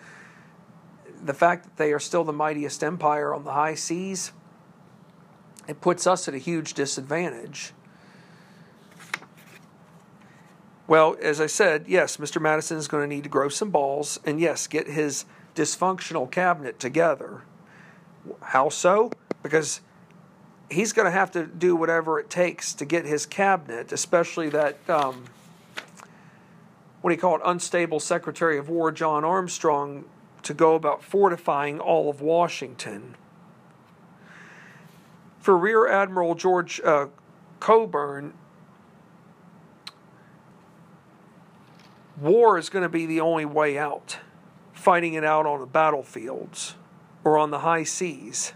The 1.23 1.35
fact 1.35 1.65
that 1.65 1.77
they 1.77 1.93
are 1.93 2.01
still 2.01 2.25
the 2.25 2.33
mightiest 2.33 2.83
empire 2.83 3.35
on 3.35 3.45
the 3.45 3.53
high 3.53 3.75
seas, 3.75 4.33
it 5.69 5.81
puts 5.81 6.07
us 6.07 6.27
at 6.27 6.35
a 6.35 6.39
huge 6.39 6.75
disadvantage. 6.75 7.73
Well, 10.89 11.17
as 11.23 11.41
I 11.41 11.47
said, 11.47 11.85
yes, 11.87 12.17
Mr. 12.17 12.41
Madison 12.41 12.77
is 12.77 12.89
going 12.89 13.09
to 13.09 13.15
need 13.15 13.23
to 13.23 13.31
grow 13.31 13.49
some 13.49 13.71
balls 13.71 14.19
and, 14.25 14.41
yes, 14.41 14.67
get 14.67 14.89
his 14.89 15.25
dysfunctional 15.55 16.31
cabinet 16.31 16.79
together. 16.81 17.43
How 18.41 18.69
so? 18.69 19.13
Because 19.43 19.81
he's 20.73 20.93
going 20.93 21.07
to 21.07 21.13
have 21.13 21.31
to 21.33 21.47
do 21.47 21.77
whatever 21.77 22.19
it 22.19 22.31
takes 22.31 22.73
to 22.75 22.85
get 22.85 23.05
his 23.05 23.27
cabinet, 23.27 23.93
especially 23.93 24.49
that, 24.51 24.79
um, 24.89 25.25
what 27.01 27.11
do 27.11 27.15
you 27.15 27.21
call 27.21 27.37
it, 27.37 27.43
unstable 27.45 28.01
Secretary 28.01 28.59
of 28.59 28.69
War 28.69 28.91
John 28.91 29.25
Armstrong, 29.25 30.05
to 30.43 30.55
go 30.55 30.75
about 30.75 31.03
fortifying 31.03 31.79
all 31.79 32.11
of 32.11 32.21
Washington. 32.21 33.15
For 35.39 35.57
Rear 35.57 35.89
Admiral 35.89 36.35
George 36.35 36.81
uh, 36.81 37.07
Cockburn, 37.61 38.35
war 42.21 42.59
is 42.59 42.69
going 42.69 42.83
to 42.83 42.89
be 42.89 43.07
the 43.07 43.21
only 43.21 43.45
way 43.45 43.79
out, 43.79 44.19
fighting 44.73 45.15
it 45.15 45.25
out 45.25 45.47
on 45.47 45.61
the 45.61 45.67
battlefields 45.67 46.77
or 47.25 47.39
on 47.39 47.51
the 47.51 47.61
high 47.61 47.85
seas. 47.85 48.53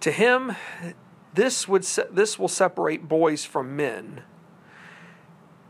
To 0.00 0.10
him, 0.12 0.54
this 1.36 1.68
would 1.68 1.84
se- 1.84 2.08
this 2.10 2.38
will 2.38 2.48
separate 2.48 3.08
boys 3.08 3.44
from 3.44 3.76
men. 3.76 4.22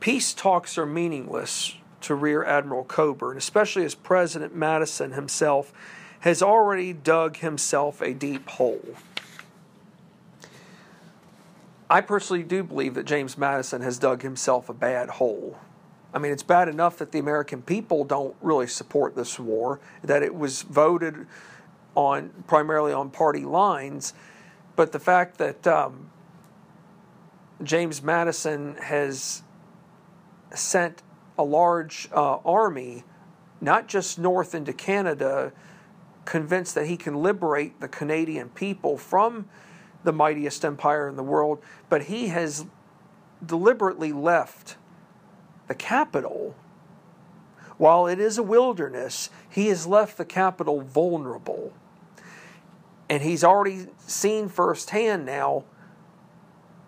Peace 0.01 0.33
talks 0.33 0.79
are 0.79 0.87
meaningless 0.87 1.75
to 2.03 2.15
Rear 2.15 2.45
Admiral 2.45 2.85
Cockburn, 2.85 3.37
especially 3.37 3.85
as 3.85 3.95
President 3.95 4.55
Madison 4.55 5.13
himself 5.13 5.73
has 6.21 6.43
already 6.43 6.93
dug 6.93 7.39
himself 7.39 8.01
a 8.01 8.15
deep 8.15 8.49
hole. 8.49 8.95
I 11.89 12.01
personally 12.01 12.43
do 12.43 12.63
believe 12.63 12.95
that 12.95 13.05
James 13.05 13.37
Madison 13.39 13.83
has 13.83 13.99
dug 13.99 14.23
himself 14.23 14.69
a 14.69 14.75
bad 14.75 15.09
hole. 15.09 15.59
I 16.13 16.19
mean, 16.19 16.33
it's 16.33 16.43
bad 16.43 16.69
enough 16.69 16.97
that 16.99 17.13
the 17.13 17.19
American 17.19 17.63
people 17.63 18.05
don't 18.05 18.35
really 18.41 18.67
support 18.67 19.15
this 19.15 19.39
war, 19.39 19.81
that 20.03 20.23
it 20.23 20.35
was 20.35 20.63
voted 20.63 21.27
on 21.95 22.31
primarily 22.47 22.93
on 22.93 23.11
party 23.11 23.45
lines, 23.45 24.15
but 24.77 24.93
the 24.93 25.01
fact 25.01 25.39
that 25.39 25.67
um, 25.67 26.11
James 27.63 28.03
Madison 28.03 28.77
has 28.77 29.43
sent 30.55 31.03
a 31.39 31.43
large 31.43 32.09
uh, 32.13 32.37
army, 32.45 33.05
not 33.61 33.89
just 33.89 34.19
north 34.19 34.55
into 34.55 34.73
Canada, 34.73 35.53
convinced 36.25 36.75
that 36.75 36.87
he 36.87 36.97
can 36.97 37.23
liberate 37.23 37.81
the 37.81 37.89
Canadian 37.89 38.51
people 38.51 38.99
from 38.99 39.49
the 40.05 40.13
mightiest 40.13 40.65
empire 40.65 41.09
in 41.09 41.17
the 41.17 41.23
world, 41.23 41.61
but 41.89 42.05
he 42.05 42.29
has 42.29 42.67
deliberately 43.45 44.13
left 44.13 44.77
the 45.69 45.75
capital, 45.75 46.55
while 47.77 48.07
it 48.07 48.19
is 48.19 48.39
a 48.39 48.43
wilderness, 48.43 49.31
he 49.49 49.67
has 49.67 49.87
left 49.87 50.17
the 50.17 50.25
capital 50.25 50.81
vulnerable. 50.81 51.73
And 53.09 53.23
he's 53.23 53.45
already 53.45 53.87
seen 53.99 54.49
firsthand 54.49 55.27
now 55.27 55.65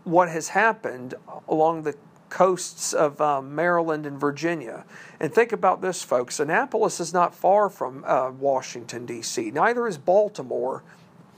what 0.05 0.29
has 0.29 0.49
happened 0.49 1.15
along 1.49 1.83
the 1.83 1.95
coasts 2.29 2.93
of 2.93 3.21
um, 3.21 3.55
Maryland 3.55 4.07
and 4.07 4.19
Virginia. 4.19 4.85
And 5.21 5.33
think 5.33 5.53
about 5.53 5.81
this, 5.81 6.03
folks 6.03 6.41
Annapolis 6.41 7.01
is 7.01 7.13
not 7.13 7.35
far 7.35 7.69
from 7.69 8.05
uh, 8.07 8.31
Washington, 8.31 9.07
D.C., 9.07 9.51
neither 9.51 9.87
is 9.87 9.99
Baltimore, 9.99 10.83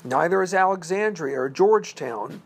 neither 0.05 0.43
is 0.43 0.55
Alexandria 0.55 1.41
or 1.41 1.49
Georgetown. 1.49 2.43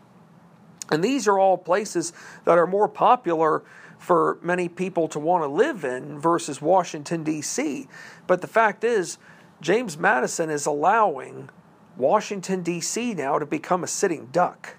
And 0.91 1.03
these 1.03 1.27
are 1.27 1.39
all 1.39 1.57
places 1.57 2.13
that 2.43 2.57
are 2.57 2.67
more 2.67 2.87
popular 2.87 3.63
for 3.97 4.37
many 4.43 4.69
people 4.69 5.07
to 5.07 5.19
want 5.19 5.43
to 5.43 5.47
live 5.47 5.83
in 5.83 6.19
versus 6.19 6.61
Washington, 6.61 7.23
D.C. 7.23 7.87
But 8.27 8.41
the 8.41 8.47
fact 8.47 8.83
is, 8.83 9.17
James 9.61 9.97
Madison 9.97 10.49
is 10.51 10.67
allowing 10.67 11.49
Washington, 11.97 12.61
D.C. 12.61 13.13
now 13.13 13.39
to 13.39 13.45
become 13.45 13.83
a 13.83 13.87
sitting 13.87 14.27
duck. 14.27 14.75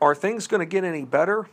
Are 0.00 0.14
things 0.14 0.46
going 0.46 0.60
to 0.60 0.66
get 0.66 0.84
any 0.84 1.04
better? 1.04 1.48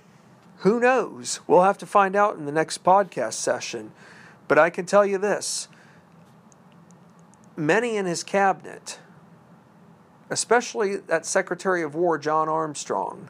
Who 0.57 0.79
knows? 0.79 1.39
We'll 1.47 1.63
have 1.63 1.77
to 1.79 1.85
find 1.85 2.15
out 2.15 2.37
in 2.37 2.45
the 2.45 2.51
next 2.51 2.83
podcast 2.83 3.33
session. 3.33 3.91
But 4.47 4.59
I 4.59 4.69
can 4.69 4.85
tell 4.85 5.05
you 5.05 5.17
this 5.17 5.67
many 7.55 7.95
in 7.95 8.05
his 8.05 8.23
cabinet, 8.23 8.99
especially 10.29 10.97
that 10.97 11.25
Secretary 11.25 11.83
of 11.83 11.95
War, 11.95 12.17
John 12.17 12.49
Armstrong, 12.49 13.29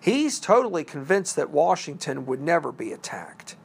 He's 0.00 0.40
totally 0.40 0.82
convinced 0.82 1.36
that 1.36 1.50
Washington 1.50 2.24
would 2.24 2.40
never 2.40 2.72
be 2.72 2.90
attacked. 2.90 3.56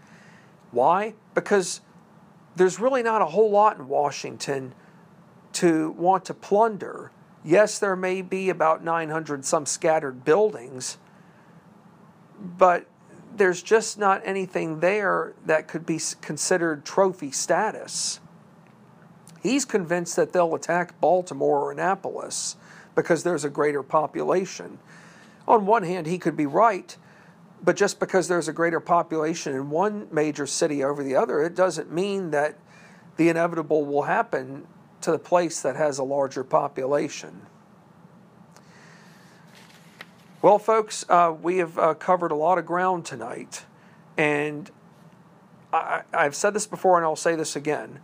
Why? 0.72 1.14
Because 1.34 1.80
there's 2.58 2.78
really 2.80 3.02
not 3.02 3.22
a 3.22 3.28
whole 3.28 3.50
lot 3.50 3.78
in 3.78 3.88
Washington 3.88 4.76
to 5.56 5.92
want 5.92 6.26
to 6.26 6.34
plunder. 6.34 7.12
Yes, 7.44 7.80
there 7.80 7.96
may 7.96 8.22
be 8.22 8.50
about 8.50 8.84
900 8.84 9.46
some 9.46 9.66
scattered 9.66 10.24
buildings, 10.24 10.98
but 12.40 12.86
there's 13.36 13.62
just 13.62 13.98
not 13.98 14.22
anything 14.26 14.80
there 14.80 15.34
that 15.46 15.68
could 15.68 15.86
be 15.86 16.00
considered 16.22 16.86
trophy 16.86 17.32
status. 17.32 18.20
He's 19.42 19.66
convinced 19.66 20.16
that 20.16 20.34
they'll 20.34 20.56
attack 20.56 21.00
Baltimore 21.00 21.66
or 21.66 21.72
Annapolis 21.72 22.56
because 22.96 23.24
there's 23.24 23.44
a 23.44 23.50
greater 23.50 23.84
population. 23.84 24.80
On 25.48 25.66
one 25.66 25.84
hand, 25.84 26.08
he 26.08 26.18
could 26.18 26.36
be 26.36 26.46
right, 26.48 26.98
but 27.64 27.76
just 27.76 28.00
because 28.00 28.28
there's 28.28 28.48
a 28.48 28.54
greater 28.54 28.80
population 28.80 29.54
in 29.54 29.70
one 29.70 30.08
major 30.12 30.48
city 30.48 30.84
over 30.84 31.04
the 31.04 31.16
other, 31.16 31.42
it 31.42 31.56
doesn't 31.56 31.92
mean 31.92 32.32
that 32.32 32.58
the 33.18 33.30
inevitable 33.30 33.86
will 33.86 34.04
happen 34.04 34.66
to 35.06 35.12
the 35.12 35.20
place 35.20 35.62
that 35.62 35.76
has 35.76 35.98
a 35.98 36.04
larger 36.04 36.44
population. 36.44 37.42
Well, 40.42 40.60
folks, 40.60 41.06
uh, 41.10 41.34
we 41.42 41.58
have 41.58 41.80
uh, 41.80 41.94
covered 41.96 42.32
a 42.32 42.36
lot 42.36 42.58
of 42.58 42.66
ground 42.66 43.06
tonight, 43.06 43.64
and 44.18 44.70
I, 45.74 46.04
I've 46.14 46.36
said 46.36 46.54
this 46.54 46.68
before 46.68 46.98
and 46.98 47.06
I'll 47.06 47.16
say 47.16 47.36
this 47.36 47.56
again 47.56 48.00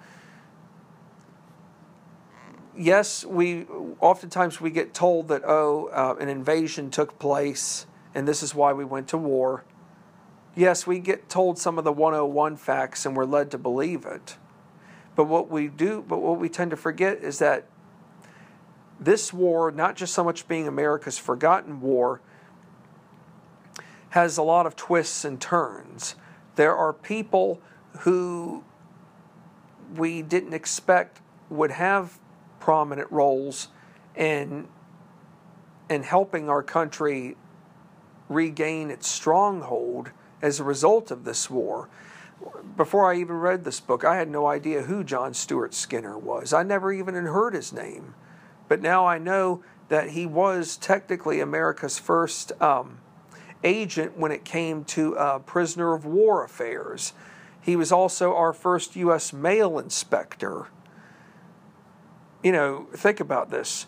yes, 2.76 3.26
we 3.26 3.66
oftentimes 4.00 4.60
we 4.60 4.72
get 4.72 4.94
told 4.94 5.28
that 5.30 5.44
oh, 5.46 5.88
uh, 5.88 6.16
an 6.20 6.30
invasion 6.30 6.90
took 6.90 7.20
place, 7.20 7.86
and 8.14 8.28
this 8.28 8.44
is 8.44 8.56
why 8.56 8.74
we 8.74 8.86
went 8.86 9.08
to 9.10 9.18
war. 9.18 9.64
Yes, 10.56 10.86
we 10.86 11.00
get 11.00 11.30
told 11.30 11.58
some 11.58 11.78
of 11.78 11.84
the 11.84 11.94
101 11.94 12.58
facts, 12.58 13.06
and 13.06 13.16
we're 13.16 13.26
led 13.26 13.52
to 13.52 13.58
believe 13.58 14.06
it. 14.06 14.38
But 15.22 15.28
what 15.28 15.52
we 15.52 15.68
do, 15.68 16.04
but 16.08 16.18
what 16.18 16.40
we 16.40 16.50
tend 16.50 16.72
to 16.72 16.76
forget 16.76 17.20
is 17.20 17.38
that 17.38 17.68
this 19.00 19.32
war, 19.32 19.70
not 19.70 19.96
just 19.96 20.16
so 20.16 20.24
much 20.24 20.48
being 20.48 20.68
America's 20.68 21.20
forgotten 21.20 21.80
war, 21.80 22.22
has 24.10 24.40
a 24.40 24.42
lot 24.42 24.66
of 24.66 24.76
twists 24.76 25.24
and 25.24 25.40
turns. 25.40 26.16
There 26.56 26.76
are 26.76 26.92
people 26.92 27.62
who 28.00 28.64
we 29.96 30.24
didn't 30.24 30.56
expect 30.56 31.22
would 31.52 31.70
have 31.70 32.18
prominent 32.60 33.12
roles 33.12 33.68
in 34.16 34.70
in 35.88 36.02
helping 36.02 36.50
our 36.50 36.64
country 36.64 37.38
regain 38.28 38.90
its 38.90 39.08
stronghold 39.08 40.10
as 40.42 40.60
a 40.60 40.64
result 40.64 41.12
of 41.12 41.26
this 41.26 41.48
war. 41.48 41.90
Before 42.76 43.12
I 43.12 43.18
even 43.18 43.36
read 43.38 43.64
this 43.64 43.80
book, 43.80 44.04
I 44.04 44.16
had 44.16 44.30
no 44.30 44.48
idea 44.48 44.84
who 44.84 45.04
John 45.04 45.34
Stuart 45.34 45.74
Skinner 45.74 46.18
was. 46.18 46.54
I 46.54 46.64
never 46.64 46.92
even 46.92 47.14
heard 47.14 47.54
his 47.54 47.72
name. 47.74 48.16
But 48.68 48.82
now 48.82 49.06
I 49.06 49.18
know 49.18 49.64
that 49.90 50.12
he 50.12 50.26
was 50.26 50.78
technically 50.78 51.42
America's 51.42 52.00
first 52.00 52.54
um, 52.62 53.00
agent 53.64 54.18
when 54.18 54.32
it 54.32 54.46
came 54.46 54.86
to 54.86 55.18
uh, 55.18 55.40
prisoner 55.40 55.94
of 55.94 56.06
war 56.06 56.44
affairs. 56.44 57.14
He 57.60 57.76
was 57.76 57.92
also 57.92 58.34
our 58.34 58.54
first 58.54 58.96
U.S. 58.96 59.34
mail 59.34 59.78
inspector. 59.78 60.70
You 62.44 62.54
know, 62.54 62.88
think 62.94 63.20
about 63.20 63.52
this. 63.52 63.86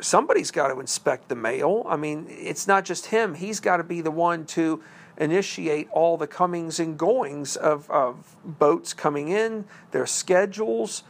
Somebody's 0.00 0.50
got 0.50 0.68
to 0.68 0.78
inspect 0.78 1.28
the 1.28 1.34
mail. 1.34 1.84
I 1.88 1.96
mean, 1.96 2.26
it's 2.28 2.68
not 2.68 2.84
just 2.84 3.06
him. 3.06 3.34
He's 3.34 3.58
got 3.58 3.78
to 3.78 3.84
be 3.84 4.00
the 4.00 4.12
one 4.12 4.46
to 4.46 4.82
initiate 5.18 5.88
all 5.90 6.16
the 6.16 6.26
comings 6.26 6.80
and 6.80 6.96
goings 6.96 7.56
of, 7.56 7.90
of 7.90 8.36
boats 8.44 8.94
coming 8.94 9.28
in, 9.28 9.64
their 9.90 10.06
schedules. 10.06 11.02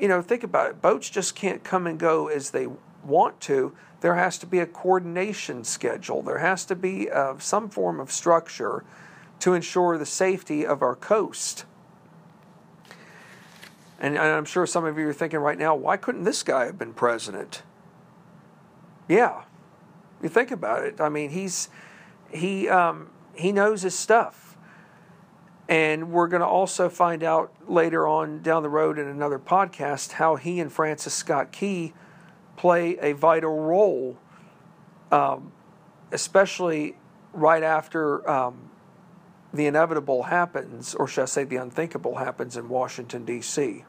You 0.00 0.08
know, 0.08 0.22
think 0.22 0.42
about 0.42 0.70
it. 0.70 0.82
Boats 0.82 1.08
just 1.10 1.36
can't 1.36 1.62
come 1.62 1.86
and 1.86 1.98
go 1.98 2.28
as 2.28 2.50
they 2.50 2.66
want 3.04 3.40
to. 3.42 3.74
There 4.00 4.16
has 4.16 4.38
to 4.38 4.46
be 4.46 4.58
a 4.58 4.66
coordination 4.66 5.64
schedule. 5.64 6.22
There 6.22 6.38
has 6.38 6.64
to 6.66 6.74
be 6.74 7.10
uh, 7.10 7.38
some 7.38 7.68
form 7.68 8.00
of 8.00 8.10
structure 8.10 8.82
to 9.40 9.54
ensure 9.54 9.98
the 9.98 10.06
safety 10.06 10.66
of 10.66 10.82
our 10.82 10.94
coast. 10.94 11.64
And, 14.00 14.16
and 14.16 14.26
I'm 14.26 14.44
sure 14.44 14.66
some 14.66 14.84
of 14.84 14.98
you 14.98 15.08
are 15.08 15.12
thinking 15.12 15.38
right 15.40 15.58
now, 15.58 15.74
why 15.74 15.96
couldn't 15.96 16.24
this 16.24 16.42
guy 16.42 16.66
have 16.66 16.78
been 16.78 16.92
president? 16.92 17.62
Yeah, 19.08 19.44
you 20.22 20.28
think 20.28 20.50
about 20.50 20.84
it. 20.84 21.00
I 21.00 21.08
mean, 21.08 21.30
he's 21.30 21.68
he 22.30 22.68
um, 22.68 23.10
he 23.36 23.52
knows 23.52 23.82
his 23.82 23.96
stuff, 23.96 24.56
and 25.68 26.10
we're 26.10 26.28
going 26.28 26.40
to 26.40 26.46
also 26.46 26.88
find 26.88 27.22
out 27.22 27.52
later 27.68 28.06
on 28.06 28.42
down 28.42 28.62
the 28.62 28.68
road 28.68 28.98
in 28.98 29.06
another 29.06 29.38
podcast 29.38 30.12
how 30.12 30.36
he 30.36 30.60
and 30.60 30.72
Francis 30.72 31.14
Scott 31.14 31.52
Key 31.52 31.94
play 32.56 32.96
a 33.00 33.12
vital 33.12 33.60
role, 33.60 34.16
um, 35.10 35.52
especially 36.12 36.96
right 37.32 37.62
after 37.62 38.28
um, 38.28 38.70
the 39.52 39.66
inevitable 39.66 40.24
happens, 40.24 40.94
or 40.94 41.06
should 41.06 41.22
I 41.22 41.26
say 41.26 41.44
the 41.44 41.56
unthinkable 41.56 42.16
happens 42.16 42.56
in 42.56 42.68
Washington, 42.68 43.24
D.C. 43.24 43.84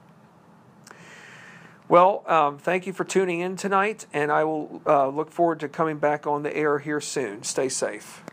Well, 1.88 2.24
um, 2.26 2.58
thank 2.58 2.88
you 2.88 2.94
for 2.94 3.04
tuning 3.04 3.42
in 3.42 3.56
tonight, 3.58 4.08
and 4.12 4.32
I 4.32 4.44
will 4.44 4.82
uh, 4.88 5.08
look 5.08 5.32
forward 5.32 5.60
to 5.60 5.70
coming 5.70 5.98
back 5.98 6.26
on 6.26 6.42
the 6.42 6.56
air 6.56 6.80
here 6.80 7.00
soon. 7.00 7.44
Stay 7.44 7.70
safe. 7.70 8.24